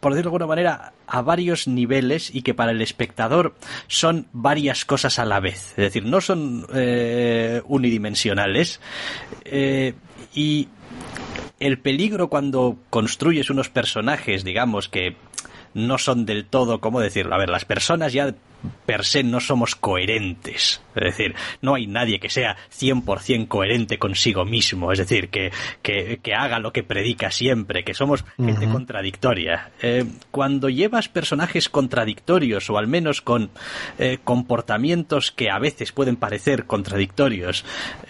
por 0.00 0.12
decirlo 0.12 0.30
de 0.30 0.36
alguna 0.36 0.46
manera, 0.46 0.92
a 1.06 1.22
varios 1.22 1.68
niveles 1.68 2.34
y 2.34 2.42
que 2.42 2.54
para 2.54 2.72
el 2.72 2.82
espectador 2.82 3.54
son 3.86 4.26
varias 4.32 4.84
cosas 4.84 5.18
a 5.18 5.24
la 5.24 5.40
vez. 5.40 5.70
Es 5.70 5.76
decir, 5.76 6.04
no 6.04 6.20
son 6.20 6.66
eh, 6.74 7.62
unidimensionales. 7.66 8.80
Eh, 9.44 9.94
y 10.34 10.68
el 11.60 11.78
peligro 11.78 12.28
cuando 12.28 12.76
construyes 12.90 13.50
unos 13.50 13.68
personajes, 13.68 14.44
digamos, 14.44 14.88
que 14.88 15.16
no 15.74 15.98
son 15.98 16.24
del 16.26 16.46
todo, 16.46 16.80
¿cómo 16.80 17.00
decirlo? 17.00 17.34
A 17.34 17.38
ver, 17.38 17.50
las 17.50 17.64
personas 17.64 18.12
ya 18.12 18.34
per 18.84 19.04
se 19.04 19.22
no 19.22 19.40
somos 19.40 19.74
coherentes. 19.74 20.80
Es 20.94 21.04
decir, 21.04 21.34
no 21.60 21.74
hay 21.74 21.86
nadie 21.86 22.18
que 22.18 22.30
sea 22.30 22.56
100% 22.70 23.48
coherente 23.48 23.98
consigo 23.98 24.44
mismo. 24.44 24.92
Es 24.92 24.98
decir, 24.98 25.28
que, 25.28 25.52
que, 25.82 26.18
que, 26.22 26.34
haga 26.34 26.58
lo 26.58 26.72
que 26.72 26.82
predica 26.82 27.30
siempre, 27.30 27.84
que 27.84 27.94
somos 27.94 28.24
gente 28.36 28.68
contradictoria. 28.68 29.70
Eh, 29.82 30.04
cuando 30.30 30.68
llevas 30.68 31.08
personajes 31.08 31.68
contradictorios 31.68 32.70
o 32.70 32.78
al 32.78 32.86
menos 32.86 33.20
con 33.20 33.50
eh, 33.98 34.18
comportamientos 34.24 35.32
que 35.32 35.50
a 35.50 35.58
veces 35.58 35.92
pueden 35.92 36.16
parecer 36.16 36.64
contradictorios 36.66 37.64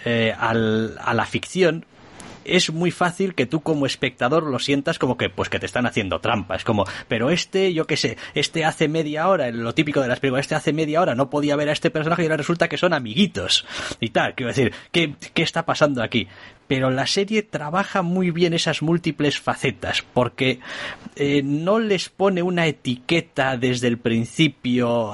eh, 0.05 0.33
al, 0.37 0.97
a 0.99 1.13
la 1.13 1.25
ficción, 1.25 1.85
es 2.47 2.71
muy 2.71 2.91
fácil 2.91 3.35
que 3.35 3.45
tú 3.45 3.61
como 3.61 3.85
espectador 3.85 4.43
lo 4.43 4.59
sientas 4.59 4.99
como 4.99 5.17
que 5.17 5.29
pues 5.29 5.49
que 5.49 5.59
te 5.59 5.65
están 5.65 5.85
haciendo 5.85 6.19
trampa. 6.19 6.55
Es 6.55 6.63
como, 6.63 6.85
pero 7.07 7.29
este, 7.29 7.73
yo 7.73 7.85
qué 7.85 7.97
sé, 7.97 8.17
este 8.33 8.65
hace 8.65 8.87
media 8.87 9.27
hora, 9.27 9.51
lo 9.51 9.73
típico 9.73 10.01
de 10.01 10.07
las 10.07 10.19
películas, 10.19 10.45
este 10.45 10.55
hace 10.55 10.73
media 10.73 11.01
hora 11.01 11.15
no 11.15 11.29
podía 11.29 11.55
ver 11.55 11.69
a 11.69 11.73
este 11.73 11.91
personaje 11.91 12.23
y 12.23 12.25
ahora 12.25 12.37
resulta 12.37 12.67
que 12.67 12.77
son 12.77 12.93
amiguitos 12.93 13.65
y 13.99 14.09
tal. 14.09 14.35
Quiero 14.35 14.49
decir, 14.49 14.73
¿qué, 14.91 15.15
qué 15.33 15.43
está 15.43 15.65
pasando 15.65 16.03
aquí? 16.03 16.27
Pero 16.67 16.91
la 16.91 17.07
serie 17.07 17.43
trabaja 17.43 18.01
muy 18.01 18.31
bien 18.31 18.53
esas 18.53 18.81
múltiples 18.81 19.39
facetas 19.39 20.03
porque 20.13 20.59
eh, 21.15 21.41
no 21.43 21.79
les 21.79 22.09
pone 22.09 22.41
una 22.41 22.67
etiqueta 22.67 23.57
desde 23.57 23.87
el 23.87 23.97
principio 23.97 25.11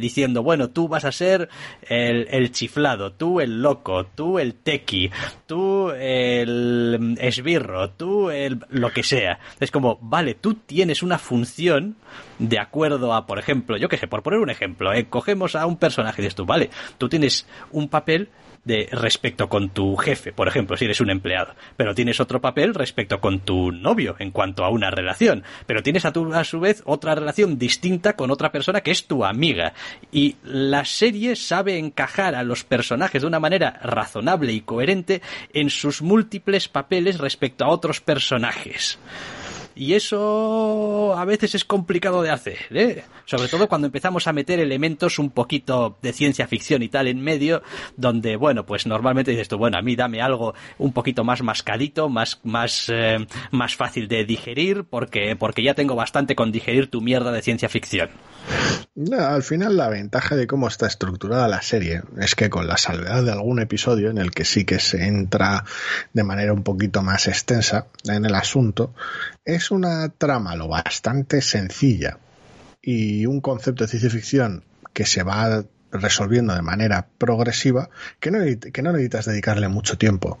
diciendo 0.00 0.42
bueno 0.42 0.70
tú 0.70 0.88
vas 0.88 1.04
a 1.04 1.12
ser 1.12 1.48
el, 1.82 2.50
chiflado 2.52 3.12
tú 3.12 3.40
el 3.40 3.62
loco 3.62 4.06
tú 4.06 4.38
el 4.38 4.54
tequi 4.54 5.10
tú 5.46 5.90
el 5.90 7.16
esbirro 7.20 7.90
tú 7.90 8.30
el 8.30 8.60
lo 8.70 8.92
que 8.92 9.02
sea 9.02 9.38
es 9.60 9.70
como 9.70 9.98
vale 10.00 10.34
tú 10.34 10.54
tienes 10.54 11.02
una 11.02 11.18
función 11.18 11.96
de 12.38 12.58
acuerdo 12.58 13.14
a 13.14 13.26
por 13.26 13.38
ejemplo 13.38 13.76
yo 13.76 13.88
qué 13.88 13.98
sé 13.98 14.08
por 14.08 14.22
poner 14.22 14.40
un 14.40 14.50
ejemplo 14.50 14.92
eh, 14.92 15.06
cogemos 15.08 15.54
a 15.54 15.66
un 15.66 15.76
personaje 15.76 16.22
y 16.22 16.24
dices 16.24 16.34
tú 16.34 16.46
vale 16.46 16.70
tú 16.98 17.08
tienes 17.08 17.46
un 17.70 17.88
papel 17.88 18.28
de 18.66 18.88
respecto 18.90 19.48
con 19.48 19.70
tu 19.70 19.96
jefe, 19.96 20.32
por 20.32 20.48
ejemplo, 20.48 20.76
si 20.76 20.84
eres 20.86 21.00
un 21.00 21.08
empleado, 21.08 21.54
pero 21.76 21.94
tienes 21.94 22.18
otro 22.18 22.40
papel 22.40 22.74
respecto 22.74 23.20
con 23.20 23.38
tu 23.40 23.70
novio 23.70 24.16
en 24.18 24.32
cuanto 24.32 24.64
a 24.64 24.70
una 24.70 24.90
relación, 24.90 25.44
pero 25.66 25.84
tienes 25.84 26.04
a, 26.04 26.12
tu, 26.12 26.34
a 26.34 26.42
su 26.42 26.58
vez 26.58 26.82
otra 26.84 27.14
relación 27.14 27.58
distinta 27.58 28.16
con 28.16 28.32
otra 28.32 28.50
persona 28.50 28.80
que 28.80 28.90
es 28.90 29.06
tu 29.06 29.24
amiga. 29.24 29.72
Y 30.10 30.34
la 30.42 30.84
serie 30.84 31.36
sabe 31.36 31.78
encajar 31.78 32.34
a 32.34 32.42
los 32.42 32.64
personajes 32.64 33.22
de 33.22 33.28
una 33.28 33.38
manera 33.38 33.78
razonable 33.82 34.52
y 34.52 34.62
coherente 34.62 35.22
en 35.52 35.70
sus 35.70 36.02
múltiples 36.02 36.68
papeles 36.68 37.18
respecto 37.18 37.64
a 37.64 37.68
otros 37.68 38.00
personajes. 38.00 38.98
Y 39.76 39.92
eso 39.92 41.14
a 41.14 41.26
veces 41.26 41.54
es 41.54 41.66
complicado 41.66 42.22
de 42.22 42.30
hacer, 42.30 42.56
¿eh? 42.70 43.04
Sobre 43.26 43.48
todo 43.48 43.68
cuando 43.68 43.88
empezamos 43.88 44.26
a 44.26 44.32
meter 44.32 44.58
elementos 44.58 45.18
un 45.18 45.28
poquito 45.28 45.98
de 46.00 46.14
ciencia 46.14 46.46
ficción 46.46 46.82
y 46.82 46.88
tal 46.88 47.08
en 47.08 47.20
medio, 47.20 47.62
donde, 47.94 48.36
bueno, 48.36 48.64
pues 48.64 48.86
normalmente 48.86 49.32
dices 49.32 49.48
tú, 49.48 49.58
bueno, 49.58 49.76
a 49.76 49.82
mí 49.82 49.94
dame 49.94 50.22
algo 50.22 50.54
un 50.78 50.94
poquito 50.94 51.24
más 51.24 51.42
mascadito, 51.42 52.08
más, 52.08 52.40
más, 52.42 52.86
eh, 52.88 53.26
más 53.50 53.76
fácil 53.76 54.08
de 54.08 54.24
digerir, 54.24 54.84
porque, 54.84 55.36
porque 55.36 55.62
ya 55.62 55.74
tengo 55.74 55.94
bastante 55.94 56.34
con 56.34 56.52
digerir 56.52 56.90
tu 56.90 57.02
mierda 57.02 57.30
de 57.30 57.42
ciencia 57.42 57.68
ficción. 57.68 58.08
al 59.12 59.42
final 59.42 59.76
la 59.76 59.90
ventaja 59.90 60.36
de 60.36 60.46
cómo 60.46 60.68
está 60.68 60.86
estructurada 60.86 61.48
la 61.48 61.60
serie 61.60 62.00
es 62.18 62.34
que 62.34 62.48
con 62.48 62.66
la 62.66 62.78
salvedad 62.78 63.22
de 63.22 63.32
algún 63.32 63.60
episodio 63.60 64.08
en 64.08 64.16
el 64.16 64.30
que 64.30 64.46
sí 64.46 64.64
que 64.64 64.78
se 64.78 65.06
entra 65.06 65.64
de 66.14 66.24
manera 66.24 66.54
un 66.54 66.62
poquito 66.62 67.02
más 67.02 67.28
extensa 67.28 67.88
en 68.08 68.24
el 68.24 68.34
asunto, 68.34 68.94
es 69.44 69.65
una 69.70 70.08
trama 70.08 70.56
lo 70.56 70.68
bastante 70.68 71.40
sencilla 71.40 72.18
y 72.82 73.26
un 73.26 73.40
concepto 73.40 73.84
de 73.84 73.88
ciencia 73.88 74.10
ficción 74.10 74.64
que 74.92 75.06
se 75.06 75.22
va 75.22 75.64
resolviendo 75.92 76.54
de 76.54 76.62
manera 76.62 77.08
progresiva 77.18 77.88
que 78.20 78.30
no, 78.30 78.38
que 78.72 78.82
no 78.82 78.92
necesitas 78.92 79.26
dedicarle 79.26 79.68
mucho 79.68 79.98
tiempo 79.98 80.38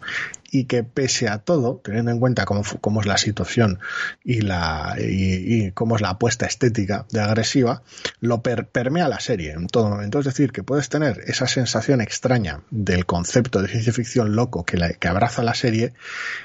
y 0.50 0.64
que 0.64 0.84
pese 0.84 1.28
a 1.28 1.38
todo, 1.38 1.80
teniendo 1.82 2.10
en 2.10 2.20
cuenta 2.20 2.44
cómo, 2.44 2.62
cómo 2.80 3.00
es 3.00 3.06
la 3.06 3.18
situación 3.18 3.80
y, 4.24 4.40
la, 4.40 4.96
y, 4.98 5.70
cómo 5.72 5.96
es 5.96 6.02
la 6.02 6.10
apuesta 6.10 6.46
estética 6.46 7.06
de 7.10 7.20
agresiva, 7.20 7.82
lo 8.20 8.42
permea 8.42 9.08
la 9.08 9.20
serie 9.20 9.52
en 9.52 9.66
todo 9.66 9.88
momento. 9.88 10.18
Es 10.18 10.24
decir, 10.24 10.52
que 10.52 10.62
puedes 10.62 10.88
tener 10.88 11.22
esa 11.26 11.46
sensación 11.46 12.00
extraña 12.00 12.62
del 12.70 13.06
concepto 13.06 13.62
de 13.62 13.68
ciencia 13.68 13.92
ficción 13.92 14.36
loco 14.36 14.64
que, 14.64 14.76
la, 14.76 14.92
que 14.92 15.08
abraza 15.08 15.42
la 15.42 15.54
serie 15.54 15.94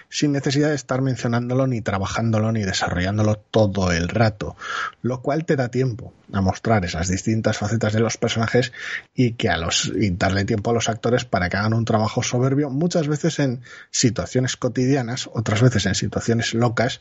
sin 0.10 0.34
necesidad 0.34 0.70
de 0.70 0.76
estar 0.76 1.02
mencionándolo 1.02 1.68
ni 1.68 1.82
trabajándolo 1.82 2.52
ni 2.52 2.64
desarrollándolo 2.64 3.36
todo 3.36 3.92
el 3.92 4.10
rato, 4.10 4.56
lo 5.02 5.22
cual 5.22 5.46
te 5.46 5.56
da 5.56 5.70
tiempo 5.70 6.14
a 6.34 6.42
mostrar 6.42 6.86
esas 6.86 7.08
distintas 7.08 7.58
facetas 7.58 7.94
de 7.94 8.00
los 8.00 8.18
personajes 8.18 8.72
y 9.16 9.34
que 9.34 9.50
a 9.50 9.58
los 9.58 9.92
y 9.96 10.12
darle 10.12 10.46
tiempo 10.46 10.72
a 10.72 10.74
los 10.74 10.90
actores 10.90 11.26
para 11.26 11.50
que 11.50 11.58
hagan 11.58 11.74
un 11.74 11.86
trabajo 11.86 12.24
soberbio 12.24 12.70
muchas 12.70 13.08
veces 13.08 13.40
en 13.40 13.62
situaciones 14.02 14.58
cotidianas, 14.58 15.30
otras 15.34 15.62
veces 15.62 15.86
en 15.86 15.96
situaciones 15.96 16.54
locas 16.54 17.00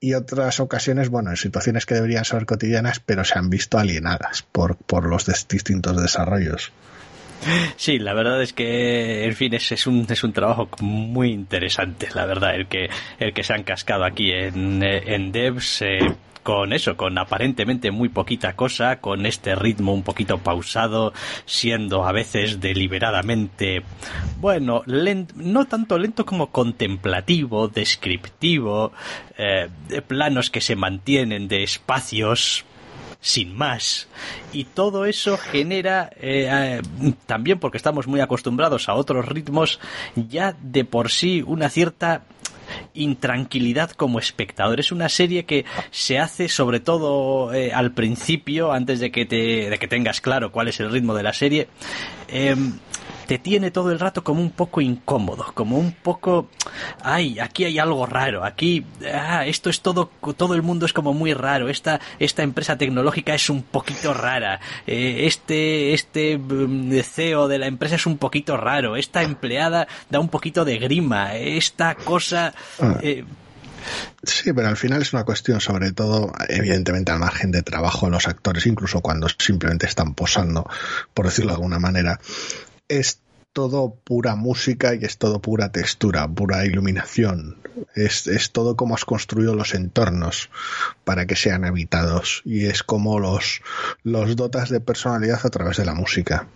y 0.00 0.14
otras 0.14 0.60
ocasiones, 0.60 1.08
bueno, 1.08 1.30
en 1.30 1.36
situaciones 1.36 1.86
que 1.86 1.94
deberían 1.94 2.24
ser 2.24 2.44
cotidianas, 2.44 3.00
pero 3.00 3.24
se 3.24 3.38
han 3.38 3.48
visto 3.48 3.78
alienadas 3.78 4.42
por, 4.42 4.76
por 4.76 5.06
los 5.06 5.24
distintos 5.48 6.00
desarrollos. 6.02 6.72
Sí, 7.76 7.98
la 7.98 8.14
verdad 8.14 8.42
es 8.42 8.52
que, 8.52 9.24
en 9.24 9.34
fin, 9.34 9.54
es, 9.54 9.70
es, 9.72 9.86
un, 9.86 10.06
es 10.08 10.24
un 10.24 10.32
trabajo 10.32 10.68
muy 10.80 11.30
interesante, 11.30 12.08
la 12.14 12.26
verdad, 12.26 12.54
el 12.54 12.66
que, 12.68 12.88
el 13.18 13.32
que 13.32 13.42
se 13.42 13.52
han 13.52 13.64
cascado 13.64 14.04
aquí 14.04 14.30
en, 14.32 14.82
en 14.82 15.32
Devs. 15.32 15.82
Eh, 15.82 15.98
con 16.44 16.72
eso, 16.72 16.96
con 16.96 17.18
aparentemente 17.18 17.90
muy 17.90 18.10
poquita 18.10 18.54
cosa, 18.54 19.00
con 19.00 19.26
este 19.26 19.56
ritmo 19.56 19.92
un 19.92 20.04
poquito 20.04 20.38
pausado, 20.38 21.12
siendo 21.46 22.04
a 22.04 22.12
veces 22.12 22.60
deliberadamente, 22.60 23.82
bueno, 24.40 24.82
no 24.86 25.64
tanto 25.64 25.98
lento 25.98 26.24
como 26.24 26.52
contemplativo, 26.52 27.66
descriptivo, 27.66 28.92
eh, 29.36 29.68
de 29.88 30.02
planos 30.02 30.50
que 30.50 30.60
se 30.60 30.76
mantienen 30.76 31.48
de 31.48 31.64
espacios 31.64 32.64
sin 33.24 33.56
más. 33.56 34.06
Y 34.52 34.64
todo 34.64 35.06
eso 35.06 35.38
genera, 35.38 36.10
eh, 36.20 36.82
también 37.24 37.58
porque 37.58 37.78
estamos 37.78 38.06
muy 38.06 38.20
acostumbrados 38.20 38.90
a 38.90 38.94
otros 38.94 39.26
ritmos, 39.26 39.80
ya 40.14 40.54
de 40.60 40.84
por 40.84 41.10
sí 41.10 41.42
una 41.44 41.70
cierta 41.70 42.24
intranquilidad 42.94 43.90
como 43.90 44.18
espectador. 44.18 44.80
Es 44.80 44.92
una 44.92 45.08
serie 45.08 45.44
que 45.44 45.64
se 45.90 46.18
hace 46.18 46.48
sobre 46.48 46.80
todo 46.80 47.52
eh, 47.52 47.72
al 47.72 47.92
principio, 47.92 48.72
antes 48.72 49.00
de 49.00 49.10
que, 49.10 49.26
te, 49.26 49.70
de 49.70 49.78
que 49.78 49.88
tengas 49.88 50.20
claro 50.20 50.52
cuál 50.52 50.68
es 50.68 50.80
el 50.80 50.90
ritmo 50.90 51.14
de 51.14 51.22
la 51.22 51.32
serie. 51.32 51.68
Em, 52.28 52.78
te 53.26 53.38
tiene 53.38 53.70
todo 53.70 53.90
el 53.92 54.00
rato 54.00 54.24
como 54.24 54.40
un 54.40 54.50
poco 54.50 54.80
incómodo, 54.80 55.46
como 55.54 55.78
un 55.78 55.92
poco, 55.92 56.48
ay, 57.02 57.38
aquí 57.38 57.64
hay 57.64 57.78
algo 57.78 58.06
raro, 58.06 58.44
aquí, 58.44 58.84
ah, 59.12 59.46
esto 59.46 59.70
es 59.70 59.80
todo, 59.80 60.10
todo 60.36 60.54
el 60.54 60.62
mundo 60.62 60.86
es 60.86 60.92
como 60.92 61.14
muy 61.14 61.34
raro, 61.34 61.68
esta, 61.68 62.00
esta 62.18 62.42
empresa 62.42 62.76
tecnológica 62.76 63.34
es 63.34 63.50
un 63.50 63.62
poquito 63.62 64.14
rara, 64.14 64.60
eh, 64.86 65.22
este, 65.26 65.94
este 65.94 66.38
mm, 66.38 67.00
CEO 67.00 67.48
de 67.48 67.58
la 67.58 67.66
empresa 67.66 67.96
es 67.96 68.06
un 68.06 68.18
poquito 68.18 68.56
raro, 68.56 68.96
esta 68.96 69.22
empleada 69.22 69.86
da 70.10 70.20
un 70.20 70.28
poquito 70.28 70.64
de 70.64 70.78
grima, 70.78 71.34
esta 71.34 71.94
cosa... 71.94 72.54
Ah. 72.80 72.98
Eh, 73.02 73.24
Sí, 74.22 74.52
pero 74.52 74.68
al 74.68 74.76
final 74.76 75.02
es 75.02 75.12
una 75.12 75.24
cuestión 75.24 75.60
sobre 75.60 75.92
todo, 75.92 76.32
evidentemente, 76.48 77.12
al 77.12 77.18
margen 77.18 77.50
de 77.50 77.62
trabajo 77.62 78.06
de 78.06 78.12
los 78.12 78.26
actores, 78.26 78.66
incluso 78.66 79.00
cuando 79.00 79.28
simplemente 79.28 79.86
están 79.86 80.14
posando, 80.14 80.68
por 81.12 81.26
decirlo 81.26 81.50
de 81.50 81.56
alguna 81.56 81.78
manera 81.78 82.18
es 82.88 83.20
todo 83.52 83.94
pura 84.02 84.34
música 84.34 84.94
y 84.94 85.04
es 85.04 85.16
todo 85.16 85.40
pura 85.40 85.70
textura, 85.70 86.26
pura 86.26 86.66
iluminación. 86.66 87.56
Es, 87.94 88.26
es, 88.26 88.50
todo 88.50 88.76
como 88.76 88.94
has 88.94 89.04
construido 89.04 89.54
los 89.54 89.74
entornos 89.74 90.50
para 91.04 91.26
que 91.26 91.36
sean 91.36 91.64
habitados 91.64 92.42
y 92.44 92.66
es 92.66 92.82
como 92.82 93.18
los, 93.20 93.62
los 94.02 94.34
dotas 94.36 94.70
de 94.70 94.80
personalidad 94.80 95.40
a 95.44 95.50
través 95.50 95.76
de 95.76 95.84
la 95.84 95.94
música. 95.94 96.46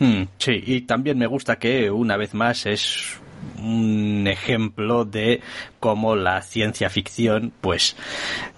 Hmm, 0.00 0.24
sí, 0.38 0.62
y 0.66 0.82
también 0.82 1.18
me 1.18 1.26
gusta 1.26 1.56
que 1.56 1.90
una 1.90 2.16
vez 2.16 2.34
más 2.34 2.66
es 2.66 3.16
un 3.56 4.26
ejemplo 4.26 5.04
de 5.04 5.40
cómo 5.78 6.16
la 6.16 6.42
ciencia 6.42 6.90
ficción 6.90 7.52
pues 7.60 7.96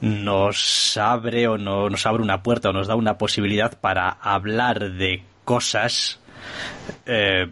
nos 0.01 0.97
abre 0.97 1.49
o 1.49 1.59
no, 1.59 1.91
nos 1.91 2.07
abre 2.07 2.23
una 2.23 2.43
puerta 2.43 2.71
o 2.71 2.73
nos 2.73 2.89
da 2.89 2.95
una 2.95 3.19
posibilidad 3.19 3.79
para 3.79 4.09
hablar 4.09 4.93
de 4.93 5.23
cosas 5.45 6.19
eh, 7.07 7.49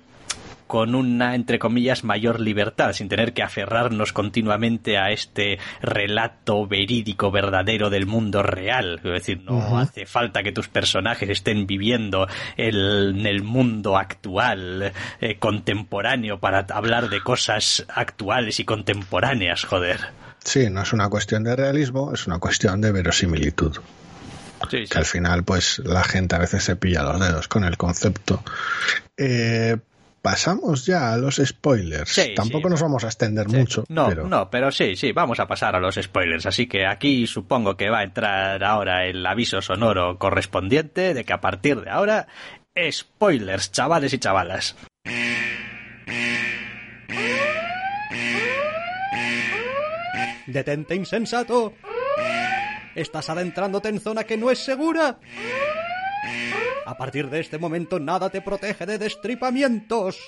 con 0.68 0.95
una, 0.95 1.34
entre 1.34 1.59
comillas, 1.59 2.05
mayor 2.05 2.39
libertad, 2.39 2.93
sin 2.93 3.09
tener 3.09 3.32
que 3.32 3.43
aferrarnos 3.43 4.12
continuamente 4.12 4.99
a 4.99 5.11
este 5.11 5.59
relato 5.80 6.66
verídico, 6.66 7.32
verdadero 7.32 7.91
del 7.91 8.07
mundo 8.07 8.43
real. 8.43 9.01
Es 9.03 9.11
decir, 9.11 9.43
no 9.43 9.78
hace 9.78 10.07
falta 10.07 10.43
que 10.43 10.53
tus 10.53 10.68
personajes 10.68 11.30
estén 11.30 11.66
viviendo 11.66 12.28
en 12.57 13.26
el 13.26 13.43
mundo 13.43 13.97
actual, 13.97 14.93
eh, 15.20 15.39
contemporáneo, 15.39 16.39
para 16.39 16.66
hablar 16.70 17.09
de 17.09 17.22
cosas 17.22 17.86
actuales 17.89 18.61
y 18.61 18.64
contemporáneas, 18.64 19.64
joder. 19.64 20.01
Sí, 20.45 20.68
no 20.70 20.82
es 20.82 20.93
una 20.93 21.09
cuestión 21.09 21.45
de 21.45 21.57
realismo, 21.57 22.12
es 22.12 22.26
una 22.26 22.39
cuestión 22.39 22.80
de 22.80 22.93
verosimilitud. 22.93 23.78
Que 24.68 24.98
al 24.98 25.04
final, 25.04 25.44
pues 25.44 25.80
la 25.84 26.04
gente 26.04 26.34
a 26.34 26.38
veces 26.38 26.64
se 26.64 26.76
pilla 26.76 27.02
los 27.02 27.20
dedos 27.20 27.48
con 27.48 27.64
el 27.64 27.76
concepto. 27.76 28.42
Eh, 29.16 29.76
pasamos 30.22 30.84
ya 30.84 31.12
a 31.12 31.16
los 31.16 31.36
spoilers. 31.36 32.20
Tampoco 32.34 32.68
nos 32.68 32.82
vamos 32.82 33.04
a 33.04 33.06
extender 33.06 33.48
mucho. 33.48 33.84
No, 33.88 34.09
pero... 34.09 34.26
no, 34.26 34.50
pero 34.50 34.70
sí, 34.70 34.96
sí, 34.96 35.12
vamos 35.12 35.40
a 35.40 35.46
pasar 35.46 35.76
a 35.76 35.80
los 35.80 35.94
spoilers. 35.94 36.46
Así 36.46 36.66
que 36.66 36.86
aquí 36.86 37.26
supongo 37.26 37.76
que 37.76 37.88
va 37.88 38.00
a 38.00 38.04
entrar 38.04 38.62
ahora 38.64 39.06
el 39.06 39.24
aviso 39.24 39.62
sonoro 39.62 40.18
correspondiente 40.18 41.14
de 41.14 41.24
que 41.24 41.32
a 41.32 41.40
partir 41.40 41.80
de 41.80 41.90
ahora, 41.90 42.26
spoilers, 42.90 43.72
chavales 43.72 44.12
y 44.12 44.18
chavalas. 44.18 44.76
Detente, 50.46 50.94
insensato. 50.94 51.74
Estás 52.99 53.30
adentrándote 53.30 53.88
en 53.90 54.01
zona 54.01 54.24
que 54.24 54.36
no 54.36 54.51
es 54.51 54.59
segura. 54.59 55.20
A 56.84 56.96
partir 56.96 57.30
de 57.30 57.38
este 57.38 57.57
momento 57.57 58.01
nada 58.01 58.28
te 58.28 58.40
protege 58.40 58.86
de 58.86 58.99
destripamientos. 58.99 60.18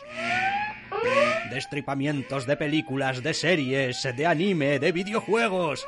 Destripamientos 1.50 2.46
de 2.46 2.56
películas, 2.56 3.24
de 3.24 3.34
series, 3.34 4.08
de 4.16 4.24
anime, 4.24 4.78
de 4.78 4.92
videojuegos. 4.92 5.84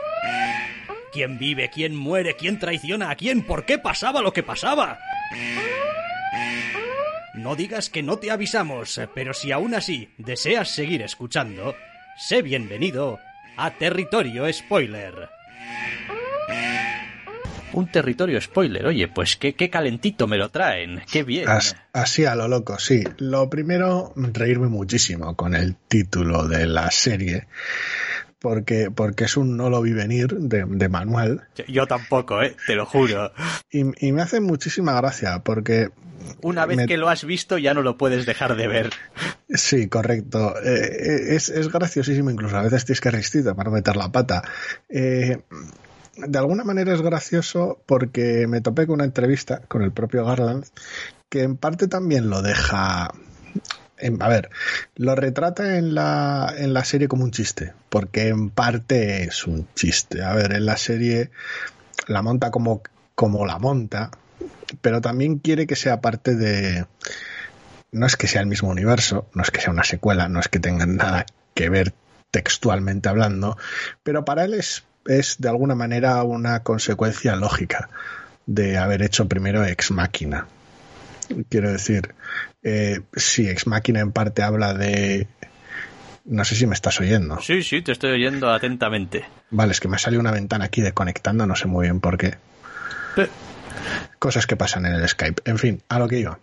¿Quién 1.12 1.38
vive? 1.38 1.70
¿Quién 1.70 1.94
muere? 1.94 2.34
¿Quién 2.34 2.58
traiciona 2.58 3.10
a 3.10 3.14
quién? 3.14 3.42
¿Por 3.42 3.64
qué 3.64 3.78
pasaba 3.78 4.20
lo 4.20 4.32
que 4.32 4.42
pasaba? 4.42 4.98
No 7.34 7.54
digas 7.54 7.90
que 7.90 8.02
no 8.02 8.18
te 8.18 8.32
avisamos, 8.32 9.00
pero 9.14 9.34
si 9.34 9.52
aún 9.52 9.76
así 9.76 10.12
deseas 10.18 10.70
seguir 10.70 11.02
escuchando, 11.02 11.76
sé 12.16 12.42
bienvenido 12.42 13.20
a 13.56 13.70
Territorio 13.70 14.52
Spoiler. 14.52 15.28
Un 17.74 17.90
territorio 17.90 18.40
spoiler, 18.40 18.86
oye, 18.86 19.08
pues 19.08 19.36
qué, 19.36 19.54
qué 19.54 19.70
calentito 19.70 20.26
me 20.26 20.36
lo 20.36 20.50
traen, 20.50 21.02
qué 21.10 21.22
bien. 21.22 21.48
As- 21.48 21.76
así 21.92 22.24
a 22.26 22.34
lo 22.34 22.48
loco, 22.48 22.78
sí. 22.78 23.02
Lo 23.18 23.48
primero, 23.48 24.12
reírme 24.16 24.68
muchísimo 24.68 25.36
con 25.36 25.54
el 25.54 25.74
título 25.88 26.46
de 26.48 26.66
la 26.66 26.90
serie, 26.90 27.46
porque, 28.38 28.90
porque 28.94 29.24
es 29.24 29.36
un 29.36 29.56
no 29.56 29.70
lo 29.70 29.80
vi 29.82 29.92
venir 29.92 30.28
de, 30.28 30.64
de 30.66 30.88
manual, 30.88 31.48
Yo 31.68 31.86
tampoco, 31.86 32.42
eh, 32.42 32.56
te 32.66 32.74
lo 32.74 32.84
juro. 32.86 33.32
y, 33.70 34.06
y 34.06 34.12
me 34.12 34.22
hace 34.22 34.40
muchísima 34.40 34.94
gracia, 34.94 35.40
porque 35.44 35.90
Una 36.42 36.66
vez 36.66 36.76
Me- 36.78 36.86
que 36.86 36.96
lo 36.96 37.08
has 37.08 37.24
visto 37.24 37.56
ya 37.58 37.72
no 37.74 37.82
lo 37.82 37.96
puedes 37.96 38.26
dejar 38.26 38.54
de 38.56 38.66
ver. 38.68 38.90
Sí, 39.48 39.88
correcto. 39.88 40.54
Eh, 40.64 41.34
es, 41.36 41.48
es 41.48 41.68
graciosísimo, 41.68 42.30
incluso 42.30 42.56
a 42.56 42.62
veces 42.62 42.84
tienes 42.84 43.00
que 43.00 43.10
resistirte 43.10 43.54
para 43.54 43.70
no 43.70 43.74
meter 43.76 43.96
la 43.96 44.10
pata. 44.10 44.42
Eh, 44.88 45.38
de 46.16 46.38
alguna 46.38 46.64
manera 46.64 46.92
es 46.92 47.02
gracioso 47.02 47.80
porque 47.86 48.46
me 48.46 48.60
topé 48.60 48.86
con 48.86 48.94
una 48.94 49.04
entrevista 49.04 49.60
con 49.68 49.82
el 49.82 49.92
propio 49.92 50.24
Garland 50.24 50.64
que 51.28 51.42
en 51.42 51.56
parte 51.56 51.88
también 51.88 52.28
lo 52.28 52.42
deja. 52.42 53.04
a 53.06 54.28
ver, 54.28 54.50
lo 54.96 55.14
retrata 55.14 55.78
en 55.78 55.94
la, 55.94 56.52
en 56.56 56.74
la 56.74 56.84
serie 56.84 57.08
como 57.08 57.24
un 57.24 57.30
chiste, 57.30 57.72
porque 57.88 58.28
en 58.28 58.50
parte 58.50 59.24
es 59.24 59.46
un 59.46 59.66
chiste. 59.74 60.22
A 60.22 60.34
ver, 60.34 60.52
en 60.52 60.66
la 60.66 60.76
serie 60.76 61.30
la 62.06 62.20
monta 62.20 62.50
como, 62.50 62.82
como 63.14 63.46
la 63.46 63.58
monta, 63.58 64.10
pero 64.82 65.00
también 65.00 65.38
quiere 65.38 65.66
que 65.66 65.76
sea 65.76 66.02
parte 66.02 66.34
de, 66.34 66.84
no 67.92 68.06
es 68.06 68.16
que 68.16 68.26
sea 68.26 68.40
el 68.40 68.46
mismo 68.46 68.68
universo, 68.68 69.28
no 69.34 69.42
es 69.42 69.50
que 69.50 69.60
sea 69.60 69.70
una 69.70 69.84
secuela, 69.84 70.28
no 70.28 70.40
es 70.40 70.48
que 70.48 70.58
tengan 70.58 70.96
nada 70.96 71.26
que 71.54 71.68
ver 71.68 71.94
textualmente 72.30 73.08
hablando, 73.08 73.56
pero 74.02 74.24
para 74.24 74.44
él 74.44 74.54
es, 74.54 74.84
es 75.06 75.36
de 75.38 75.48
alguna 75.48 75.74
manera 75.74 76.22
una 76.22 76.62
consecuencia 76.62 77.36
lógica 77.36 77.88
de 78.46 78.78
haber 78.78 79.02
hecho 79.02 79.28
primero 79.28 79.64
Ex 79.64 79.90
Máquina. 79.90 80.46
Quiero 81.48 81.72
decir, 81.72 82.14
eh, 82.62 83.00
si 83.14 83.48
Ex 83.48 83.66
Máquina 83.66 84.00
en 84.00 84.12
parte 84.12 84.42
habla 84.42 84.74
de... 84.74 85.28
No 86.24 86.44
sé 86.44 86.54
si 86.54 86.66
me 86.66 86.74
estás 86.74 87.00
oyendo. 87.00 87.40
Sí, 87.40 87.62
sí, 87.62 87.82
te 87.82 87.92
estoy 87.92 88.12
oyendo 88.12 88.50
atentamente. 88.50 89.24
Vale, 89.50 89.72
es 89.72 89.80
que 89.80 89.88
me 89.88 89.98
salió 89.98 90.20
una 90.20 90.30
ventana 90.30 90.66
aquí 90.66 90.80
desconectando, 90.80 91.46
no 91.46 91.56
sé 91.56 91.66
muy 91.66 91.86
bien 91.86 92.00
por 92.00 92.16
qué. 92.16 92.36
Eh, 93.16 93.28
Cosas 94.20 94.46
que 94.46 94.56
pasan 94.56 94.86
en 94.86 94.94
el 94.94 95.08
Skype. 95.08 95.42
En 95.50 95.58
fin, 95.58 95.82
a 95.88 95.98
lo 95.98 96.06
que 96.06 96.20
iba. 96.20 96.38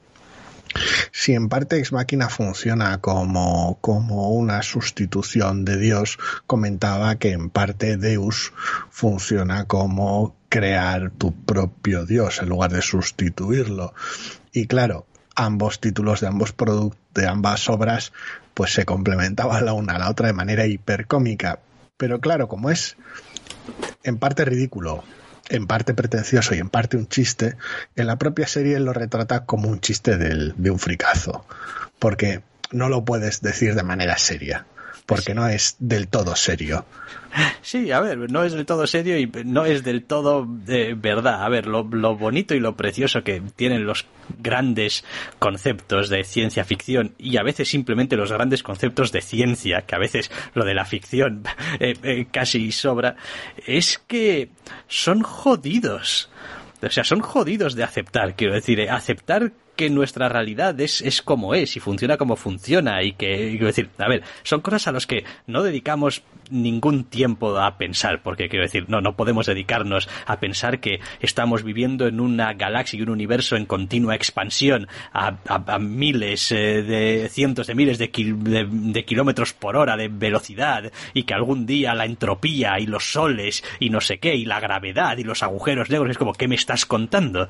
Si 1.11 1.33
en 1.33 1.49
parte 1.49 1.77
Ex 1.77 1.91
Máquina 1.91 2.29
funciona 2.29 2.99
como, 2.99 3.77
como 3.81 4.29
una 4.31 4.61
sustitución 4.61 5.65
de 5.65 5.77
Dios, 5.77 6.17
comentaba 6.47 7.15
que 7.15 7.31
en 7.31 7.49
parte 7.49 7.97
Deus 7.97 8.53
funciona 8.89 9.65
como 9.65 10.35
crear 10.49 11.11
tu 11.11 11.33
propio 11.33 12.05
Dios 12.05 12.41
en 12.41 12.49
lugar 12.49 12.71
de 12.71 12.81
sustituirlo. 12.81 13.93
Y 14.51 14.67
claro, 14.67 15.05
ambos 15.35 15.79
títulos 15.79 16.21
de 16.21 16.27
ambos 16.27 16.51
productos, 16.51 16.99
de 17.13 17.27
ambas 17.27 17.69
obras, 17.69 18.13
pues 18.53 18.73
se 18.73 18.85
complementaban 18.85 19.65
la 19.65 19.73
una 19.73 19.95
a 19.95 19.99
la 19.99 20.09
otra 20.09 20.27
de 20.27 20.33
manera 20.33 20.65
hipercómica. 20.65 21.59
Pero 21.97 22.19
claro, 22.19 22.47
como 22.47 22.69
es 22.69 22.97
en 24.03 24.17
parte 24.17 24.45
ridículo, 24.45 25.03
en 25.49 25.67
parte 25.67 25.93
pretencioso 25.93 26.55
y 26.55 26.59
en 26.59 26.69
parte 26.69 26.97
un 26.97 27.07
chiste, 27.07 27.55
en 27.95 28.07
la 28.07 28.17
propia 28.17 28.47
serie 28.47 28.79
lo 28.79 28.93
retrata 28.93 29.45
como 29.45 29.69
un 29.69 29.79
chiste 29.81 30.17
del- 30.17 30.53
de 30.57 30.71
un 30.71 30.79
fricazo. 30.79 31.45
Porque 31.97 32.41
no 32.71 32.87
lo 32.87 33.03
puedes 33.03 33.41
decir 33.41 33.75
de 33.75 33.83
manera 33.83 34.17
seria. 34.17 34.65
Porque 35.09 35.33
no 35.33 35.47
es 35.47 35.75
del 35.79 36.07
todo 36.07 36.35
serio. 36.35 36.85
Sí, 37.61 37.91
a 37.91 37.99
ver, 37.99 38.31
no 38.31 38.43
es 38.43 38.53
del 38.53 38.65
todo 38.65 38.87
serio 38.87 39.19
y 39.19 39.29
no 39.45 39.65
es 39.65 39.83
del 39.83 40.03
todo 40.03 40.47
eh, 40.67 40.95
verdad. 40.97 41.43
A 41.43 41.49
ver, 41.49 41.67
lo, 41.67 41.83
lo 41.83 42.15
bonito 42.15 42.55
y 42.55 42.59
lo 42.59 42.75
precioso 42.75 43.23
que 43.23 43.39
tienen 43.55 43.85
los 43.85 44.07
grandes 44.39 45.03
conceptos 45.37 46.09
de 46.09 46.23
ciencia 46.23 46.63
ficción 46.63 47.13
y 47.19 47.37
a 47.37 47.43
veces 47.43 47.69
simplemente 47.69 48.15
los 48.15 48.31
grandes 48.31 48.63
conceptos 48.63 49.11
de 49.11 49.21
ciencia, 49.21 49.81
que 49.81 49.95
a 49.95 49.99
veces 49.99 50.31
lo 50.55 50.65
de 50.65 50.73
la 50.73 50.85
ficción 50.85 51.43
eh, 51.79 51.93
eh, 52.01 52.27
casi 52.31 52.71
sobra, 52.71 53.15
es 53.67 53.99
que 53.99 54.49
son 54.87 55.21
jodidos. 55.21 56.31
O 56.81 56.89
sea, 56.89 57.03
son 57.03 57.19
jodidos 57.19 57.75
de 57.75 57.83
aceptar, 57.83 58.35
quiero 58.35 58.55
decir, 58.55 58.89
aceptar 58.89 59.51
que 59.79 59.89
nuestra 59.89 60.27
realidad 60.27 60.77
es, 60.81 60.99
es 60.99 61.21
como 61.21 61.55
es 61.55 61.77
y 61.77 61.79
funciona 61.79 62.17
como 62.17 62.35
funciona 62.35 63.01
y 63.01 63.13
que, 63.13 63.47
quiero 63.51 63.67
decir, 63.67 63.89
a 63.97 64.09
ver, 64.09 64.23
son 64.43 64.59
cosas 64.59 64.85
a 64.89 64.91
las 64.91 65.07
que 65.07 65.23
no 65.47 65.63
dedicamos 65.63 66.21
ningún 66.51 67.05
tiempo 67.05 67.57
a 67.57 67.77
pensar, 67.77 68.21
porque 68.21 68.49
quiero 68.49 68.65
decir, 68.65 68.89
no, 68.89 68.99
no 68.99 69.15
podemos 69.15 69.45
dedicarnos 69.45 70.09
a 70.25 70.41
pensar 70.41 70.81
que 70.81 70.99
estamos 71.21 71.63
viviendo 71.63 72.07
en 72.07 72.19
una 72.19 72.51
galaxia 72.55 72.99
y 72.99 73.03
un 73.03 73.09
universo 73.09 73.55
en 73.55 73.65
continua 73.65 74.15
expansión 74.15 74.89
a, 75.13 75.37
miles 75.79 76.51
eh, 76.51 76.81
de 76.83 77.29
cientos 77.29 77.67
de 77.67 77.75
miles 77.75 77.97
de- 77.99 78.09
de 78.69 79.05
kilómetros 79.05 79.53
por 79.53 79.77
hora 79.77 79.95
de 79.95 80.09
velocidad 80.09 80.91
y 81.13 81.23
que 81.23 81.33
algún 81.33 81.65
día 81.65 81.93
la 81.95 82.03
entropía 82.03 82.77
y 82.81 82.85
los 82.85 83.13
soles 83.13 83.63
y 83.79 83.91
no 83.91 84.01
sé 84.01 84.17
qué 84.19 84.35
y 84.35 84.43
la 84.43 84.59
gravedad 84.59 85.17
y 85.17 85.23
los 85.23 85.41
agujeros 85.41 85.89
negros 85.89 86.09
es 86.11 86.17
como, 86.17 86.33
¿qué 86.33 86.49
me 86.49 86.55
estás 86.55 86.85
contando? 86.85 87.47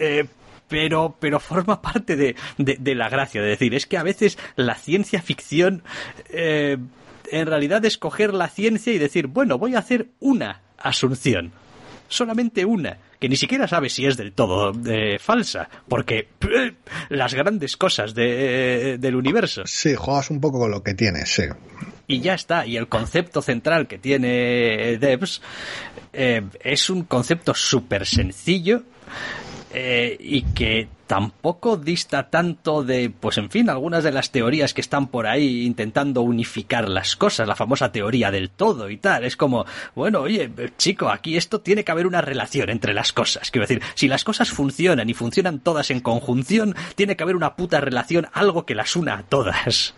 Eh, 0.00 0.24
pero, 0.68 1.16
pero 1.18 1.40
forma 1.40 1.80
parte 1.82 2.14
de, 2.16 2.36
de- 2.58 2.76
de 2.78 2.94
la 2.94 3.08
gracia, 3.08 3.40
de 3.42 3.48
decir, 3.48 3.74
es 3.74 3.86
que 3.86 3.96
a 3.98 4.02
veces 4.02 4.38
la 4.56 4.74
ciencia 4.74 5.22
ficción 5.22 5.82
eh, 6.30 6.76
en 7.30 7.46
realidad 7.46 7.84
es 7.84 7.98
coger 7.98 8.32
la 8.34 8.48
ciencia 8.48 8.92
y 8.92 8.98
decir, 8.98 9.26
bueno, 9.26 9.58
voy 9.58 9.74
a 9.74 9.80
hacer 9.80 10.08
una 10.20 10.60
asunción, 10.78 11.52
solamente 12.08 12.64
una, 12.64 12.98
que 13.20 13.28
ni 13.28 13.36
siquiera 13.36 13.66
sabe 13.68 13.90
si 13.90 14.06
es 14.06 14.16
del 14.16 14.32
todo 14.32 14.72
eh, 14.86 15.18
falsa, 15.18 15.68
porque 15.88 16.28
eh, 16.40 16.72
las 17.10 17.34
grandes 17.34 17.76
cosas 17.76 18.14
de- 18.14 18.96
del 18.98 19.16
universo 19.16 19.62
Sí, 19.66 19.94
juegas 19.94 20.30
un 20.30 20.40
poco 20.40 20.58
con 20.60 20.70
lo 20.70 20.82
que 20.82 20.94
tienes, 20.94 21.28
sí. 21.34 21.42
y 22.06 22.20
ya 22.20 22.34
está. 22.34 22.64
Y 22.64 22.76
el 22.76 22.88
concepto 22.88 23.42
central 23.42 23.88
que 23.88 23.98
tiene 23.98 24.96
Devs 24.98 25.42
eh, 26.12 26.42
es 26.62 26.88
un 26.88 27.02
concepto 27.02 27.52
súper 27.54 28.06
sencillo 28.06 28.84
eh, 29.72 30.16
y 30.18 30.42
que 30.42 30.88
tampoco 31.06 31.76
dista 31.76 32.30
tanto 32.30 32.84
de, 32.84 33.10
pues 33.10 33.38
en 33.38 33.50
fin, 33.50 33.70
algunas 33.70 34.04
de 34.04 34.12
las 34.12 34.30
teorías 34.30 34.74
que 34.74 34.80
están 34.80 35.08
por 35.08 35.26
ahí 35.26 35.64
intentando 35.64 36.22
unificar 36.22 36.88
las 36.88 37.16
cosas, 37.16 37.48
la 37.48 37.56
famosa 37.56 37.90
teoría 37.90 38.30
del 38.30 38.50
todo 38.50 38.90
y 38.90 38.98
tal. 38.98 39.24
Es 39.24 39.36
como, 39.36 39.64
bueno, 39.94 40.20
oye, 40.20 40.50
chico, 40.76 41.08
aquí 41.08 41.36
esto 41.36 41.60
tiene 41.60 41.82
que 41.82 41.92
haber 41.92 42.06
una 42.06 42.20
relación 42.20 42.70
entre 42.70 42.94
las 42.94 43.12
cosas. 43.12 43.50
Quiero 43.50 43.66
decir, 43.66 43.82
si 43.94 44.06
las 44.06 44.22
cosas 44.22 44.50
funcionan 44.50 45.08
y 45.08 45.14
funcionan 45.14 45.60
todas 45.60 45.90
en 45.90 46.00
conjunción, 46.00 46.74
tiene 46.94 47.16
que 47.16 47.22
haber 47.22 47.36
una 47.36 47.56
puta 47.56 47.80
relación, 47.80 48.28
algo 48.32 48.66
que 48.66 48.74
las 48.74 48.94
una 48.94 49.18
a 49.18 49.22
todas. 49.22 49.94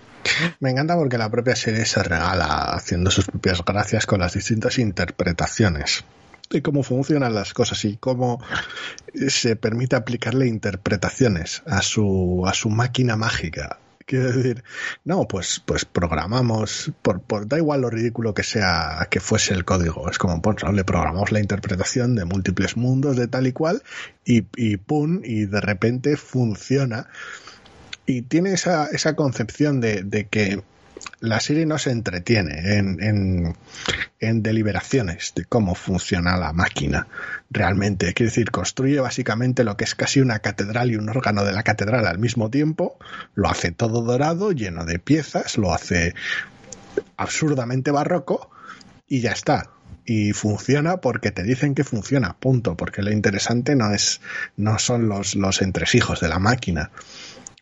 Me 0.60 0.70
encanta 0.70 0.96
porque 0.96 1.18
la 1.18 1.30
propia 1.30 1.56
serie 1.56 1.84
se 1.86 2.02
regala 2.02 2.74
haciendo 2.74 3.10
sus 3.10 3.26
propias 3.26 3.64
gracias 3.64 4.06
con 4.06 4.20
las 4.20 4.34
distintas 4.34 4.78
interpretaciones 4.78 6.04
de 6.50 6.62
cómo 6.62 6.82
funcionan 6.82 7.34
las 7.34 7.54
cosas 7.54 7.84
y 7.84 7.96
cómo 7.96 8.42
se 9.28 9.54
permite 9.54 9.94
aplicarle 9.94 10.48
interpretaciones 10.48 11.62
a 11.64 11.80
su, 11.80 12.44
a 12.46 12.54
su 12.54 12.70
máquina 12.70 13.16
mágica. 13.16 13.78
Quiero 14.04 14.32
decir, 14.32 14.64
no, 15.04 15.28
pues, 15.28 15.62
pues 15.64 15.84
programamos, 15.84 16.90
por, 17.02 17.22
da 17.46 17.56
igual 17.58 17.82
lo 17.82 17.90
ridículo 17.90 18.34
que 18.34 18.42
sea 18.42 19.06
que 19.08 19.20
fuese 19.20 19.54
el 19.54 19.64
código, 19.64 20.10
es 20.10 20.18
como, 20.18 20.42
pues, 20.42 20.56
le 20.72 20.82
programamos 20.82 21.30
la 21.30 21.38
interpretación 21.38 22.16
de 22.16 22.24
múltiples 22.24 22.76
mundos 22.76 23.16
de 23.16 23.28
tal 23.28 23.46
y 23.46 23.52
cual 23.52 23.84
y, 24.24 24.44
y 24.56 24.78
pum, 24.78 25.20
y 25.22 25.44
de 25.44 25.60
repente 25.60 26.16
funciona 26.16 27.06
y 28.04 28.22
tiene 28.22 28.52
esa, 28.52 28.86
esa 28.86 29.14
concepción 29.14 29.80
de, 29.80 30.02
de 30.02 30.26
que 30.26 30.60
la 31.20 31.40
serie 31.40 31.66
no 31.66 31.78
se 31.78 31.90
entretiene 31.90 32.78
en, 32.78 33.02
en, 33.02 33.56
en 34.20 34.42
deliberaciones 34.42 35.32
de 35.34 35.44
cómo 35.44 35.74
funciona 35.74 36.36
la 36.36 36.52
máquina 36.52 37.06
realmente. 37.50 38.12
Quiere 38.14 38.30
decir, 38.30 38.50
construye 38.50 39.00
básicamente 39.00 39.64
lo 39.64 39.76
que 39.76 39.84
es 39.84 39.94
casi 39.94 40.20
una 40.20 40.38
catedral 40.38 40.90
y 40.90 40.96
un 40.96 41.08
órgano 41.08 41.44
de 41.44 41.52
la 41.52 41.62
catedral 41.62 42.06
al 42.06 42.18
mismo 42.18 42.50
tiempo, 42.50 42.98
lo 43.34 43.48
hace 43.48 43.70
todo 43.70 44.02
dorado, 44.02 44.52
lleno 44.52 44.84
de 44.84 44.98
piezas, 44.98 45.58
lo 45.58 45.74
hace 45.74 46.14
absurdamente 47.16 47.90
barroco 47.90 48.50
y 49.06 49.20
ya 49.20 49.32
está. 49.32 49.70
y 50.06 50.32
funciona 50.32 50.96
porque 50.96 51.30
te 51.30 51.42
dicen 51.42 51.74
que 51.74 51.84
funciona, 51.84 52.34
punto, 52.38 52.76
porque 52.76 53.02
lo 53.02 53.12
interesante 53.12 53.76
no 53.76 53.92
es 53.92 54.20
no 54.56 54.78
son 54.78 55.08
los 55.08 55.34
los 55.36 55.62
entresijos 55.62 56.20
de 56.20 56.28
la 56.28 56.38
máquina. 56.38 56.90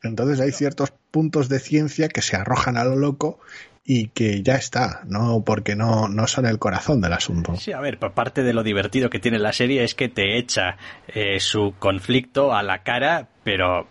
Entonces 0.03 0.41
hay 0.41 0.53
ciertos 0.53 0.93
puntos 1.11 1.49
de 1.49 1.59
ciencia 1.59 2.09
que 2.09 2.23
se 2.23 2.37
arrojan 2.37 2.77
a 2.77 2.85
lo 2.85 2.97
loco 2.97 3.41
y 3.85 4.09
que 4.09 4.43
ya 4.43 4.57
está, 4.57 5.01
no 5.07 5.43
porque 5.47 5.75
no, 5.75 6.09
no 6.09 6.27
son 6.27 6.45
el 6.45 6.59
corazón 6.59 7.01
del 7.01 7.15
asunto. 7.15 7.57
Sí, 7.57 7.73
a 7.73 7.81
ver, 7.81 7.99
por 7.99 8.13
parte 8.13 8.43
de 8.43 8.53
lo 8.53 8.63
divertido 8.63 9.09
que 9.09 9.19
tiene 9.19 9.39
la 9.39 9.55
serie 9.55 9.83
es 9.83 9.95
que 9.95 10.11
te 10.11 10.37
echa 10.39 10.77
eh, 11.09 11.41
su 11.41 11.75
conflicto 11.79 12.55
a 12.55 12.63
la 12.63 12.83
cara, 12.83 13.29
pero 13.45 13.89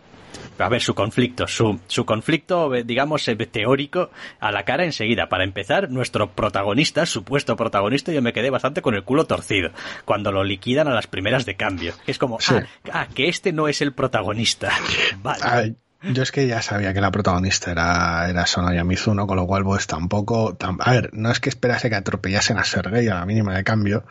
a 0.60 0.70
ver, 0.70 0.82
su 0.82 0.94
conflicto, 0.94 1.48
su, 1.48 1.80
su 1.88 2.06
conflicto, 2.06 2.70
digamos, 2.86 3.28
eh, 3.28 3.36
teórico 3.36 4.12
a 4.40 4.52
la 4.52 4.64
cara 4.66 4.86
enseguida. 4.86 5.30
Para 5.30 5.44
empezar, 5.44 5.90
nuestro 5.90 6.32
protagonista, 6.32 7.06
supuesto 7.06 7.56
protagonista, 7.56 8.12
yo 8.12 8.22
me 8.22 8.34
quedé 8.34 8.50
bastante 8.50 8.82
con 8.82 8.96
el 8.96 9.04
culo 9.04 9.26
torcido 9.26 9.72
cuando 10.06 10.32
lo 10.32 10.44
liquidan 10.44 10.88
a 10.88 10.94
las 10.94 11.08
primeras 11.08 11.46
de 11.46 11.56
cambio. 11.56 11.94
Es 12.06 12.18
como, 12.18 12.38
ah, 12.50 12.64
ah, 12.92 13.08
que 13.14 13.30
este 13.30 13.52
no 13.52 13.68
es 13.68 13.82
el 13.82 13.94
protagonista. 13.94 14.72
Vale. 15.24 15.76
Yo 16.04 16.24
es 16.24 16.32
que 16.32 16.48
ya 16.48 16.62
sabía 16.62 16.94
que 16.94 17.02
la 17.02 17.12
protagonista 17.12 17.72
era, 17.72 18.30
era 18.30 18.46
Sonoya 18.46 18.84
Mizuno, 18.84 19.26
con 19.26 19.36
lo 19.38 19.48
cual 19.48 19.64
pues 19.64 19.88
tampoco... 19.88 20.56
a 20.80 20.92
ver, 20.92 21.10
no 21.14 21.32
es 21.32 21.40
que 21.40 21.50
esperase 21.50 21.90
que 21.90 21.96
atropellasen 21.96 22.58
a 22.58 22.64
Sergei 22.64 23.08
a 23.08 23.16
la 23.16 23.26
mínima 23.26 23.56
de 23.56 23.64
cambio, 23.64 24.04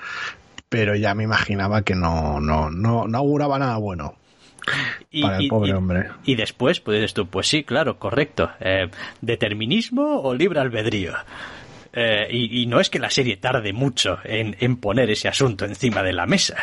pero 0.69 0.97
ya 0.97 1.15
me 1.15 1.23
imaginaba 1.23 1.83
que 1.83 1.95
no, 1.95 2.41
no, 2.41 2.71
no, 2.71 3.07
no 3.07 3.19
auguraba 3.19 3.59
nada 3.59 3.77
bueno. 3.77 4.17
para 5.23 5.39
el 5.39 5.49
pobre 5.49 5.75
hombre. 5.75 6.09
Y 6.25 6.35
después, 6.35 6.81
pues 6.81 6.99
dices 6.99 7.15
tú, 7.15 7.29
pues 7.29 7.47
sí, 7.47 7.63
claro, 7.63 7.99
correcto. 7.99 8.51
Eh, 8.61 8.91
¿Determinismo 9.21 10.21
o 10.21 10.35
libre 10.35 10.61
albedrío? 10.61 11.13
Eh, 11.99 12.29
y, 12.31 12.67
no 12.67 12.79
es 12.79 12.91
que 12.91 12.99
la 12.99 13.09
serie 13.09 13.39
tarde 13.39 13.73
mucho 13.73 14.19
en, 14.23 14.77
poner 14.77 15.09
ese 15.09 15.29
asunto 15.29 15.65
encima 15.65 16.03
de 16.03 16.13
la 16.13 16.27
mesa. 16.27 16.57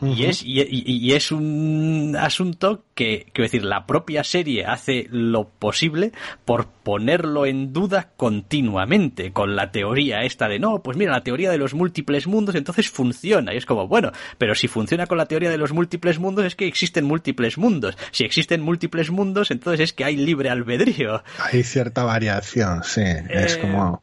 y, 0.00 0.24
es, 0.26 0.44
y, 0.44 1.12
es 1.12 1.32
un 1.32 2.16
asunto 2.16 2.84
que, 2.94 3.26
quiero 3.32 3.46
decir, 3.46 3.64
la 3.64 3.84
propia 3.84 4.22
serie 4.22 4.64
hace 4.64 5.08
lo 5.10 5.48
posible 5.48 6.12
por 6.44 6.68
ponerlo 6.68 7.46
en 7.46 7.72
duda 7.72 8.12
continuamente 8.16 9.32
con 9.32 9.56
la 9.56 9.72
teoría 9.72 10.22
esta 10.22 10.46
de 10.46 10.60
no, 10.60 10.84
pues 10.84 10.96
mira, 10.96 11.10
la 11.10 11.24
teoría 11.24 11.50
de 11.50 11.58
los 11.58 11.74
múltiples 11.74 12.28
mundos 12.28 12.54
entonces 12.54 12.88
funciona. 12.88 13.54
Y 13.54 13.56
es 13.56 13.66
como, 13.66 13.88
bueno, 13.88 14.12
pero 14.38 14.54
si 14.54 14.68
funciona 14.68 15.08
con 15.08 15.18
la 15.18 15.26
teoría 15.26 15.50
de 15.50 15.58
los 15.58 15.72
múltiples 15.72 16.20
mundos 16.20 16.44
es 16.44 16.54
que 16.54 16.68
existen 16.68 17.04
múltiples 17.04 17.58
mundos. 17.58 17.98
Si 18.12 18.22
existen 18.22 18.60
múltiples 18.60 19.10
mundos, 19.10 19.50
entonces 19.50 19.80
es 19.80 19.92
que 19.92 20.04
hay 20.04 20.16
libre 20.16 20.48
albedrío. 20.48 21.24
Hay 21.40 21.64
cierta 21.64 22.04
variación, 22.04 22.84
sí. 22.84 23.02
es 23.28 23.56
eh, 23.56 23.60
como 23.60 24.00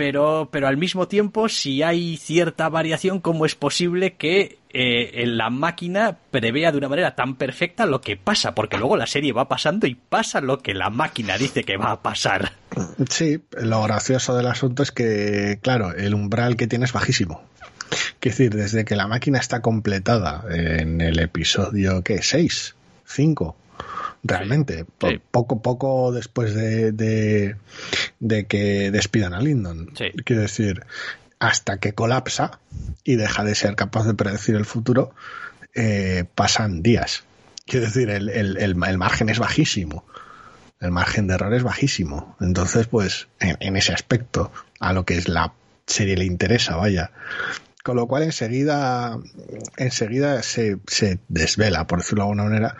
pero, 0.00 0.48
pero 0.50 0.66
al 0.66 0.78
mismo 0.78 1.08
tiempo, 1.08 1.50
si 1.50 1.82
hay 1.82 2.16
cierta 2.16 2.70
variación, 2.70 3.20
¿cómo 3.20 3.44
es 3.44 3.54
posible 3.54 4.14
que 4.14 4.58
eh, 4.70 5.24
la 5.26 5.50
máquina 5.50 6.16
prevea 6.30 6.72
de 6.72 6.78
una 6.78 6.88
manera 6.88 7.14
tan 7.14 7.36
perfecta 7.36 7.84
lo 7.84 8.00
que 8.00 8.16
pasa? 8.16 8.54
Porque 8.54 8.78
luego 8.78 8.96
la 8.96 9.06
serie 9.06 9.34
va 9.34 9.46
pasando 9.46 9.86
y 9.86 9.94
pasa 9.94 10.40
lo 10.40 10.60
que 10.60 10.72
la 10.72 10.88
máquina 10.88 11.36
dice 11.36 11.64
que 11.64 11.76
va 11.76 11.90
a 11.90 12.00
pasar. 12.00 12.52
Sí, 13.10 13.42
lo 13.60 13.82
gracioso 13.82 14.34
del 14.34 14.46
asunto 14.46 14.82
es 14.82 14.90
que, 14.90 15.58
claro, 15.60 15.92
el 15.94 16.14
umbral 16.14 16.56
que 16.56 16.66
tiene 16.66 16.86
es 16.86 16.94
bajísimo. 16.94 17.42
Es 17.90 18.38
decir, 18.38 18.54
desde 18.54 18.86
que 18.86 18.96
la 18.96 19.06
máquina 19.06 19.38
está 19.38 19.60
completada 19.60 20.46
en 20.48 21.02
el 21.02 21.18
episodio, 21.18 22.02
¿qué? 22.02 22.20
¿6? 22.20 22.72
¿5? 23.06 23.54
Realmente. 24.22 24.84
Poco, 25.30 25.62
poco 25.62 26.12
después 26.12 26.54
de, 26.54 26.92
de, 26.92 28.46
que 28.46 28.90
despidan 28.90 29.34
a 29.34 29.40
Lyndon. 29.40 29.92
Quiero 30.24 30.42
decir, 30.42 30.84
hasta 31.38 31.78
que 31.78 31.92
colapsa 31.92 32.60
y 33.04 33.16
deja 33.16 33.44
de 33.44 33.54
ser 33.54 33.74
capaz 33.74 34.06
de 34.06 34.14
predecir 34.14 34.56
el 34.56 34.64
futuro, 34.64 35.12
eh, 35.74 36.24
pasan 36.34 36.82
días. 36.82 37.24
Quiero 37.66 37.86
decir, 37.86 38.10
el, 38.10 38.28
el, 38.28 38.56
el, 38.56 38.74
margen 38.74 39.28
es 39.28 39.38
bajísimo. 39.38 40.04
El 40.80 40.90
margen 40.90 41.26
de 41.26 41.34
error 41.34 41.52
es 41.54 41.62
bajísimo. 41.62 42.36
Entonces, 42.40 42.86
pues, 42.86 43.28
en, 43.38 43.56
en 43.60 43.76
ese 43.76 43.92
aspecto, 43.92 44.50
a 44.80 44.92
lo 44.92 45.04
que 45.04 45.16
es 45.16 45.28
la 45.28 45.52
serie 45.86 46.16
le 46.16 46.24
interesa, 46.24 46.76
vaya. 46.76 47.12
Con 47.82 47.96
lo 47.96 48.06
cual 48.06 48.24
enseguida, 48.24 49.18
enseguida 49.76 50.42
se, 50.42 50.78
se 50.86 51.18
desvela, 51.28 51.86
por 51.86 52.00
decirlo 52.00 52.24
de 52.24 52.30
alguna 52.30 52.44
manera, 52.44 52.76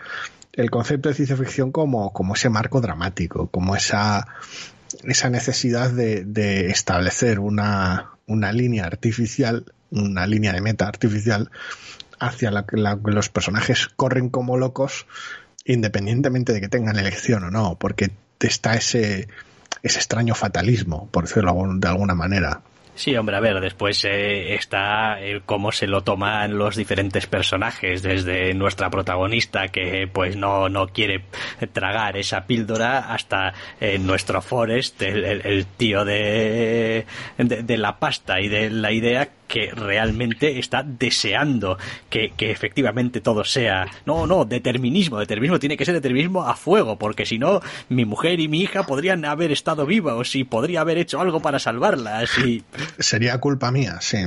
el 0.53 0.69
concepto 0.69 1.09
de 1.09 1.15
ciencia 1.15 1.37
ficción 1.37 1.71
como, 1.71 2.13
como 2.13 2.35
ese 2.35 2.49
marco 2.49 2.81
dramático, 2.81 3.47
como 3.47 3.75
esa, 3.75 4.27
esa 5.03 5.29
necesidad 5.29 5.91
de, 5.91 6.23
de 6.25 6.67
establecer 6.71 7.39
una, 7.39 8.11
una 8.27 8.51
línea 8.51 8.85
artificial, 8.85 9.65
una 9.91 10.27
línea 10.27 10.53
de 10.53 10.61
meta 10.61 10.87
artificial 10.87 11.51
hacia 12.19 12.51
la 12.51 12.65
que 12.65 12.77
los 12.77 13.29
personajes 13.29 13.87
corren 13.95 14.29
como 14.29 14.57
locos 14.57 15.07
independientemente 15.65 16.53
de 16.53 16.61
que 16.61 16.69
tengan 16.69 16.97
elección 16.97 17.43
o 17.43 17.51
no, 17.51 17.77
porque 17.77 18.11
está 18.39 18.73
ese, 18.73 19.27
ese 19.83 19.99
extraño 19.99 20.35
fatalismo, 20.35 21.07
por 21.11 21.27
decirlo 21.27 21.55
de 21.75 21.87
alguna 21.87 22.15
manera. 22.15 22.61
Sí, 23.01 23.17
hombre, 23.17 23.35
a 23.35 23.39
ver, 23.39 23.59
después 23.61 24.05
eh, 24.05 24.53
está 24.53 25.17
cómo 25.47 25.71
se 25.71 25.87
lo 25.87 26.03
toman 26.03 26.55
los 26.55 26.75
diferentes 26.75 27.25
personajes, 27.25 28.03
desde 28.03 28.53
nuestra 28.53 28.91
protagonista 28.91 29.69
que 29.69 30.07
pues 30.07 30.35
no, 30.35 30.69
no 30.69 30.85
quiere 30.89 31.23
tragar 31.73 32.15
esa 32.15 32.45
píldora 32.45 33.11
hasta 33.11 33.55
eh, 33.79 33.97
nuestro 33.97 34.43
Forrest, 34.43 35.01
el, 35.01 35.65
tío 35.77 36.05
de, 36.05 37.07
de, 37.39 37.77
la 37.77 37.97
pasta 37.97 38.39
y 38.39 38.49
de 38.49 38.69
la 38.69 38.91
idea 38.91 39.29
que 39.51 39.69
realmente 39.71 40.57
está 40.59 40.81
deseando 40.81 41.77
que, 42.09 42.31
efectivamente 42.39 43.19
todo 43.19 43.43
sea. 43.43 43.85
No, 44.05 44.25
no, 44.25 44.45
determinismo. 44.45 45.19
Determinismo 45.19 45.59
tiene 45.59 45.75
que 45.75 45.83
ser 45.83 45.93
determinismo 45.93 46.47
a 46.47 46.55
fuego, 46.55 46.97
porque 46.97 47.25
si 47.25 47.37
no, 47.37 47.59
mi 47.89 48.05
mujer 48.05 48.39
y 48.39 48.47
mi 48.47 48.61
hija 48.61 48.83
podrían 48.83 49.25
haber 49.25 49.51
estado 49.51 49.85
vivos 49.85 50.37
y 50.37 50.45
podría 50.45 50.81
haber 50.81 50.97
hecho 50.99 51.19
algo 51.19 51.41
para 51.41 51.59
salvarlas. 51.59 52.37
Y... 52.37 52.63
Sería 52.97 53.39
culpa 53.39 53.71
mía, 53.71 53.97
sí. 53.99 54.19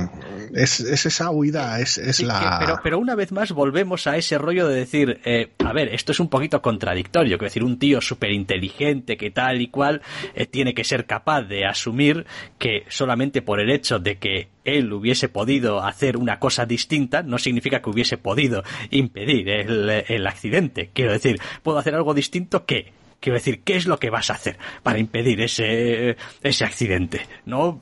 Es, 0.53 0.79
esa 0.79 1.31
huida, 1.31 1.79
es, 1.79 1.97
es 1.97 2.21
la. 2.21 2.59
pero, 2.59 2.79
pero 2.83 2.99
una 2.99 3.15
vez 3.15 3.31
más 3.31 3.51
volvemos 3.51 4.05
a 4.05 4.17
ese 4.17 4.37
rollo 4.37 4.67
de 4.67 4.75
decir, 4.75 5.21
eh, 5.25 5.53
a 5.65 5.73
ver, 5.73 5.91
esto 5.91 6.11
es 6.11 6.19
un 6.19 6.29
poquito 6.29 6.61
contradictorio. 6.61 7.39
Que 7.39 7.45
decir, 7.45 7.63
un 7.63 7.79
tío 7.79 7.99
súper 7.99 8.31
inteligente 8.31 9.17
que 9.17 9.31
tal 9.31 9.59
y 9.59 9.69
cual 9.69 10.03
eh, 10.35 10.45
tiene 10.45 10.75
que 10.75 10.83
ser 10.83 11.07
capaz 11.07 11.41
de 11.41 11.65
asumir 11.65 12.27
que 12.59 12.83
solamente 12.89 13.41
por 13.41 13.59
el 13.59 13.71
hecho 13.71 13.97
de 13.97 14.17
que 14.17 14.49
él 14.65 14.91
hubiese 14.91 15.14
podido 15.29 15.83
hacer 15.83 16.17
una 16.17 16.39
cosa 16.39 16.65
distinta, 16.65 17.23
no 17.23 17.37
significa 17.37 17.81
que 17.81 17.89
hubiese 17.89 18.17
podido 18.17 18.63
impedir 18.91 19.49
el, 19.49 19.89
el 19.89 20.27
accidente. 20.27 20.89
Quiero 20.93 21.11
decir, 21.11 21.39
puedo 21.63 21.77
hacer 21.77 21.95
algo 21.95 22.13
distinto 22.13 22.65
que 22.65 22.93
Quiero 23.25 23.39
decir, 23.39 23.63
¿qué 23.63 23.75
es 23.75 23.87
lo 23.87 23.97
que 23.97 24.11
vas 24.11 24.29
a 24.29 24.35
hacer 24.35 24.59
para 24.83 24.99
impedir 24.99 25.41
ese, 25.41 26.15
ese 26.43 26.63
accidente? 26.63 27.25
No, 27.45 27.79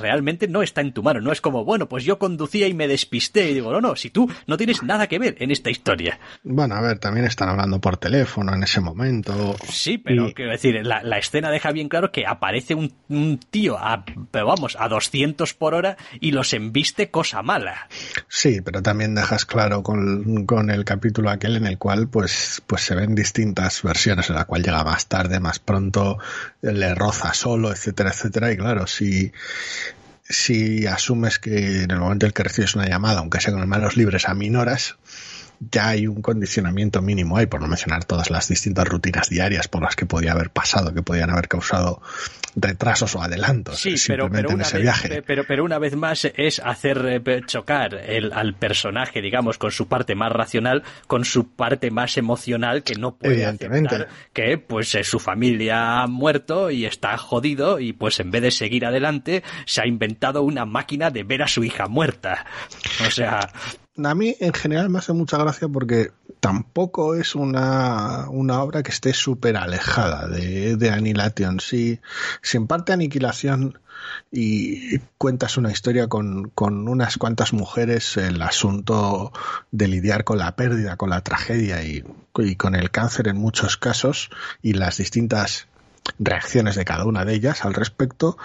realmente 0.00 0.48
no 0.48 0.62
está 0.62 0.80
en 0.80 0.94
tu 0.94 1.02
mano. 1.02 1.20
No 1.20 1.32
es 1.32 1.42
como, 1.42 1.66
bueno, 1.66 1.86
pues 1.86 2.02
yo 2.04 2.18
conducía 2.18 2.66
y 2.66 2.72
me 2.72 2.88
despisté. 2.88 3.50
Y 3.50 3.52
digo, 3.52 3.70
no, 3.70 3.82
no, 3.82 3.94
si 3.94 4.08
tú 4.08 4.26
no 4.46 4.56
tienes 4.56 4.82
nada 4.82 5.06
que 5.06 5.18
ver 5.18 5.36
en 5.38 5.50
esta 5.50 5.68
historia. 5.68 6.18
Bueno, 6.44 6.76
a 6.76 6.80
ver, 6.80 6.98
también 6.98 7.26
están 7.26 7.50
hablando 7.50 7.78
por 7.78 7.98
teléfono 7.98 8.54
en 8.54 8.62
ese 8.62 8.80
momento. 8.80 9.54
Sí, 9.68 9.98
pero 9.98 10.32
quiero 10.32 10.52
decir, 10.52 10.80
la, 10.82 11.18
escena 11.18 11.50
deja 11.50 11.72
bien 11.72 11.90
claro 11.90 12.10
que 12.10 12.24
aparece 12.26 12.74
un, 12.74 13.38
tío 13.50 13.76
a, 13.76 14.02
vamos, 14.32 14.78
a 14.80 14.88
200 14.88 15.52
por 15.52 15.74
hora 15.74 15.98
y 16.20 16.30
los 16.30 16.54
embiste 16.54 17.10
cosa 17.10 17.42
mala. 17.42 17.86
Sí, 18.28 18.62
pero 18.64 18.80
también 18.80 19.14
dejas 19.14 19.44
claro 19.44 19.82
con, 19.82 20.46
con 20.46 20.70
el 20.70 20.86
capítulo 20.86 21.28
aquel 21.28 21.56
en 21.56 21.66
el 21.66 21.76
cual 21.76 22.08
pues, 22.08 22.62
pues 22.66 22.80
se 22.80 22.94
ven 22.94 23.14
distintas 23.14 23.82
versiones 23.82 24.30
en 24.30 24.36
la 24.36 24.46
cual 24.46 24.62
llega 24.62 24.85
más 24.86 25.06
tarde, 25.06 25.40
más 25.40 25.58
pronto, 25.58 26.18
le 26.62 26.94
roza 26.94 27.34
solo, 27.34 27.72
etcétera, 27.72 28.10
etcétera. 28.10 28.52
Y 28.52 28.56
claro, 28.56 28.86
si, 28.86 29.32
si 30.22 30.86
asumes 30.86 31.38
que 31.38 31.82
en 31.82 31.90
el 31.90 31.98
momento 31.98 32.24
en 32.24 32.28
el 32.28 32.32
que 32.32 32.44
recibes 32.44 32.76
una 32.76 32.88
llamada, 32.88 33.18
aunque 33.18 33.40
sea 33.40 33.52
con 33.52 33.68
manos 33.68 33.96
libres, 33.96 34.28
a 34.28 34.34
minoras, 34.34 34.96
ya 35.58 35.88
hay 35.88 36.06
un 36.06 36.22
condicionamiento 36.22 37.02
mínimo 37.02 37.36
ahí, 37.36 37.46
por 37.46 37.60
no 37.60 37.66
mencionar 37.66 38.04
todas 38.04 38.30
las 38.30 38.48
distintas 38.48 38.86
rutinas 38.86 39.28
diarias 39.28 39.68
por 39.68 39.82
las 39.82 39.96
que 39.96 40.06
podía 40.06 40.32
haber 40.32 40.50
pasado, 40.50 40.94
que 40.94 41.02
podían 41.02 41.30
haber 41.30 41.48
causado 41.48 42.00
retrasos 42.56 43.14
o 43.14 43.22
adelantos 43.22 43.78
sí, 43.78 43.94
pero, 44.06 44.30
pero 44.30 44.50
en 44.50 44.62
ese 44.62 44.78
viaje. 44.78 45.22
Pero, 45.22 45.44
pero 45.46 45.64
una 45.64 45.78
vez 45.78 45.94
más 45.94 46.24
es 46.24 46.58
hacer 46.60 47.22
eh, 47.26 47.42
chocar 47.46 47.94
el, 47.94 48.32
al 48.32 48.54
personaje, 48.54 49.20
digamos, 49.20 49.58
con 49.58 49.70
su 49.70 49.86
parte 49.88 50.14
más 50.14 50.32
racional, 50.32 50.82
con 51.06 51.24
su 51.24 51.50
parte 51.50 51.90
más 51.90 52.16
emocional, 52.16 52.82
que 52.82 52.94
no 52.94 53.16
puede 53.16 53.44
aceptar 53.44 54.08
que 54.32 54.58
pues 54.58 54.94
eh, 54.94 55.04
su 55.04 55.18
familia 55.18 56.02
ha 56.02 56.06
muerto 56.06 56.70
y 56.70 56.86
está 56.86 57.16
jodido 57.18 57.78
y 57.78 57.92
pues 57.92 58.20
en 58.20 58.30
vez 58.30 58.42
de 58.42 58.50
seguir 58.50 58.86
adelante 58.86 59.42
se 59.66 59.82
ha 59.82 59.86
inventado 59.86 60.42
una 60.42 60.64
máquina 60.64 61.10
de 61.10 61.24
ver 61.24 61.42
a 61.42 61.48
su 61.48 61.62
hija 61.62 61.86
muerta. 61.86 62.46
O 63.06 63.10
sea, 63.10 63.50
a 64.04 64.14
mí 64.14 64.36
en 64.40 64.52
general 64.52 64.90
me 64.90 64.98
hace 64.98 65.12
mucha 65.12 65.38
gracia 65.38 65.68
porque 65.68 66.12
tampoco 66.40 67.14
es 67.14 67.34
una, 67.34 68.28
una 68.30 68.62
obra 68.62 68.82
que 68.82 68.90
esté 68.90 69.12
súper 69.12 69.56
alejada 69.56 70.28
de, 70.28 70.76
de 70.76 70.90
Annihilation. 70.90 71.60
Si, 71.60 72.00
si 72.42 72.56
en 72.56 72.66
parte 72.66 72.92
Aniquilación 72.92 73.78
y 74.30 74.98
cuentas 75.18 75.56
una 75.56 75.72
historia 75.72 76.08
con, 76.08 76.50
con, 76.50 76.88
unas 76.88 77.16
cuantas 77.16 77.52
mujeres, 77.52 78.16
el 78.16 78.42
asunto 78.42 79.32
de 79.70 79.88
lidiar 79.88 80.24
con 80.24 80.38
la 80.38 80.54
pérdida, 80.56 80.96
con 80.96 81.10
la 81.10 81.22
tragedia 81.22 81.82
y, 81.82 82.04
y 82.36 82.56
con 82.56 82.74
el 82.74 82.90
cáncer 82.90 83.28
en 83.28 83.36
muchos 83.36 83.76
casos 83.76 84.30
y 84.62 84.74
las 84.74 84.98
distintas 84.98 85.68
reacciones 86.18 86.76
de 86.76 86.84
cada 86.84 87.04
una 87.04 87.24
de 87.24 87.34
ellas 87.34 87.64
al 87.64 87.74
respecto, 87.74 88.38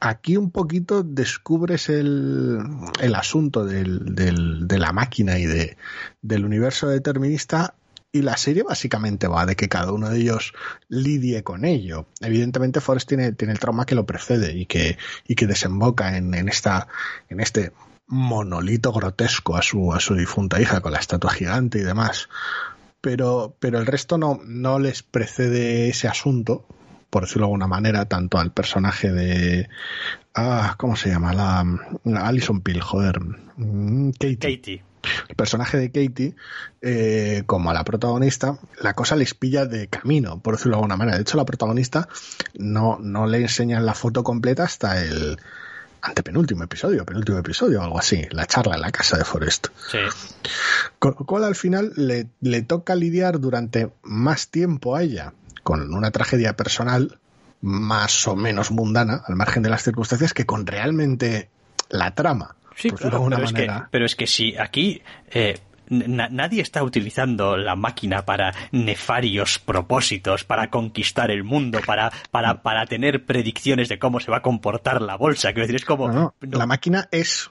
aquí 0.00 0.36
un 0.36 0.50
poquito 0.50 1.02
descubres 1.02 1.88
el, 1.88 2.60
el 3.00 3.14
asunto 3.14 3.64
del, 3.64 4.14
del, 4.14 4.66
de 4.66 4.78
la 4.78 4.92
máquina 4.92 5.38
y 5.38 5.46
de, 5.46 5.76
del 6.22 6.44
universo 6.44 6.88
determinista 6.88 7.74
y 8.10 8.22
la 8.22 8.36
serie 8.36 8.62
básicamente 8.62 9.28
va 9.28 9.44
de 9.44 9.54
que 9.54 9.68
cada 9.68 9.92
uno 9.92 10.08
de 10.08 10.18
ellos 10.18 10.54
lidie 10.88 11.42
con 11.42 11.64
ello. 11.64 12.06
Evidentemente 12.20 12.80
Forrest 12.80 13.08
tiene, 13.08 13.32
tiene 13.32 13.52
el 13.52 13.58
trauma 13.58 13.84
que 13.84 13.94
lo 13.94 14.06
precede 14.06 14.56
y 14.56 14.66
que, 14.66 14.96
y 15.26 15.34
que 15.34 15.46
desemboca 15.46 16.16
en, 16.16 16.34
en, 16.34 16.48
esta, 16.48 16.88
en 17.28 17.40
este 17.40 17.72
monolito 18.06 18.92
grotesco 18.92 19.56
a 19.56 19.62
su, 19.62 19.92
a 19.92 20.00
su 20.00 20.14
difunta 20.14 20.60
hija 20.60 20.80
con 20.80 20.92
la 20.92 20.98
estatua 20.98 21.32
gigante 21.32 21.78
y 21.78 21.82
demás. 21.82 22.28
Pero, 23.00 23.54
pero 23.60 23.78
el 23.78 23.86
resto 23.86 24.16
no, 24.16 24.40
no 24.44 24.78
les 24.78 25.02
precede 25.02 25.88
ese 25.88 26.08
asunto, 26.08 26.64
por 27.10 27.22
decirlo 27.22 27.42
de 27.42 27.48
alguna 27.48 27.66
manera, 27.66 28.06
tanto 28.06 28.38
al 28.38 28.52
personaje 28.52 29.10
de. 29.10 29.68
Ah, 30.34 30.74
¿Cómo 30.78 30.96
se 30.96 31.08
llama? 31.08 31.32
La, 31.32 31.64
la 32.04 32.26
Alison 32.26 32.60
Peel, 32.60 32.80
joder. 32.80 33.20
Mm, 33.56 34.10
Katie. 34.10 34.36
Katie. 34.36 34.84
El 35.28 35.36
personaje 35.36 35.78
de 35.78 35.90
Katie, 35.90 36.34
eh, 36.82 37.44
como 37.46 37.70
a 37.70 37.74
la 37.74 37.84
protagonista, 37.84 38.58
la 38.80 38.94
cosa 38.94 39.16
les 39.16 39.32
pilla 39.32 39.64
de 39.64 39.88
camino, 39.88 40.40
por 40.40 40.54
decirlo 40.54 40.72
de 40.72 40.78
alguna 40.78 40.96
manera. 40.96 41.16
De 41.16 41.22
hecho, 41.22 41.36
la 41.36 41.44
protagonista 41.44 42.08
no, 42.54 42.98
no 43.00 43.26
le 43.26 43.38
enseñan 43.38 43.86
la 43.86 43.94
foto 43.94 44.22
completa 44.22 44.64
hasta 44.64 45.02
el 45.02 45.38
antepenúltimo 46.02 46.64
episodio, 46.64 47.04
penúltimo 47.06 47.38
episodio, 47.38 47.82
algo 47.82 47.98
así, 47.98 48.26
la 48.30 48.46
charla 48.46 48.74
en 48.74 48.82
la 48.82 48.90
casa 48.90 49.16
de 49.16 49.24
Forrest. 49.24 49.68
Sí. 49.90 49.98
Con 50.98 51.16
lo 51.18 51.26
cual, 51.26 51.44
al 51.44 51.54
final, 51.54 51.92
le, 51.96 52.28
le 52.40 52.62
toca 52.62 52.94
lidiar 52.94 53.40
durante 53.40 53.90
más 54.02 54.48
tiempo 54.48 54.94
a 54.94 55.02
ella 55.02 55.32
con 55.68 55.92
una 55.92 56.10
tragedia 56.10 56.56
personal 56.56 57.18
más 57.60 58.26
o 58.26 58.34
menos 58.34 58.70
mundana, 58.70 59.20
al 59.26 59.36
margen 59.36 59.62
de 59.62 59.68
las 59.68 59.82
circunstancias, 59.82 60.32
que 60.32 60.46
con 60.46 60.66
realmente 60.66 61.50
la 61.90 62.14
trama. 62.14 62.56
Sí, 62.74 62.90
claro, 62.90 63.26
pero, 63.28 63.44
es 63.44 63.52
que, 63.52 63.66
manera. 63.66 63.88
pero 63.90 64.06
es 64.06 64.16
que 64.16 64.26
si 64.26 64.56
aquí 64.56 65.02
eh, 65.30 65.58
na- 65.90 66.30
nadie 66.30 66.62
está 66.62 66.82
utilizando 66.82 67.58
la 67.58 67.76
máquina 67.76 68.24
para 68.24 68.54
nefarios 68.72 69.58
propósitos, 69.58 70.44
para 70.44 70.70
conquistar 70.70 71.30
el 71.30 71.44
mundo, 71.44 71.80
para, 71.84 72.12
para, 72.30 72.62
para 72.62 72.86
tener 72.86 73.26
predicciones 73.26 73.90
de 73.90 73.98
cómo 73.98 74.20
se 74.20 74.30
va 74.30 74.38
a 74.38 74.42
comportar 74.42 75.02
la 75.02 75.16
bolsa. 75.16 75.48
Quiero 75.52 75.62
decir, 75.66 75.76
es 75.76 75.84
como... 75.84 76.08
No, 76.08 76.14
no, 76.14 76.34
no, 76.40 76.58
La 76.58 76.66
máquina 76.66 77.08
es. 77.10 77.50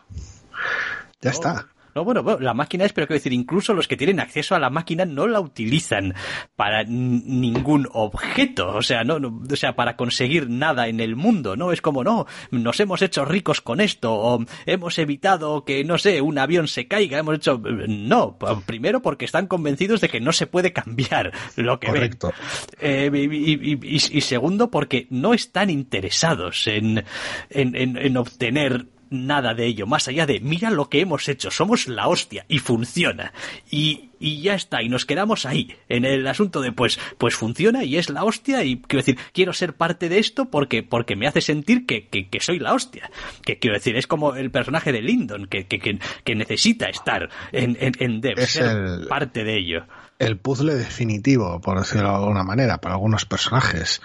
Ya 1.21 1.29
está. 1.29 1.67
No, 1.97 2.03
bueno, 2.03 2.21
bueno, 2.21 2.39
la 2.41 2.53
máquina 2.53 2.85
es, 2.85 2.93
pero 2.93 3.07
quiero 3.07 3.17
decir, 3.17 3.33
incluso 3.33 3.73
los 3.73 3.87
que 3.87 3.97
tienen 3.97 4.19
acceso 4.19 4.53
a 4.53 4.59
la 4.59 4.69
máquina 4.69 5.03
no 5.03 5.25
la 5.25 5.39
utilizan 5.39 6.13
para 6.55 6.83
ningún 6.83 7.87
objeto, 7.91 8.75
o 8.75 8.83
sea, 8.83 9.03
no, 9.03 9.17
no, 9.17 9.41
o 9.51 9.55
sea, 9.55 9.75
para 9.75 9.95
conseguir 9.95 10.47
nada 10.47 10.89
en 10.89 10.99
el 10.99 11.15
mundo, 11.15 11.55
¿no? 11.55 11.71
Es 11.71 11.81
como, 11.81 12.03
no, 12.03 12.27
nos 12.51 12.79
hemos 12.79 13.01
hecho 13.01 13.25
ricos 13.25 13.61
con 13.61 13.81
esto, 13.81 14.13
o 14.13 14.45
hemos 14.67 14.99
evitado 14.99 15.65
que, 15.65 15.83
no 15.83 15.97
sé, 15.97 16.21
un 16.21 16.37
avión 16.37 16.67
se 16.67 16.87
caiga, 16.87 17.17
hemos 17.17 17.37
hecho, 17.37 17.59
no, 17.87 18.37
primero 18.67 19.01
porque 19.01 19.25
están 19.25 19.47
convencidos 19.47 19.99
de 20.01 20.09
que 20.09 20.19
no 20.21 20.33
se 20.33 20.45
puede 20.45 20.71
cambiar 20.73 21.31
lo 21.55 21.79
que 21.79 21.87
ven. 21.87 21.95
Correcto. 21.95 22.31
Eh, 22.79 23.09
y, 23.11 23.17
y- 23.17 23.71
y- 23.73 23.79
y- 23.81 24.17
y 24.17 24.21
segundo, 24.21 24.69
porque 24.69 25.07
no 25.09 25.33
están 25.33 25.71
interesados 25.71 26.67
en, 26.67 27.03
en, 27.49 27.75
en- 27.75 27.97
en 27.97 28.17
obtener 28.17 28.85
nada 29.09 29.53
de 29.53 29.65
ello, 29.65 29.85
más 29.87 30.07
allá 30.07 30.25
de 30.25 30.39
mira 30.39 30.69
lo 30.71 30.89
que 30.89 31.01
hemos 31.01 31.27
hecho, 31.29 31.51
somos 31.51 31.87
la 31.87 32.07
hostia 32.07 32.45
y 32.47 32.59
funciona. 32.59 33.33
Y, 33.69 34.09
y 34.19 34.41
ya 34.41 34.55
está, 34.55 34.81
y 34.81 34.89
nos 34.89 35.05
quedamos 35.05 35.45
ahí, 35.45 35.75
en 35.89 36.05
el 36.05 36.25
asunto 36.27 36.61
de 36.61 36.71
pues, 36.71 36.99
pues 37.17 37.35
funciona 37.35 37.83
y 37.83 37.97
es 37.97 38.09
la 38.09 38.23
hostia, 38.23 38.63
y 38.63 38.77
quiero 38.81 39.03
decir, 39.05 39.17
quiero 39.33 39.53
ser 39.53 39.73
parte 39.73 40.09
de 40.09 40.19
esto 40.19 40.45
porque, 40.45 40.83
porque 40.83 41.15
me 41.15 41.27
hace 41.27 41.41
sentir 41.41 41.85
que, 41.85 42.07
que, 42.07 42.27
que 42.29 42.39
soy 42.39 42.59
la 42.59 42.73
hostia. 42.73 43.09
Que 43.45 43.59
quiero 43.59 43.75
decir, 43.75 43.95
es 43.95 44.07
como 44.07 44.35
el 44.35 44.51
personaje 44.51 44.91
de 44.91 45.01
Lyndon, 45.01 45.45
que, 45.47 45.65
que, 45.67 45.79
que, 45.79 45.99
que 46.23 46.35
necesita 46.35 46.87
estar 46.87 47.29
en, 47.51 47.77
en, 47.79 47.93
en 47.99 48.21
Dev, 48.21 48.39
Es 48.39 48.51
ser 48.51 48.65
el- 48.75 49.07
parte 49.07 49.43
de 49.43 49.57
ello. 49.57 49.85
El 50.19 50.39
puzzle 50.39 50.75
definitivo, 50.75 51.61
por 51.61 51.79
decirlo 51.79 52.09
de 52.09 52.15
alguna 52.15 52.43
manera, 52.43 52.79
para 52.79 52.95
algunos 52.95 53.25
personajes. 53.25 54.01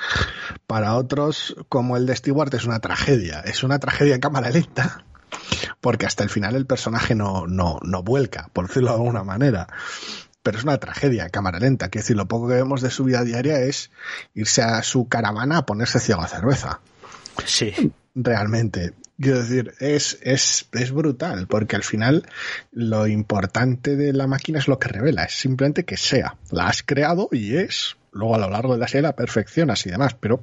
Para 0.66 0.94
otros, 0.96 1.56
como 1.68 1.96
el 1.96 2.06
de 2.06 2.16
Stewart, 2.16 2.52
es 2.54 2.64
una 2.64 2.80
tragedia. 2.80 3.40
Es 3.40 3.62
una 3.62 3.78
tragedia 3.78 4.14
en 4.14 4.20
cámara 4.20 4.50
lenta, 4.50 5.04
porque 5.80 6.06
hasta 6.06 6.22
el 6.22 6.30
final 6.30 6.54
el 6.54 6.66
personaje 6.66 7.14
no, 7.14 7.46
no, 7.46 7.78
no 7.82 8.02
vuelca, 8.02 8.50
por 8.52 8.68
decirlo 8.68 8.90
de 8.90 8.96
alguna 8.96 9.24
manera. 9.24 9.66
Pero 10.42 10.58
es 10.58 10.64
una 10.64 10.78
tragedia 10.78 11.24
en 11.24 11.30
cámara 11.30 11.60
lenta. 11.60 11.88
Quiero 11.88 12.02
decir, 12.02 12.16
lo 12.16 12.26
poco 12.28 12.48
que 12.48 12.54
vemos 12.54 12.80
de 12.82 12.90
su 12.90 13.04
vida 13.04 13.22
diaria 13.22 13.60
es 13.60 13.90
irse 14.34 14.62
a 14.62 14.82
su 14.82 15.08
caravana 15.08 15.58
a 15.58 15.66
ponerse 15.66 16.00
ciego 16.00 16.20
a 16.22 16.28
cerveza 16.28 16.80
Sí. 17.46 17.92
realmente. 18.14 18.92
Quiero 19.22 19.40
decir, 19.40 19.72
es, 19.78 20.18
es, 20.22 20.66
es 20.72 20.90
brutal, 20.90 21.46
porque 21.46 21.76
al 21.76 21.84
final 21.84 22.26
lo 22.72 23.06
importante 23.06 23.94
de 23.94 24.12
la 24.12 24.26
máquina 24.26 24.58
es 24.58 24.66
lo 24.66 24.80
que 24.80 24.88
revela, 24.88 25.22
es 25.22 25.34
simplemente 25.34 25.84
que 25.84 25.96
sea. 25.96 26.36
La 26.50 26.66
has 26.66 26.82
creado 26.82 27.28
y 27.30 27.54
es. 27.54 27.96
Luego 28.10 28.34
a 28.34 28.38
lo 28.38 28.50
largo 28.50 28.72
de 28.72 28.80
la 28.80 28.88
serie 28.88 29.02
la 29.02 29.14
perfeccionas 29.14 29.86
y 29.86 29.90
demás, 29.90 30.14
pero 30.18 30.42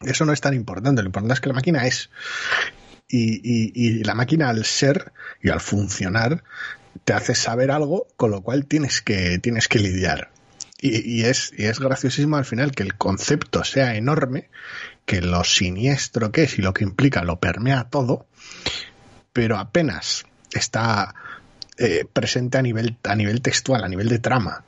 eso 0.00 0.24
no 0.24 0.32
es 0.32 0.40
tan 0.40 0.54
importante. 0.54 1.02
Lo 1.02 1.08
importante 1.08 1.34
es 1.34 1.40
que 1.42 1.48
la 1.48 1.54
máquina 1.54 1.86
es. 1.86 2.08
Y, 3.08 3.34
y, 3.44 3.72
y 3.74 4.04
la 4.04 4.14
máquina 4.14 4.48
al 4.48 4.64
ser 4.64 5.12
y 5.42 5.50
al 5.50 5.60
funcionar 5.60 6.44
te 7.04 7.12
hace 7.12 7.34
saber 7.34 7.70
algo 7.70 8.06
con 8.16 8.30
lo 8.30 8.40
cual 8.40 8.64
tienes 8.64 9.02
que, 9.02 9.38
tienes 9.38 9.68
que 9.68 9.80
lidiar. 9.80 10.30
Y, 10.80 11.20
y 11.20 11.24
es, 11.26 11.52
y 11.58 11.66
es 11.66 11.78
graciosísimo 11.78 12.38
al 12.38 12.46
final 12.46 12.72
que 12.72 12.84
el 12.84 12.94
concepto 12.94 13.64
sea 13.64 13.96
enorme, 13.96 14.48
que 15.04 15.20
lo 15.20 15.44
siniestro 15.44 16.32
que 16.32 16.44
es 16.44 16.58
y 16.58 16.62
lo 16.62 16.72
que 16.72 16.84
implica 16.84 17.22
lo 17.24 17.40
permea 17.40 17.84
todo, 17.84 18.26
pero 19.32 19.58
apenas 19.58 20.24
está 20.52 21.14
eh, 21.78 22.04
presente 22.12 22.58
a 22.58 22.62
nivel, 22.62 22.96
a 23.04 23.14
nivel 23.14 23.42
textual, 23.42 23.84
a 23.84 23.88
nivel 23.88 24.08
de 24.08 24.18
trama. 24.18 24.64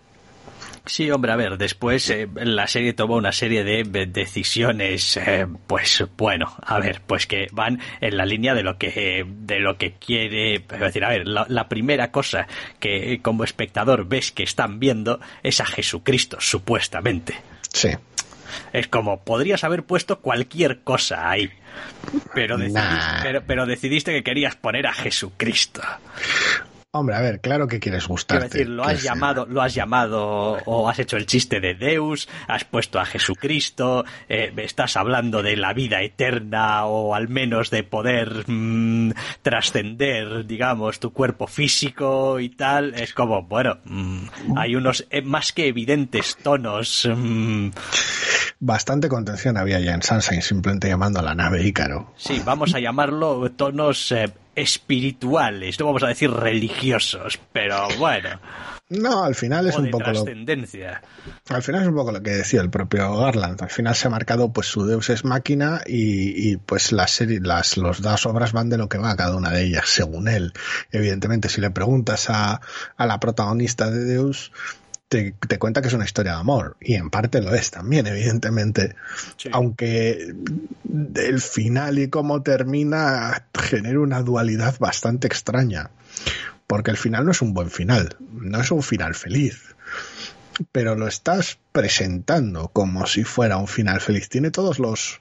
Sí, 0.87 1.11
hombre, 1.11 1.33
a 1.33 1.37
ver, 1.37 1.57
después 1.57 2.11
eh, 2.11 2.29
la 2.35 2.67
serie 2.67 2.93
toma 2.93 3.15
una 3.17 3.33
serie 3.33 3.65
de 3.65 3.85
de 3.85 4.05
decisiones, 4.05 5.17
eh, 5.17 5.47
pues 5.67 6.05
bueno, 6.19 6.55
a 6.63 6.79
ver, 6.79 7.01
pues 7.07 7.27
que 7.27 7.47
van 7.53 7.81
en 8.03 8.17
la 8.19 8.27
línea 8.27 8.55
de 8.55 8.63
lo 8.63 8.77
que 8.77 9.25
de 9.27 9.61
lo 9.61 9.79
que 9.79 9.93
quiere, 9.93 10.57
es 10.57 10.81
decir, 10.81 11.05
a 11.05 11.09
ver, 11.09 11.27
la, 11.27 11.47
la 11.49 11.69
primera 11.71 12.11
cosa 12.11 12.47
que 12.81 13.15
eh, 13.15 13.23
como 13.23 13.45
espectador 13.45 14.07
ves 14.07 14.31
que 14.31 14.43
están 14.43 14.79
viendo 14.79 15.21
es 15.43 15.61
a 15.61 15.65
Jesucristo, 15.65 16.37
supuestamente. 16.39 17.35
Sí. 17.73 17.89
Es 18.73 18.89
como, 18.89 19.23
podrías 19.25 19.65
haber 19.65 19.83
puesto 19.85 20.21
cualquier 20.21 20.81
cosa 20.81 21.31
ahí, 21.31 21.51
pero, 22.35 22.57
decidi- 22.59 22.73
Nah. 22.73 23.23
pero, 23.23 23.43
pero 23.47 23.67
decidiste 23.67 24.13
que 24.13 24.23
querías 24.23 24.57
poner 24.57 24.87
a 24.87 24.93
Jesucristo. 24.93 25.83
Hombre, 26.97 27.17
a 27.17 27.21
ver, 27.21 27.41
claro 27.41 27.67
que 27.67 27.81
quieres 27.81 28.05
Quiero 28.05 28.13
gustarte. 28.15 28.45
decir, 28.59 28.69
lo 28.69 28.85
has 28.85 29.03
llamado, 29.03 29.47
lo 29.51 29.61
has 29.63 29.75
llamado 29.75 30.59
o 30.65 30.89
has 30.89 31.01
hecho 31.01 31.17
el 31.17 31.27
chiste 31.27 31.59
de 31.59 31.75
Deus, 31.75 32.29
has 32.47 32.63
puesto 32.65 33.01
a 33.01 33.05
Jesucristo, 33.05 34.05
eh, 34.29 34.53
estás 34.59 34.97
hablando 34.97 35.43
de 35.43 35.57
la 35.57 35.73
vida 35.73 36.03
eterna 36.03 36.85
o 36.87 37.17
al 37.17 37.29
menos 37.29 37.71
de 37.71 37.83
poder 37.83 38.45
mm, 38.49 39.11
trascender, 39.43 40.47
digamos, 40.47 41.01
tu 41.01 41.13
cuerpo 41.13 41.49
físico 41.49 42.39
y 42.39 42.51
tal. 42.51 42.95
Es 42.95 43.13
como, 43.13 43.43
bueno, 43.43 43.79
mm, 43.85 44.29
hay 44.57 44.77
unos 44.77 45.05
eh, 45.11 45.21
más 45.21 45.53
que 45.53 45.67
evidentes 45.67 46.37
tonos. 46.45 47.09
mm, 47.13 47.71
Bastante 48.61 49.09
contención 49.09 49.57
había 49.57 49.81
ya 49.81 49.95
en 49.95 50.03
Sunshine, 50.03 50.41
simplemente 50.43 50.89
llamando 50.89 51.19
a 51.19 51.23
la 51.23 51.35
nave 51.35 51.65
Ícaro. 51.67 52.13
sí, 52.17 52.41
vamos 52.45 52.75
a 52.75 52.79
llamarlo 52.81 53.51
tonos 53.51 54.13
eh, 54.13 54.33
espirituales, 54.55 55.79
no 55.79 55.87
vamos 55.87 56.03
a 56.03 56.09
decir 56.09 56.31
religiosos, 56.31 57.39
pero 57.53 57.89
bueno, 57.99 58.41
No, 58.91 59.25
al 59.25 59.35
final 59.35 59.67
es 59.67 59.77
o 59.77 59.79
un 59.79 59.87
de 59.87 59.91
poco 59.91 60.11
lo, 60.13 60.25
al 61.49 61.63
final 61.63 61.83
es 61.83 61.89
un 61.89 61.95
poco 61.95 62.13
lo 62.13 62.23
que 62.23 62.31
decía 62.31 62.61
el 62.61 62.71
propio 62.71 63.17
Garland. 63.17 63.63
Al 63.63 63.71
final 63.71 63.95
se 63.95 64.07
ha 64.07 64.11
marcado 64.11 64.53
pues 64.53 64.67
su 64.67 64.87
Deus 64.87 65.09
es 65.11 65.25
máquina 65.25 65.81
y, 65.87 66.53
y, 66.53 66.57
pues 66.59 66.93
las 66.93 67.11
series, 67.11 67.41
las 67.43 67.77
los 67.77 68.03
dos 68.03 68.27
obras 68.27 68.53
van 68.53 68.69
de 68.69 68.77
lo 68.79 68.89
que 68.89 68.99
va 68.99 69.17
cada 69.17 69.37
una 69.37 69.51
de 69.51 69.63
ellas, 69.65 69.89
según 69.89 70.29
él. 70.29 70.53
Evidentemente, 70.93 71.49
si 71.49 71.61
le 71.61 71.71
preguntas 71.71 72.29
a, 72.29 72.61
a 72.97 73.07
la 73.07 73.21
protagonista 73.21 73.91
de 73.91 74.05
Deus, 74.05 74.53
te, 75.09 75.35
te 75.49 75.59
cuenta 75.59 75.81
que 75.83 75.89
es 75.89 75.95
una 75.95 76.05
historia 76.05 76.33
de 76.33 76.39
amor. 76.41 76.77
Y 76.81 76.95
en 76.95 77.11
parte 77.11 77.41
lo 77.41 77.55
es 77.55 77.71
también, 77.71 78.07
evidentemente. 78.07 78.97
Sí. 79.37 79.49
Aunque 79.53 80.35
el 81.15 81.41
final 81.41 81.99
y 81.99 82.09
cómo 82.09 82.43
termina 82.43 83.47
genera 83.55 84.01
una 84.01 84.23
dualidad 84.23 84.79
bastante 84.79 85.27
extraña. 85.27 85.91
porque 86.67 86.91
el 86.91 86.97
final 86.97 87.25
no 87.25 87.31
es 87.33 87.43
un 87.43 87.55
buen 87.55 87.71
final, 87.71 88.17
no 88.33 88.61
es 88.61 88.71
un 88.71 88.83
final 88.83 89.15
feliz, 89.15 89.75
pero 90.73 90.95
lo 90.95 91.07
estás 91.07 91.59
presentando 91.73 92.69
como 92.69 93.07
si 93.07 93.25
fuera 93.25 93.59
un 93.59 93.69
final 93.69 94.01
feliz. 94.01 94.29
Tiene 94.29 94.51
todos 94.51 94.79
los 94.79 95.19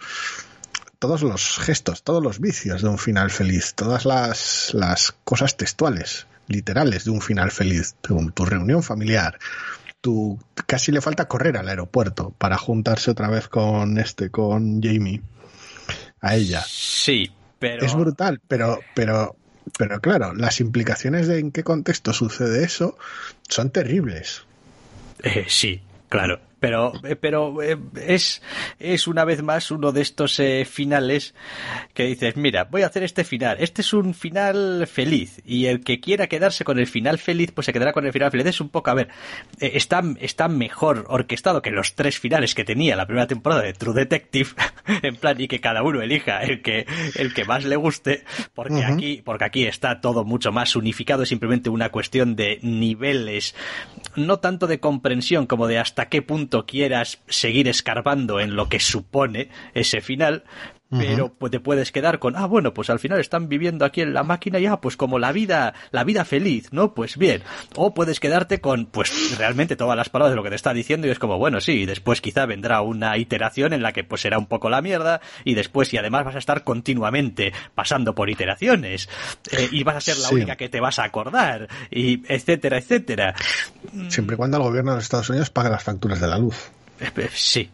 todos 1.00 1.22
los 1.22 1.58
gestos, 1.58 2.04
todos 2.04 2.24
los 2.24 2.40
vicios 2.40 2.82
de 2.82 2.88
un 2.88 2.98
final 2.98 3.30
feliz, 3.30 3.74
todas 3.76 4.06
las, 4.06 4.72
las 4.74 5.14
cosas 5.26 5.58
textuales, 5.58 6.28
literales 6.48 7.06
de 7.06 7.12
un 7.12 7.22
final 7.22 7.52
feliz, 7.52 7.96
tu, 8.02 8.32
tu 8.32 8.46
reunión 8.46 8.84
familiar, 8.84 9.40
tu, 10.02 10.40
casi 10.68 10.92
le 10.92 11.02
falta 11.02 11.28
correr 11.28 11.58
al 11.58 11.70
aeropuerto 11.70 12.32
para 12.38 12.58
juntarse 12.58 13.12
otra 13.12 13.30
vez 13.30 13.48
con 13.48 13.98
este, 13.98 14.30
con 14.30 14.82
Jamie, 14.82 15.22
a 16.22 16.36
ella. 16.36 16.64
Sí, 16.68 17.32
pero... 17.60 17.86
Es 17.86 17.96
brutal, 17.96 18.42
pero, 18.48 18.80
pero, 18.94 19.36
pero 19.78 20.02
claro, 20.02 20.34
las 20.34 20.60
implicaciones 20.60 21.28
de 21.28 21.40
en 21.40 21.52
qué 21.52 21.64
contexto 21.64 22.14
sucede 22.14 22.64
eso 22.64 22.98
son 23.48 23.70
terribles. 23.72 24.46
Eh, 25.24 25.46
sí, 25.48 25.82
claro. 26.10 26.42
Pero, 26.64 26.94
eh, 27.04 27.18
pero 27.18 27.62
eh, 27.62 27.78
es, 28.08 28.42
es 28.80 29.06
una 29.10 29.26
vez 29.26 29.44
más 29.44 29.70
uno 29.70 29.92
de 29.92 30.00
estos 30.00 30.40
eh, 30.40 30.64
finales 30.64 31.36
que 31.94 32.06
dices, 32.06 32.38
mira, 32.38 32.64
voy 32.64 32.84
a 32.84 32.86
hacer 32.86 33.04
este 33.04 33.26
final. 33.26 33.58
Este 33.60 33.82
es 33.82 33.92
un 33.92 34.14
final 34.14 34.88
feliz. 34.88 35.42
Y 35.46 35.66
el 35.66 35.84
que 35.84 36.00
quiera 36.00 36.28
quedarse 36.28 36.64
con 36.64 36.80
el 36.80 36.88
final 36.88 37.18
feliz, 37.18 37.52
pues 37.52 37.66
se 37.66 37.74
quedará 37.74 37.92
con 37.92 38.06
el 38.06 38.14
final 38.14 38.32
feliz. 38.32 38.46
Es 38.46 38.62
un 38.62 38.70
poco, 38.70 38.92
a 38.92 38.94
ver, 38.94 39.10
eh, 39.60 39.72
está, 39.74 40.02
está 40.22 40.48
mejor 40.48 41.04
orquestado 41.10 41.62
que 41.62 41.70
los 41.70 41.96
tres 41.96 42.18
finales 42.18 42.56
que 42.56 42.64
tenía 42.64 42.96
la 42.96 43.08
primera 43.08 43.28
temporada 43.28 43.62
de 43.62 43.74
True 43.74 43.96
Detective. 43.96 44.52
en 45.02 45.18
plan, 45.18 45.42
y 45.42 45.50
que 45.50 45.60
cada 45.60 45.84
uno 45.84 46.02
elija 46.02 46.44
el 46.44 46.62
que, 46.62 46.86
el 47.16 47.34
que 47.34 47.44
más 47.44 47.66
le 47.66 47.76
guste. 47.76 48.24
Porque 48.54 48.86
aquí, 48.86 49.22
porque 49.22 49.44
aquí 49.44 49.66
está 49.66 50.00
todo 50.00 50.24
mucho 50.24 50.54
más 50.54 50.78
unificado. 50.78 51.24
Es 51.24 51.30
simplemente 51.30 51.70
una 51.70 51.90
cuestión 51.90 52.38
de 52.38 52.60
niveles. 52.62 53.54
No 54.16 54.40
tanto 54.40 54.66
de 54.66 54.80
comprensión 54.80 55.46
como 55.46 55.68
de 55.68 55.80
hasta 55.80 56.08
qué 56.08 56.22
punto 56.22 56.53
quieras 56.62 57.22
seguir 57.28 57.68
escarbando 57.68 58.40
en 58.40 58.56
lo 58.56 58.70
que 58.70 58.80
supone 58.80 59.50
ese 59.74 60.02
final. 60.02 60.44
Pero 60.98 61.34
pues, 61.34 61.52
te 61.52 61.60
puedes 61.60 61.92
quedar 61.92 62.20
con, 62.20 62.36
ah, 62.36 62.46
bueno, 62.46 62.74
pues 62.74 62.90
al 62.90 63.00
final 63.00 63.20
están 63.20 63.50
viviendo 63.50 63.86
aquí 63.86 64.02
en 64.02 64.14
la 64.14 64.24
máquina 64.24 64.60
y 64.60 64.66
ah, 64.66 64.80
pues 64.80 64.96
como 64.98 65.20
la 65.20 65.32
vida, 65.32 65.74
la 65.92 66.04
vida 66.04 66.26
feliz, 66.26 66.72
¿no? 66.72 66.94
Pues 66.94 67.18
bien. 67.18 67.42
O 67.76 67.94
puedes 67.94 68.20
quedarte 68.20 68.62
con, 68.62 68.86
pues 68.86 69.38
realmente 69.38 69.76
todas 69.76 69.98
las 69.98 70.10
palabras 70.10 70.32
de 70.32 70.36
lo 70.36 70.44
que 70.44 70.50
te 70.50 70.56
está 70.56 70.74
diciendo 70.74 71.08
y 71.08 71.10
es 71.12 71.20
como, 71.20 71.38
bueno, 71.38 71.62
sí, 71.62 71.72
y 71.82 71.86
después 71.86 72.22
quizá 72.22 72.46
vendrá 72.46 72.82
una 72.82 73.18
iteración 73.18 73.74
en 73.74 73.82
la 73.82 73.92
que 73.94 74.04
pues 74.04 74.22
será 74.22 74.38
un 74.38 74.46
poco 74.48 74.70
la 74.70 74.82
mierda 74.82 75.22
y 75.44 75.56
después 75.56 75.94
y 75.94 75.98
además 75.98 76.26
vas 76.26 76.36
a 76.36 76.40
estar 76.40 76.64
continuamente 76.64 77.54
pasando 77.76 78.14
por 78.16 78.30
iteraciones 78.30 79.10
eh, 79.52 79.70
y 79.72 79.84
vas 79.84 79.96
a 79.98 80.02
ser 80.02 80.18
la 80.18 80.28
Sí. 80.30 80.36
única 80.36 80.56
que 80.56 80.70
te 80.70 80.80
vas 80.80 81.00
a 81.00 81.04
acordar 81.06 81.68
y 81.92 82.22
etcétera, 82.32 82.78
etcétera. 82.78 83.36
Siempre 84.10 84.36
y 84.36 84.38
cuando 84.38 84.58
el 84.58 84.64
gobierno 84.64 84.92
de 84.92 84.98
los 84.98 85.04
Estados 85.06 85.30
Unidos 85.30 85.50
pague 85.50 85.70
las 85.70 85.84
facturas 85.84 86.20
de 86.20 86.28
la 86.28 86.38
luz. 86.38 86.56
Eh, 87.00 87.10
eh, 87.18 87.30
Sí. 87.34 87.70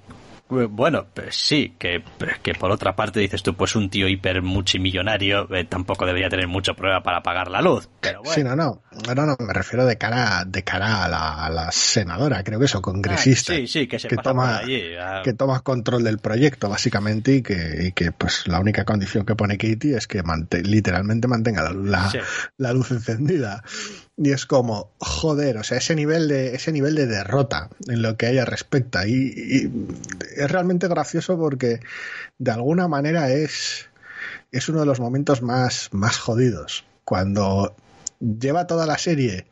Eh, 0.52 0.68
Bueno, 0.70 1.06
pues 1.14 1.36
sí, 1.36 1.76
que, 1.78 2.04
que 2.42 2.54
por 2.54 2.72
otra 2.72 2.96
parte 2.96 3.20
dices 3.20 3.44
tú, 3.44 3.54
pues 3.56 3.76
un 3.76 3.90
tío 3.90 4.08
hiper 4.08 4.42
multimillonario 4.42 5.54
eh, 5.56 5.66
tampoco 5.66 6.06
debería 6.06 6.30
tener 6.30 6.48
mucho 6.48 6.74
problema 6.76 7.04
para 7.04 7.22
pagar 7.22 7.50
la 7.52 7.62
luz. 7.62 7.88
Pero 8.02 8.20
bueno. 8.24 8.34
Sí, 8.34 8.44
no, 8.44 8.56
no, 8.56 8.82
no, 9.16 9.26
no, 9.26 9.36
me 9.40 9.54
refiero 9.54 9.86
de 9.86 9.98
cara, 9.98 10.44
de 10.46 10.64
cara 10.64 11.04
a, 11.04 11.08
la, 11.08 11.46
a 11.46 11.50
la 11.50 11.72
senadora, 11.72 12.44
creo 12.44 12.60
que 12.60 12.66
es, 12.66 12.76
o 12.76 12.82
congresista. 12.82 13.54
Ah, 13.54 13.58
sí, 13.58 13.68
sí, 13.68 13.88
que 13.88 14.00
se 14.00 14.08
que 14.08 14.16
pasa 14.16 14.30
toma, 14.30 14.46
por 14.60 14.64
allí. 14.64 14.82
ah. 15.00 15.22
que 15.24 15.34
toma 15.34 15.60
control 15.62 16.04
del 16.04 16.18
proyecto, 16.20 16.70
básicamente, 16.70 17.36
y 17.36 17.42
que, 17.42 17.86
y 17.88 17.92
que 17.92 18.12
pues 18.12 18.48
la 18.48 18.60
única 18.60 18.86
condición 18.86 19.26
que 19.26 19.36
pone 19.36 19.58
Katie 19.58 19.96
es 19.98 20.08
que 20.08 20.24
mante- 20.24 20.64
literalmente 20.64 21.28
mantenga 21.28 21.64
la, 21.64 21.74
la- 21.74 22.10
Sí. 22.10 22.20
la 22.58 22.74
luz 22.74 22.92
encendida. 22.92 23.64
Y 24.22 24.32
es 24.32 24.46
como, 24.46 24.92
joder, 24.98 25.58
o 25.58 25.64
sea, 25.64 25.78
ese 25.78 25.96
nivel 25.96 26.28
de, 26.28 26.54
ese 26.54 26.74
nivel 26.74 26.96
de 26.96 27.08
derrota 27.08 27.70
en 27.88 28.02
lo 28.02 28.18
que 28.18 28.26
a 28.26 28.32
ella 28.32 28.44
respecta. 28.44 29.08
Y, 29.08 29.72
es 30.36 30.52
realmente 30.52 30.90
gracioso 30.90 31.38
porque 31.38 31.80
de 32.38 32.52
alguna 32.52 32.90
manera 32.90 33.32
es, 33.32 33.88
es 34.52 34.68
uno 34.68 34.82
de 34.82 34.86
los 34.86 35.00
momentos 35.00 35.42
más, 35.42 35.88
más 35.94 36.18
jodidos. 36.18 36.84
Cuando 37.06 37.78
lleva 38.20 38.68
toda 38.68 38.86
la 38.86 38.98
serie 38.98 39.48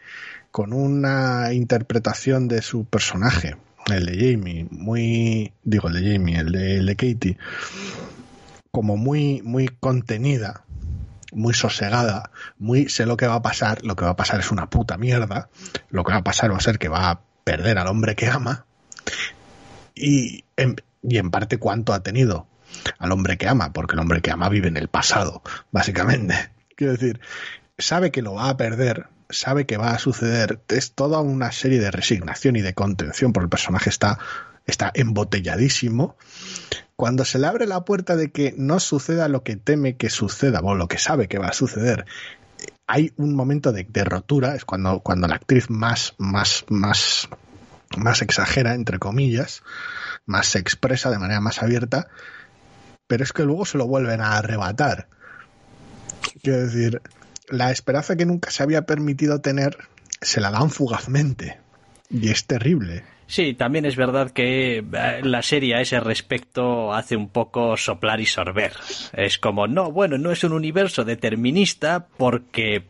con 0.51 0.73
una 0.73 1.53
interpretación 1.53 2.49
de 2.49 2.61
su 2.61 2.83
personaje, 2.83 3.55
el 3.85 4.05
de 4.05 4.33
Jamie, 4.33 4.67
muy, 4.69 5.53
digo 5.63 5.87
el 5.87 5.93
de 5.93 6.11
Jamie, 6.11 6.39
el 6.39 6.51
de, 6.51 6.77
el 6.79 6.85
de 6.87 6.95
Katie, 6.97 7.37
como 8.71 8.97
muy, 8.97 9.41
muy 9.43 9.69
contenida, 9.69 10.65
muy 11.37 11.53
sosegada, 11.53 12.31
muy 12.57 12.89
sé 12.89 13.05
lo 13.05 13.15
que 13.15 13.27
va 13.27 13.35
a 13.35 13.41
pasar, 13.41 13.83
lo 13.83 13.95
que 13.95 14.03
va 14.03 14.11
a 14.11 14.15
pasar 14.15 14.39
es 14.39 14.51
una 14.51 14.69
puta 14.69 14.97
mierda, 14.97 15.49
lo 15.89 16.03
que 16.03 16.11
va 16.11 16.19
a 16.19 16.23
pasar 16.23 16.51
va 16.51 16.57
a 16.57 16.61
ser 16.61 16.79
que 16.79 16.89
va 16.89 17.09
a 17.09 17.21
perder 17.43 17.77
al 17.77 17.87
hombre 17.87 18.15
que 18.15 18.27
ama 18.27 18.65
y 19.95 20.43
en, 20.57 20.75
y 21.03 21.17
en 21.17 21.31
parte 21.31 21.59
cuánto 21.59 21.93
ha 21.93 22.03
tenido 22.03 22.47
al 22.99 23.11
hombre 23.11 23.37
que 23.37 23.47
ama, 23.47 23.71
porque 23.71 23.93
el 23.93 23.99
hombre 23.99 24.21
que 24.21 24.31
ama 24.31 24.49
vive 24.49 24.67
en 24.67 24.77
el 24.77 24.87
pasado, 24.87 25.41
básicamente. 25.71 26.49
Quiero 26.75 26.93
decir, 26.93 27.19
sabe 27.77 28.11
que 28.11 28.21
lo 28.21 28.33
va 28.33 28.49
a 28.49 28.57
perder, 28.57 29.07
sabe 29.29 29.65
que 29.65 29.77
va 29.77 29.91
a 29.91 29.99
suceder, 29.99 30.59
es 30.67 30.91
toda 30.93 31.21
una 31.21 31.51
serie 31.51 31.79
de 31.79 31.91
resignación 31.91 32.55
y 32.55 32.61
de 32.61 32.73
contención, 32.73 33.31
porque 33.31 33.45
el 33.45 33.49
personaje 33.49 33.89
está, 33.89 34.19
está 34.65 34.91
embotelladísimo. 34.93 36.17
Cuando 36.97 37.25
se 37.25 37.37
le 37.37 37.45
abre 37.45 37.67
la 37.67 37.85
puerta 37.85 38.15
de 38.15 38.31
que 38.31 38.55
no 38.57 38.79
suceda 38.79 39.27
lo 39.27 39.43
que 39.43 39.55
teme 39.55 39.97
que 39.97 40.09
suceda, 40.09 40.61
o 40.63 40.73
lo 40.73 40.87
que 40.87 40.97
sabe 40.97 41.27
que 41.27 41.37
va 41.37 41.49
a 41.49 41.53
suceder, 41.53 42.07
hay 42.87 43.13
un 43.17 43.35
momento 43.35 43.71
de, 43.71 43.85
rotura, 44.03 44.55
es 44.55 44.65
cuando, 44.65 45.01
cuando 45.01 45.27
la 45.27 45.35
actriz 45.35 45.69
más, 45.69 46.15
más, 46.17 46.65
más, 46.69 47.29
más 47.95 48.23
exagera, 48.23 48.73
entre 48.73 48.97
comillas, 48.97 49.61
más 50.25 50.47
se 50.47 50.57
expresa 50.57 51.11
de 51.11 51.19
manera 51.19 51.39
más 51.39 51.61
abierta, 51.61 52.07
pero 53.05 53.23
es 53.23 53.31
que 53.31 53.43
luego 53.43 53.67
se 53.67 53.77
lo 53.77 53.85
vuelven 53.85 54.19
a 54.19 54.35
arrebatar. 54.35 55.07
Quiero 56.41 56.65
decir, 56.65 57.03
la 57.47 57.69
esperanza 57.69 58.15
que 58.15 58.25
nunca 58.25 58.49
se 58.49 58.63
había 58.63 58.87
permitido 58.87 59.39
tener 59.39 59.77
se 60.19 60.41
la 60.41 60.49
dan 60.49 60.71
fugazmente. 60.71 61.59
Y 62.09 62.29
es 62.29 62.45
terrible. 62.45 63.03
Sí, 63.27 63.53
también 63.53 63.85
es 63.85 63.97
verdad 63.97 64.31
que 64.31 64.77
eh, 64.77 64.83
la 65.21 65.41
serie 65.41 65.75
a 65.75 65.81
ese 65.81 65.99
respecto 65.99 66.93
hace 66.93 67.17
un 67.17 67.29
poco 67.29 67.75
soplar 67.75 68.21
y 68.21 68.25
sorber. 68.25 68.71
Es 69.13 69.37
como, 69.37 69.67
no, 69.67 69.91
bueno, 69.91 70.17
no 70.17 70.31
es 70.31 70.45
un 70.45 70.53
universo 70.53 71.03
determinista 71.03 72.07
porque 72.17 72.85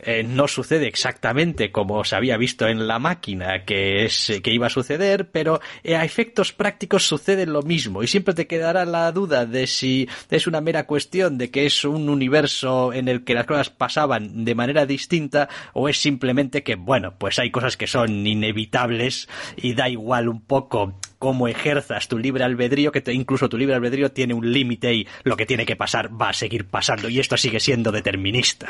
eh, 0.00 0.22
no 0.22 0.48
sucede 0.48 0.86
exactamente 0.86 1.72
como 1.72 2.04
se 2.04 2.16
había 2.16 2.36
visto 2.36 2.66
en 2.66 2.86
la 2.86 2.98
máquina 2.98 3.64
que 3.64 4.04
es 4.04 4.40
que 4.42 4.52
iba 4.52 4.66
a 4.66 4.70
suceder, 4.70 5.30
pero 5.30 5.60
eh, 5.82 5.96
a 5.96 6.04
efectos 6.04 6.52
prácticos 6.52 7.06
sucede 7.06 7.46
lo 7.46 7.62
mismo. 7.62 8.02
Y 8.02 8.06
siempre 8.06 8.34
te 8.34 8.46
quedará 8.46 8.84
la 8.84 9.10
duda 9.12 9.46
de 9.46 9.66
si 9.66 10.08
es 10.30 10.46
una 10.46 10.60
mera 10.60 10.86
cuestión 10.86 11.38
de 11.38 11.50
que 11.50 11.66
es 11.66 11.84
un 11.84 12.08
universo 12.08 12.92
en 12.92 13.08
el 13.08 13.24
que 13.24 13.34
las 13.34 13.46
cosas 13.46 13.70
pasaban 13.70 14.44
de 14.44 14.54
manera 14.54 14.86
distinta 14.86 15.48
o 15.72 15.88
es 15.88 15.98
simplemente 15.98 16.62
que 16.62 16.74
bueno, 16.76 17.14
pues 17.18 17.38
hay 17.38 17.50
cosas 17.50 17.76
que 17.76 17.86
son 17.86 18.26
inevitables 18.26 19.28
y 19.56 19.74
da 19.74 19.88
igual 19.88 20.28
un 20.28 20.40
poco 20.40 20.98
cómo 21.18 21.48
ejerzas 21.48 22.08
tu 22.08 22.18
libre 22.18 22.44
albedrío, 22.44 22.92
que 22.92 23.02
incluso 23.12 23.48
tu 23.48 23.56
libre 23.56 23.74
albedrío 23.74 24.12
tiene 24.12 24.34
un 24.34 24.52
límite 24.52 24.94
y 24.94 25.08
lo 25.22 25.36
que 25.36 25.46
tiene 25.46 25.66
que 25.66 25.76
pasar 25.76 26.10
va 26.20 26.30
a 26.30 26.32
seguir 26.32 26.66
pasando 26.66 27.08
y 27.08 27.20
esto 27.20 27.36
sigue 27.36 27.60
siendo 27.60 27.92
determinista. 27.92 28.68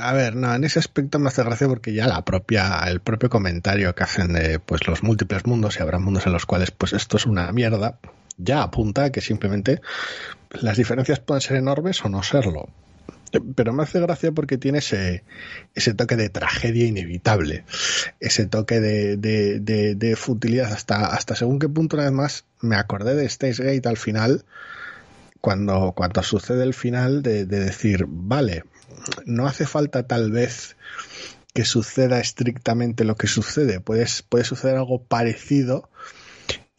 A 0.00 0.12
ver, 0.12 0.36
no, 0.36 0.54
en 0.54 0.64
ese 0.64 0.78
aspecto 0.78 1.18
me 1.18 1.28
hace 1.28 1.42
gracia 1.42 1.68
porque 1.68 1.92
ya 1.92 2.06
la 2.06 2.24
propia, 2.24 2.80
el 2.86 3.00
propio 3.00 3.30
comentario 3.30 3.94
que 3.94 4.02
hacen 4.02 4.32
de 4.32 4.58
pues 4.58 4.86
los 4.86 5.02
múltiples 5.02 5.46
mundos 5.46 5.78
y 5.78 5.82
habrá 5.82 5.98
mundos 5.98 6.26
en 6.26 6.32
los 6.32 6.46
cuales 6.46 6.70
pues 6.70 6.92
esto 6.92 7.16
es 7.16 7.26
una 7.26 7.50
mierda, 7.52 7.98
ya 8.36 8.62
apunta 8.62 9.04
a 9.04 9.10
que 9.10 9.20
simplemente 9.20 9.80
las 10.50 10.76
diferencias 10.76 11.20
pueden 11.20 11.40
ser 11.40 11.56
enormes 11.56 12.04
o 12.04 12.08
no 12.08 12.22
serlo. 12.22 12.68
Pero 13.54 13.72
me 13.72 13.82
hace 13.82 14.00
gracia 14.00 14.32
porque 14.32 14.58
tiene 14.58 14.78
ese, 14.78 15.24
ese 15.74 15.94
toque 15.94 16.16
de 16.16 16.28
tragedia 16.28 16.86
inevitable, 16.86 17.64
ese 18.18 18.46
toque 18.46 18.80
de, 18.80 19.16
de, 19.16 19.60
de, 19.60 19.94
de 19.94 20.16
futilidad. 20.16 20.72
Hasta, 20.72 21.06
hasta 21.06 21.36
según 21.36 21.58
qué 21.58 21.68
punto 21.68 21.96
una 21.96 22.04
vez 22.04 22.12
más 22.12 22.44
me 22.60 22.76
acordé 22.76 23.14
de 23.14 23.28
Stays 23.28 23.60
Gate 23.60 23.88
al 23.88 23.96
final, 23.96 24.44
cuando, 25.40 25.92
cuando 25.96 26.22
sucede 26.22 26.64
el 26.64 26.74
final 26.74 27.22
de, 27.22 27.46
de 27.46 27.60
decir, 27.60 28.04
vale, 28.08 28.64
no 29.24 29.46
hace 29.46 29.66
falta 29.66 30.06
tal 30.06 30.32
vez 30.32 30.76
que 31.54 31.64
suceda 31.64 32.20
estrictamente 32.20 33.04
lo 33.04 33.16
que 33.16 33.26
sucede, 33.26 33.80
puede, 33.80 34.06
puede 34.28 34.44
suceder 34.44 34.76
algo 34.76 35.02
parecido 35.02 35.88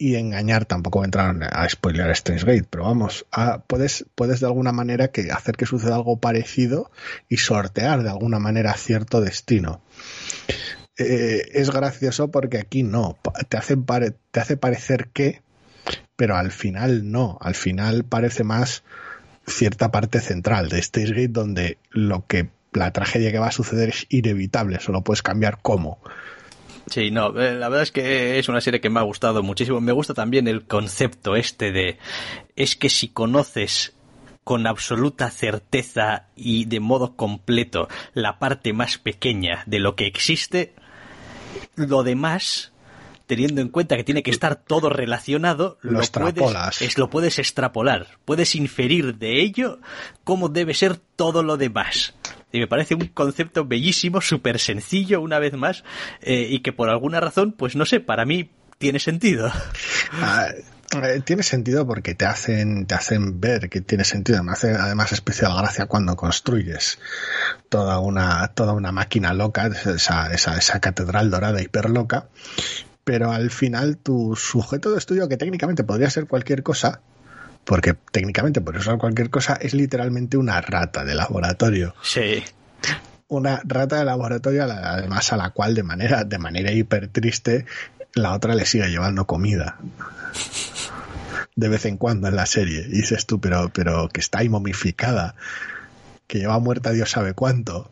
y 0.02 0.16
engañar, 0.16 0.64
tampoco 0.64 0.98
voy 0.98 1.08
a 1.12 1.68
spoiler 1.68 2.10
Strange 2.10 2.64
pero 2.68 2.82
vamos, 2.82 3.24
a, 3.30 3.62
puedes, 3.62 4.04
puedes 4.16 4.40
de 4.40 4.46
alguna 4.46 4.72
manera 4.72 5.08
que 5.12 5.30
hacer 5.30 5.54
que 5.54 5.64
suceda 5.64 5.94
algo 5.94 6.18
parecido 6.18 6.90
y 7.28 7.36
sortear 7.36 8.02
de 8.02 8.10
alguna 8.10 8.40
manera 8.40 8.74
cierto 8.74 9.20
destino. 9.20 9.80
Eh, 10.98 11.50
es 11.52 11.70
gracioso 11.70 12.32
porque 12.32 12.58
aquí 12.58 12.82
no, 12.82 13.16
te 13.48 13.56
hace, 13.56 13.76
pare, 13.76 14.16
te 14.32 14.40
hace 14.40 14.56
parecer 14.56 15.10
que, 15.12 15.42
pero 16.16 16.36
al 16.36 16.50
final 16.50 17.12
no, 17.12 17.38
al 17.40 17.54
final 17.54 18.02
parece 18.02 18.42
más 18.42 18.82
cierta 19.46 19.92
parte 19.92 20.18
central 20.20 20.68
de 20.68 20.80
Stage 20.80 21.10
Gate 21.10 21.28
donde 21.28 21.78
lo 21.90 22.26
que 22.26 22.50
la 22.72 22.92
tragedia 22.92 23.30
que 23.30 23.38
va 23.38 23.48
a 23.48 23.52
suceder 23.52 23.90
es 23.90 24.06
inevitable, 24.08 24.80
solo 24.80 25.04
puedes 25.04 25.22
cambiar 25.22 25.60
cómo. 25.62 26.00
Sí, 26.92 27.10
no, 27.10 27.28
eh, 27.40 27.54
la 27.54 27.70
verdad 27.70 27.84
es 27.84 27.90
que 27.90 28.38
es 28.38 28.50
una 28.50 28.60
serie 28.60 28.82
que 28.82 28.90
me 28.90 29.00
ha 29.00 29.02
gustado 29.02 29.42
muchísimo. 29.42 29.80
Me 29.80 29.92
gusta 29.92 30.12
también 30.12 30.46
el 30.46 30.66
concepto 30.66 31.36
este 31.36 31.72
de 31.72 31.96
es 32.54 32.76
que 32.76 32.90
si 32.90 33.08
conoces 33.08 33.94
con 34.44 34.66
absoluta 34.66 35.30
certeza 35.30 36.26
y 36.36 36.66
de 36.66 36.80
modo 36.80 37.16
completo 37.16 37.88
la 38.12 38.38
parte 38.38 38.74
más 38.74 38.98
pequeña 38.98 39.62
de 39.64 39.78
lo 39.78 39.96
que 39.96 40.06
existe, 40.06 40.74
lo 41.76 42.02
demás 42.02 42.72
teniendo 43.24 43.62
en 43.62 43.70
cuenta 43.70 43.96
que 43.96 44.04
tiene 44.04 44.22
que 44.22 44.30
estar 44.30 44.56
todo 44.56 44.90
relacionado, 44.90 45.78
lo, 45.80 46.00
puedes, 46.00 46.82
es, 46.82 46.98
lo 46.98 47.08
puedes 47.08 47.38
extrapolar, 47.38 48.18
puedes 48.26 48.54
inferir 48.54 49.16
de 49.16 49.40
ello 49.40 49.78
cómo 50.24 50.50
debe 50.50 50.74
ser 50.74 50.98
todo 51.16 51.42
lo 51.42 51.56
demás. 51.56 52.12
Y 52.52 52.60
me 52.60 52.66
parece 52.66 52.94
un 52.94 53.08
concepto 53.08 53.64
bellísimo, 53.64 54.20
súper 54.20 54.58
sencillo, 54.58 55.20
una 55.20 55.38
vez 55.38 55.54
más, 55.54 55.84
eh, 56.20 56.46
y 56.50 56.60
que 56.60 56.72
por 56.72 56.90
alguna 56.90 57.20
razón, 57.20 57.52
pues 57.52 57.76
no 57.76 57.86
sé, 57.86 58.00
para 58.00 58.24
mí 58.24 58.50
tiene 58.78 58.98
sentido. 58.98 59.50
Ah, 60.20 60.48
eh, 61.02 61.22
tiene 61.24 61.42
sentido 61.42 61.86
porque 61.86 62.14
te 62.14 62.26
hacen, 62.26 62.84
te 62.86 62.94
hacen 62.94 63.40
ver 63.40 63.70
que 63.70 63.80
tiene 63.80 64.04
sentido. 64.04 64.42
Me 64.42 64.52
hace 64.52 64.72
además 64.72 65.12
especial 65.12 65.56
gracia 65.56 65.86
cuando 65.86 66.16
construyes 66.16 66.98
toda 67.70 67.98
una, 67.98 68.48
toda 68.48 68.74
una 68.74 68.92
máquina 68.92 69.32
loca, 69.32 69.68
esa, 69.68 70.32
esa, 70.32 70.58
esa 70.58 70.80
catedral 70.80 71.30
dorada 71.30 71.62
hiperloca, 71.62 72.28
pero 73.04 73.32
al 73.32 73.50
final 73.50 73.96
tu 73.96 74.36
sujeto 74.36 74.90
de 74.90 74.98
estudio, 74.98 75.28
que 75.28 75.38
técnicamente 75.38 75.84
podría 75.84 76.10
ser 76.10 76.26
cualquier 76.26 76.62
cosa, 76.62 77.00
porque 77.64 77.94
técnicamente 78.10 78.60
por 78.60 78.82
ser 78.82 78.98
cualquier 78.98 79.30
cosa, 79.30 79.54
es 79.54 79.74
literalmente 79.74 80.36
una 80.36 80.60
rata 80.60 81.04
de 81.04 81.14
laboratorio. 81.14 81.94
Sí. 82.02 82.42
Una 83.28 83.62
rata 83.64 83.96
de 83.96 84.04
laboratorio, 84.04 84.64
además 84.64 85.32
a 85.32 85.36
la 85.36 85.50
cual 85.50 85.74
de 85.74 85.82
manera, 85.82 86.24
de 86.24 86.38
manera 86.38 86.72
hiper 86.72 87.08
triste, 87.08 87.64
la 88.14 88.32
otra 88.32 88.54
le 88.54 88.66
sigue 88.66 88.88
llevando 88.88 89.26
comida. 89.26 89.78
De 91.54 91.68
vez 91.68 91.84
en 91.86 91.96
cuando 91.96 92.28
en 92.28 92.36
la 92.36 92.46
serie. 92.46 92.80
Y 92.80 92.90
dices 92.90 93.26
tú, 93.26 93.40
pero, 93.40 93.70
pero 93.72 94.08
que 94.08 94.20
está 94.20 94.40
ahí 94.40 94.48
momificada, 94.48 95.34
que 96.26 96.38
lleva 96.38 96.58
muerta 96.58 96.90
Dios 96.90 97.10
sabe 97.10 97.34
cuánto. 97.34 97.90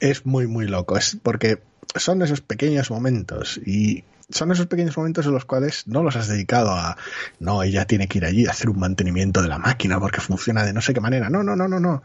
Es 0.00 0.24
muy, 0.26 0.46
muy 0.46 0.66
loco. 0.66 0.96
Es 0.96 1.16
porque 1.22 1.60
son 1.96 2.22
esos 2.22 2.40
pequeños 2.40 2.90
momentos 2.90 3.60
y 3.64 4.04
son 4.30 4.52
esos 4.52 4.66
pequeños 4.66 4.96
momentos 4.96 5.26
en 5.26 5.32
los 5.32 5.44
cuales 5.44 5.86
no 5.86 6.02
los 6.02 6.16
has 6.16 6.28
dedicado 6.28 6.72
a, 6.72 6.96
no, 7.40 7.62
ella 7.62 7.86
tiene 7.86 8.08
que 8.08 8.18
ir 8.18 8.24
allí 8.24 8.46
a 8.46 8.50
hacer 8.50 8.68
un 8.68 8.78
mantenimiento 8.78 9.42
de 9.42 9.48
la 9.48 9.58
máquina 9.58 9.98
porque 9.98 10.20
funciona 10.20 10.64
de 10.64 10.72
no 10.72 10.80
sé 10.80 10.92
qué 10.92 11.00
manera. 11.00 11.30
No, 11.30 11.42
no, 11.42 11.56
no, 11.56 11.68
no, 11.68 11.80
no. 11.80 12.02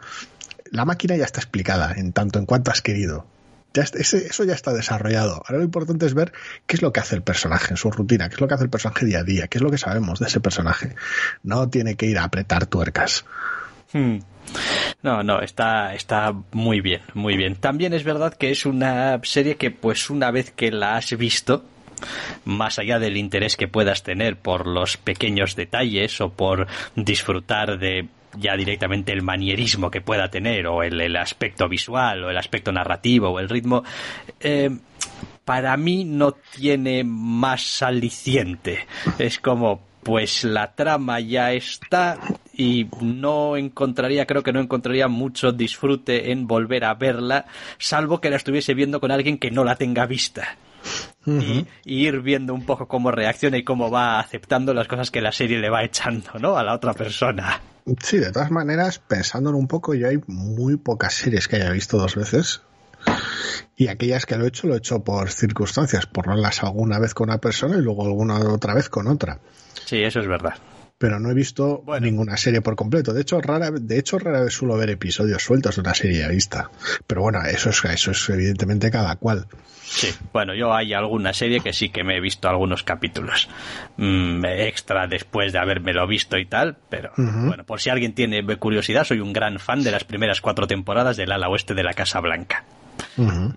La 0.72 0.86
máquina 0.86 1.16
ya 1.16 1.26
está 1.26 1.40
explicada 1.40 1.94
en 1.94 2.14
tanto 2.14 2.40
en 2.40 2.46
cuanto 2.46 2.72
has 2.72 2.82
querido. 2.82 3.28
Ya 3.74 3.84
eso 3.84 4.44
ya 4.44 4.54
está 4.54 4.72
desarrollado. 4.72 5.44
Ahora 5.46 5.58
lo 5.58 5.64
importante 5.64 6.06
es 6.06 6.14
ver 6.14 6.32
qué 6.68 6.76
es 6.76 6.82
lo 6.82 6.94
que 6.94 7.00
hace 7.00 7.16
el 7.16 7.24
personaje 7.24 7.72
en 7.72 7.78
su 7.78 7.90
rutina, 7.90 8.30
qué 8.30 8.36
es 8.36 8.42
lo 8.42 8.48
que 8.48 8.54
hace 8.54 8.64
el 8.64 8.70
personaje 8.70 9.06
día 9.06 9.20
a 9.20 9.24
día, 9.24 9.48
qué 9.48 9.58
es 9.58 9.64
lo 9.64 9.72
que 9.72 9.80
sabemos 9.80 10.20
de 10.20 10.28
ese 10.28 10.40
personaje. 10.40 10.96
No 11.42 11.70
tiene 11.70 11.96
que 11.96 12.06
ir 12.06 12.20
a 12.20 12.24
apretar 12.24 12.68
tuercas. 12.68 13.26
Hmm. 13.92 14.20
No, 15.02 15.24
no, 15.24 15.42
está, 15.42 15.94
está 15.96 16.34
muy 16.52 16.82
bien, 16.82 17.02
muy 17.14 17.36
bien. 17.36 17.56
También 17.56 17.94
es 17.94 18.04
verdad 18.04 18.34
que 18.34 18.52
es 18.52 18.66
una 18.66 19.20
serie 19.24 19.56
que, 19.56 19.72
pues, 19.72 20.10
una 20.10 20.32
vez 20.32 20.52
que 20.52 20.72
la 20.72 20.96
has 20.96 21.16
visto, 21.18 21.66
más 22.46 22.80
allá 22.80 23.00
del 23.00 23.18
interés 23.18 23.58
que 23.58 23.68
puedas 23.68 24.04
tener 24.04 24.38
por 24.38 24.68
los 24.68 24.98
pequeños 24.98 25.56
detalles 25.56 26.20
o 26.22 26.30
por 26.30 26.68
disfrutar 26.96 27.78
de 27.80 28.08
ya 28.38 28.56
directamente 28.56 29.12
el 29.12 29.22
manierismo 29.22 29.92
que 29.92 30.02
pueda 30.02 30.30
tener 30.30 30.68
o 30.68 30.84
el, 30.84 31.16
aspecto 31.16 31.68
visual 31.70 32.24
o 32.24 32.30
el 32.30 32.38
aspecto 32.38 32.72
narrativo 32.72 33.30
o 33.30 33.40
el 33.40 33.50
ritmo, 33.50 33.84
eh, 34.40 34.72
para 35.46 35.76
mí 35.78 36.06
no 36.06 36.32
tiene 36.32 37.04
más 37.04 37.82
aliciente. 37.82 38.86
Es 39.20 39.40
como, 39.40 39.82
pues 40.04 40.44
la 40.44 40.74
trama 40.74 41.20
ya 41.20 41.52
está 41.54 42.20
y 42.56 42.88
no 43.02 43.58
encontraría, 43.58 44.26
creo 44.26 44.44
que 44.44 44.54
no 44.54 44.60
encontraría 44.60 45.08
mucho 45.08 45.52
disfrute 45.52 46.32
en 46.32 46.48
volver 46.48 46.86
a 46.86 46.94
verla, 46.94 47.46
salvo 47.78 48.22
que 48.22 48.30
la 48.30 48.38
estuviese 48.38 48.74
viendo 48.74 49.00
con 49.00 49.12
alguien 49.12 49.38
que 49.38 49.52
no 49.52 49.64
la 49.64 49.76
tenga 49.76 50.06
vista. 50.06 50.58
Y, 51.26 51.66
ir 51.86 52.22
viendo 52.22 52.54
un 52.54 52.66
poco 52.66 52.88
cómo 52.88 53.12
reacciona 53.12 53.58
y 53.58 53.64
cómo 53.64 53.90
va 53.90 54.20
aceptando 54.20 54.74
las 54.74 54.88
cosas 54.88 55.12
que 55.12 55.22
la 55.22 55.32
serie 55.32 55.60
le 55.60 55.70
va 55.70 55.84
echando, 55.84 56.32
¿no? 56.40 56.58
A 56.58 56.64
la 56.64 56.74
otra 56.74 56.94
persona. 56.94 57.62
Sí, 58.02 58.18
de 58.18 58.32
todas 58.32 58.52
maneras, 58.52 59.00
pensándolo 59.00 59.58
un 59.58 59.68
poco, 59.68 59.94
yo 59.94 60.08
hay 60.08 60.20
muy 60.28 60.78
pocas 60.78 61.14
series 61.14 61.48
que 61.48 61.58
haya 61.58 61.72
visto 61.72 61.98
dos 61.98 62.16
veces. 62.16 62.62
Y 63.76 63.88
aquellas 63.88 64.26
que 64.26 64.38
lo 64.38 64.46
he 64.46 64.48
hecho, 64.48 64.68
lo 64.68 64.76
he 64.76 64.78
hecho 64.78 65.04
por 65.04 65.30
circunstancias, 65.30 66.06
por 66.06 66.28
verlas 66.28 66.64
alguna 66.64 67.00
vez 67.00 67.14
con 67.14 67.30
una 67.30 67.40
persona 67.40 67.78
y 67.78 67.82
luego 67.82 68.06
alguna 68.06 68.40
otra 68.40 68.74
vez 68.74 68.90
con 68.90 69.08
otra. 69.08 69.40
Sí, 69.86 70.02
eso 70.02 70.20
es 70.20 70.28
verdad 70.28 70.56
pero 70.98 71.20
no 71.20 71.30
he 71.30 71.34
visto 71.34 71.84
ninguna 72.00 72.38
serie 72.38 72.62
por 72.62 72.76
completo. 72.76 73.14
De 73.14 73.22
hecho, 73.22 73.42
rara, 73.42 73.72
de 73.72 74.00
hecho, 74.00 74.20
rara 74.20 74.42
vez 74.42 74.54
suelo 74.54 74.78
ver 74.78 74.90
episodios 74.90 75.44
sueltos 75.44 75.76
de 75.76 75.82
una 75.82 75.94
serie 75.94 76.28
vista. 76.30 76.70
Pero 77.08 77.22
bueno, 77.22 77.42
eso 77.44 77.70
es, 77.70 77.84
eso 77.86 78.12
es 78.12 78.30
evidentemente 78.30 78.90
cada 78.90 79.16
cual. 79.18 79.48
Sí, 79.84 80.08
bueno, 80.32 80.56
yo 80.56 80.74
hay 80.74 80.94
alguna 80.94 81.34
serie 81.34 81.60
que 81.60 81.74
sí 81.74 81.90
que 81.90 82.04
me 82.04 82.18
he 82.18 82.22
visto 82.22 82.48
algunos 82.48 82.84
capítulos 82.84 83.50
mm, 83.98 84.46
extra 84.46 85.08
después 85.08 85.54
de 85.54 85.60
habérmelo 85.60 86.08
visto 86.08 86.38
y 86.38 86.46
tal, 86.46 86.78
pero 86.90 87.12
bueno, 87.18 87.64
por 87.66 87.80
si 87.80 87.90
alguien 87.90 88.14
tiene 88.14 88.44
curiosidad, 88.58 89.04
soy 89.04 89.20
un 89.20 89.34
gran 89.34 89.60
fan 89.60 89.84
de 89.84 89.92
las 89.92 90.04
primeras 90.04 90.42
cuatro 90.42 90.68
temporadas 90.68 91.18
del 91.18 91.32
ala 91.32 91.50
oeste 91.50 91.76
de 91.76 91.84
la 91.84 91.94
Casa 91.94 92.22
Blanca. 92.22 92.64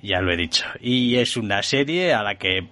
Ya 0.03 0.21
lo 0.21 0.33
he 0.33 0.37
dicho. 0.37 0.65
Y 0.81 1.17
es 1.17 1.37
una 1.37 1.63
serie 1.63 2.13
a 2.15 2.23
la 2.23 2.37
que 2.37 2.69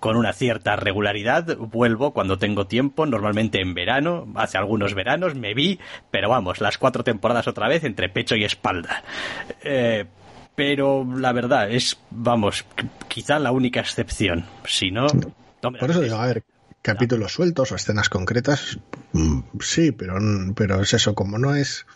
con 0.00 0.16
una 0.16 0.32
cierta 0.32 0.76
regularidad 0.76 1.56
vuelvo 1.56 2.12
cuando 2.12 2.38
tengo 2.38 2.66
tiempo, 2.66 3.06
normalmente 3.06 3.60
en 3.60 3.74
verano, 3.74 4.26
hace 4.36 4.58
algunos 4.58 4.94
veranos 4.94 5.34
me 5.34 5.54
vi, 5.54 5.78
pero 6.10 6.28
vamos, 6.28 6.60
las 6.60 6.78
cuatro 6.78 7.04
temporadas 7.04 7.48
otra 7.48 7.68
vez 7.68 7.84
entre 7.84 8.08
pecho 8.08 8.36
y 8.36 8.44
espalda. 8.44 9.02
Eh, 9.62 10.06
pero 10.54 11.06
la 11.16 11.32
verdad 11.32 11.70
es, 11.70 11.98
vamos, 12.10 12.64
quizá 13.08 13.38
la 13.38 13.52
única 13.52 13.80
excepción. 13.80 14.44
Si 14.66 14.90
no... 14.90 15.06
Por 15.60 15.90
eso 15.90 16.00
digo, 16.00 16.16
a 16.16 16.26
ver, 16.26 16.44
capítulos 16.82 17.32
sueltos 17.32 17.72
o 17.72 17.76
escenas 17.76 18.08
concretas, 18.08 18.78
mm, 19.12 19.40
sí, 19.60 19.92
pero, 19.92 20.16
pero 20.54 20.80
es 20.80 20.92
eso, 20.94 21.14
como 21.14 21.38
no 21.38 21.54
es 21.54 21.86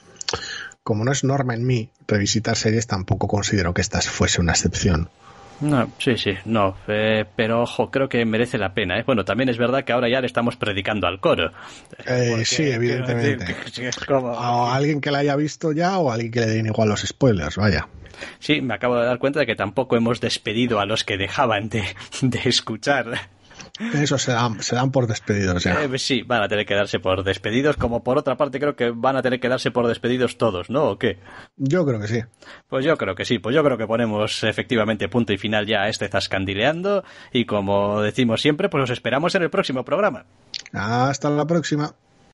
como 0.87 1.05
no 1.05 1.11
es 1.11 1.24
norma 1.24 1.53
en 1.53 1.66
mí 1.66 1.91
revisitar 2.07 2.55
series, 2.55 2.87
tampoco 2.87 3.26
considero 3.26 3.74
que 3.74 3.80
esta 3.80 4.01
fuese 4.01 4.41
una 4.41 4.53
excepción. 4.53 5.11
No, 5.61 5.91
sí, 5.99 6.16
sí, 6.16 6.34
no, 6.45 6.76
eh, 6.87 7.24
pero 7.34 7.62
ojo, 7.62 7.91
creo 7.91 8.09
que 8.09 8.24
merece 8.24 8.57
la 8.57 8.72
pena. 8.72 8.97
¿eh? 8.97 9.03
Bueno, 9.05 9.24
también 9.24 9.49
es 9.49 9.59
verdad 9.59 9.82
que 9.82 9.93
ahora 9.93 10.09
ya 10.09 10.20
le 10.20 10.28
estamos 10.28 10.55
predicando 10.55 11.09
al 11.09 11.18
coro. 11.18 11.51
Eh, 12.07 12.45
sí, 12.45 12.70
evidentemente. 12.70 13.57
O 14.09 14.70
alguien 14.70 15.01
que 15.01 15.11
la 15.11 15.18
haya 15.18 15.34
visto 15.34 15.72
ya 15.72 15.99
o 15.99 16.12
alguien 16.12 16.30
que 16.30 16.39
le 16.39 16.47
den 16.47 16.66
igual 16.66 16.89
los 16.89 17.01
spoilers, 17.01 17.57
vaya. 17.57 17.89
Sí, 18.39 18.61
me 18.61 18.74
acabo 18.74 18.97
de 18.97 19.07
dar 19.07 19.18
cuenta 19.18 19.41
de 19.41 19.47
que 19.47 19.57
tampoco 19.57 19.97
hemos 19.97 20.20
despedido 20.20 20.78
a 20.78 20.87
los 20.87 21.03
que 21.03 21.16
dejaban 21.16 21.68
de, 21.68 21.82
de 22.22 22.41
escuchar 22.45 23.28
eso 23.95 24.18
se 24.18 24.33
dan, 24.33 24.91
por 24.91 25.07
despedidos 25.07 25.62
ya. 25.64 25.83
Eh, 25.83 25.99
sí, 25.99 26.22
van 26.22 26.43
a 26.43 26.49
tener 26.49 26.66
que 26.66 26.74
darse 26.74 26.99
por 26.99 27.24
despedidos, 27.24 27.77
como 27.77 28.03
por 28.03 28.18
otra 28.18 28.37
parte 28.37 28.59
creo 28.59 28.77
que 28.77 28.91
van 28.91 29.16
a 29.16 29.22
tener 29.22 29.41
que 29.41 29.49
darse 29.49 29.70
por 29.70 29.87
despedidos 29.87 30.39
todos, 30.39 30.70
¿no? 30.70 30.91
¿O 30.91 30.99
qué? 30.99 31.18
Yo 31.57 31.85
creo 31.85 32.01
que 32.01 32.09
sí. 32.09 32.20
Pues 32.68 32.85
yo 32.85 32.97
creo 32.97 33.14
que 33.14 33.24
sí, 33.24 33.39
pues 33.39 33.55
yo 33.55 33.62
creo 33.62 33.79
que 33.79 33.87
ponemos 33.87 34.45
efectivamente 34.45 35.09
punto 35.09 35.33
y 35.33 35.39
final 35.39 35.66
ya 35.66 35.83
a 35.83 35.89
este 35.89 36.09
Zascandileando 36.09 37.05
y 37.33 37.45
como 37.45 38.01
decimos 38.01 38.41
siempre, 38.41 38.68
pues 38.68 38.85
os 38.85 38.91
esperamos 38.91 39.35
en 39.35 39.43
el 39.43 39.51
próximo 39.51 39.85
programa. 39.85 40.27
Hasta 40.72 41.31
la 41.31 41.47
próxima. 41.47 41.95